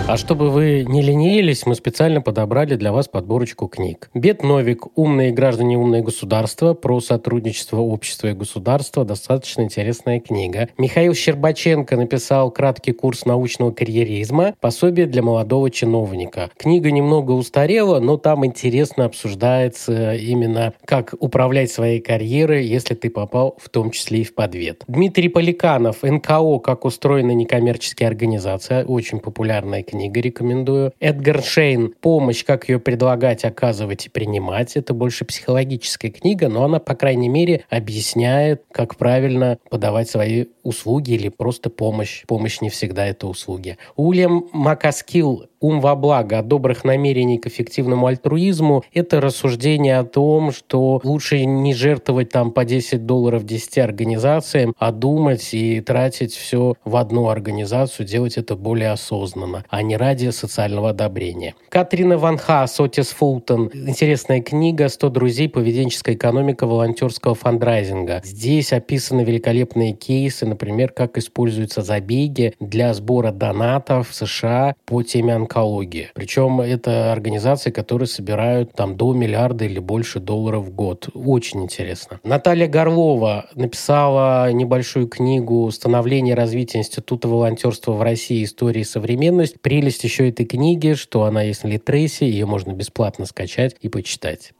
А 0.09 0.17
чтобы 0.17 0.49
вы 0.49 0.85
не 0.87 1.03
ленились, 1.03 1.67
мы 1.67 1.75
специально 1.75 2.19
подобрали 2.19 2.73
для 2.73 2.91
вас 2.91 3.07
подборочку 3.07 3.67
книг. 3.67 4.09
Бет 4.15 4.41
Новик 4.41 4.87
«Умные 4.97 5.29
граждане, 5.29 5.77
умное 5.77 6.01
государство» 6.01 6.73
про 6.73 6.99
сотрудничество 6.99 7.77
общества 7.77 8.29
и 8.29 8.33
государства. 8.33 9.05
Достаточно 9.05 9.61
интересная 9.61 10.19
книга. 10.19 10.67
Михаил 10.79 11.13
Щербаченко 11.13 11.95
написал 11.95 12.49
краткий 12.49 12.91
курс 12.91 13.25
научного 13.25 13.69
карьеризма 13.69 14.55
«Пособие 14.59 15.05
для 15.05 15.21
молодого 15.21 15.69
чиновника». 15.69 16.49
Книга 16.57 16.89
немного 16.89 17.33
устарела, 17.33 17.99
но 17.99 18.17
там 18.17 18.43
интересно 18.47 19.05
обсуждается 19.05 20.15
именно, 20.15 20.73
как 20.85 21.13
управлять 21.19 21.71
своей 21.71 22.01
карьерой, 22.01 22.65
если 22.65 22.95
ты 22.95 23.11
попал 23.11 23.57
в 23.59 23.69
том 23.69 23.91
числе 23.91 24.21
и 24.21 24.23
в 24.23 24.33
подвет. 24.33 24.85
Дмитрий 24.87 25.29
Поликанов 25.29 26.01
«НКО. 26.01 26.57
Как 26.63 26.85
устроена 26.85 27.33
некоммерческая 27.33 28.07
организация». 28.07 28.83
Очень 28.85 29.19
популярная 29.19 29.83
книга 29.83 29.98
книга, 29.99 30.21
рекомендую. 30.21 30.93
Эдгар 31.01 31.43
Шейн 31.43 31.93
«Помощь. 31.99 32.45
Как 32.45 32.69
ее 32.69 32.79
предлагать, 32.79 33.43
оказывать 33.43 34.05
и 34.05 34.09
принимать». 34.09 34.77
Это 34.77 34.93
больше 34.93 35.25
психологическая 35.25 36.09
книга, 36.09 36.47
но 36.47 36.63
она, 36.63 36.79
по 36.79 36.95
крайней 36.95 37.27
мере, 37.27 37.65
объясняет, 37.69 38.63
как 38.71 38.95
правильно 38.95 39.59
подавать 39.69 40.09
свои 40.09 40.45
услуги 40.63 41.11
или 41.11 41.27
просто 41.27 41.69
помощь. 41.69 42.23
Помощь 42.27 42.61
не 42.61 42.69
всегда 42.69 43.07
это 43.07 43.27
услуги. 43.27 43.77
Уильям 43.97 44.47
Макаскил 44.53 45.48
ум 45.59 45.81
во 45.81 45.95
благо, 45.95 46.39
от 46.39 46.47
добрых 46.47 46.83
намерений 46.83 47.37
к 47.37 47.47
эффективному 47.47 48.07
альтруизму, 48.07 48.83
это 48.93 49.21
рассуждение 49.21 49.97
о 49.97 50.03
том, 50.03 50.51
что 50.51 51.01
лучше 51.03 51.45
не 51.45 51.73
жертвовать 51.73 52.29
там 52.29 52.51
по 52.51 52.65
10 52.65 53.05
долларов 53.05 53.45
10 53.45 53.77
организациям, 53.79 54.73
а 54.77 54.91
думать 54.91 55.53
и 55.53 55.81
тратить 55.81 56.33
все 56.33 56.75
в 56.83 56.95
одну 56.95 57.29
организацию, 57.29 58.05
делать 58.05 58.37
это 58.37 58.55
более 58.55 58.91
осознанно, 58.91 59.65
а 59.69 59.81
не 59.81 59.97
ради 59.97 60.29
социального 60.29 60.89
одобрения. 60.89 61.55
Катрина 61.69 62.17
Ван 62.17 62.37
Ха, 62.37 62.65
Сотис 62.67 63.09
Фултон. 63.09 63.71
Интересная 63.73 64.41
книга 64.41 64.85
«100 64.85 65.09
друзей. 65.09 65.49
Поведенческая 65.49 66.15
экономика 66.15 66.67
волонтерского 66.67 67.35
фандрайзинга». 67.35 68.21
Здесь 68.23 68.73
описаны 68.73 69.21
великолепные 69.21 69.93
кейсы, 69.93 70.45
например, 70.45 70.91
как 70.91 71.17
используются 71.17 71.81
забеги 71.81 72.53
для 72.59 72.93
сбора 72.93 73.31
донатов 73.31 74.09
в 74.09 74.15
США 74.15 74.75
по 74.85 75.03
теме 75.03 75.35
онкологии. 75.49 76.09
Причем 76.13 76.61
это 76.61 77.11
организации, 77.11 77.71
которые 77.71 78.07
собирают 78.07 78.73
там 78.73 78.95
до 78.95 79.13
миллиарда 79.13 79.65
или 79.65 79.79
больше 79.79 80.19
долларов 80.19 80.65
в 80.65 80.73
год. 80.73 81.09
Очень 81.13 81.63
интересно. 81.63 82.19
Наталья 82.23 82.67
Горлова 82.67 83.47
написала 83.55 84.51
небольшую 84.51 85.07
книгу 85.07 85.69
«Становление 85.71 86.35
и 86.35 86.37
развитие 86.37 86.81
Института 86.81 87.27
волонтерства 87.27 87.93
в 87.93 88.01
России. 88.01 88.43
История 88.43 88.81
и 88.81 88.85
современность». 88.85 89.59
Прелесть 89.61 90.03
еще 90.03 90.29
этой 90.29 90.45
книги, 90.45 90.93
что 90.93 91.23
она 91.23 91.43
есть 91.43 91.63
на 91.63 91.69
Литресе, 91.69 92.29
ее 92.29 92.45
можно 92.45 92.71
бесплатно 92.71 93.25
скачать 93.25 93.75
и 93.81 93.89
почитать. 93.89 94.51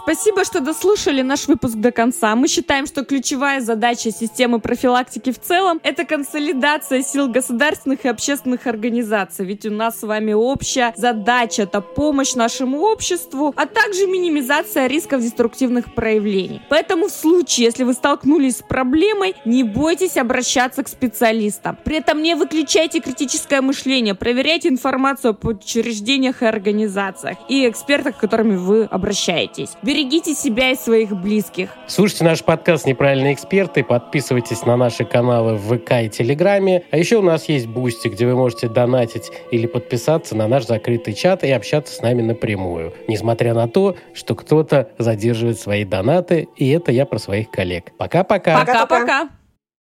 Спасибо, 0.00 0.44
что 0.44 0.60
дослушали 0.60 1.22
наш 1.22 1.48
выпуск 1.48 1.74
до 1.74 1.90
конца. 1.90 2.34
Мы 2.36 2.46
считаем, 2.48 2.86
что 2.86 3.04
ключевая 3.04 3.60
задача 3.60 4.10
системы 4.10 4.60
профилактики 4.60 5.32
в 5.32 5.40
целом– 5.40 5.80
это 5.82 6.04
консолидация 6.04 7.02
сил 7.02 7.28
государственных 7.28 8.04
и 8.04 8.08
общественных 8.08 8.66
организаций. 8.66 9.44
Ведь 9.44 9.66
у 9.66 9.70
нас 9.70 9.98
с 9.98 10.02
вами 10.04 10.32
общая 10.32 10.94
задача– 10.96 11.62
это 11.64 11.80
помощь 11.80 12.34
нашему 12.34 12.80
обществу, 12.80 13.52
а 13.56 13.66
также 13.66 14.06
минимизация 14.06 14.86
рисков 14.86 15.20
деструктивных 15.20 15.94
проявлений. 15.94 16.62
Поэтому 16.70 17.08
в 17.08 17.12
случае, 17.12 17.66
если 17.66 17.82
вы 17.82 17.92
столкнулись 17.92 18.58
с 18.58 18.62
проблемой, 18.62 19.34
не 19.44 19.64
бойтесь 19.64 20.16
обращаться 20.16 20.84
к 20.84 20.88
специалистам. 20.88 21.76
При 21.84 21.96
этом 21.96 22.22
не 22.22 22.34
выключайте 22.34 23.00
критическое 23.00 23.60
мышление, 23.60 24.14
проверяйте 24.14 24.68
информацию 24.68 25.30
об 25.30 25.44
учреждениях 25.44 26.42
и 26.42 26.46
организациях 26.46 27.36
и 27.48 27.68
экспертах, 27.68 28.16
к 28.16 28.20
которыми 28.20 28.56
вы 28.56 28.84
обращаетесь. 28.84 29.70
Берегите 29.88 30.34
себя 30.34 30.72
и 30.72 30.74
своих 30.74 31.16
близких. 31.16 31.70
Слушайте 31.86 32.22
наш 32.24 32.44
подкаст 32.44 32.84
«Неправильные 32.84 33.32
эксперты», 33.32 33.82
подписывайтесь 33.82 34.66
на 34.66 34.76
наши 34.76 35.06
каналы 35.06 35.54
в 35.54 35.78
ВК 35.78 35.92
и 36.02 36.10
Телеграме. 36.10 36.82
А 36.90 36.98
еще 36.98 37.16
у 37.16 37.22
нас 37.22 37.48
есть 37.48 37.68
Бусти, 37.68 38.08
где 38.08 38.26
вы 38.26 38.36
можете 38.36 38.68
донатить 38.68 39.32
или 39.50 39.66
подписаться 39.66 40.36
на 40.36 40.46
наш 40.46 40.66
закрытый 40.66 41.14
чат 41.14 41.42
и 41.42 41.50
общаться 41.50 41.94
с 41.94 42.02
нами 42.02 42.20
напрямую. 42.20 42.92
Несмотря 43.08 43.54
на 43.54 43.66
то, 43.66 43.96
что 44.12 44.34
кто-то 44.34 44.90
задерживает 44.98 45.58
свои 45.58 45.86
донаты, 45.86 46.48
и 46.56 46.68
это 46.68 46.92
я 46.92 47.06
про 47.06 47.18
своих 47.18 47.50
коллег. 47.50 47.92
Пока-пока. 47.96 48.58
Пока-пока. 48.66 49.30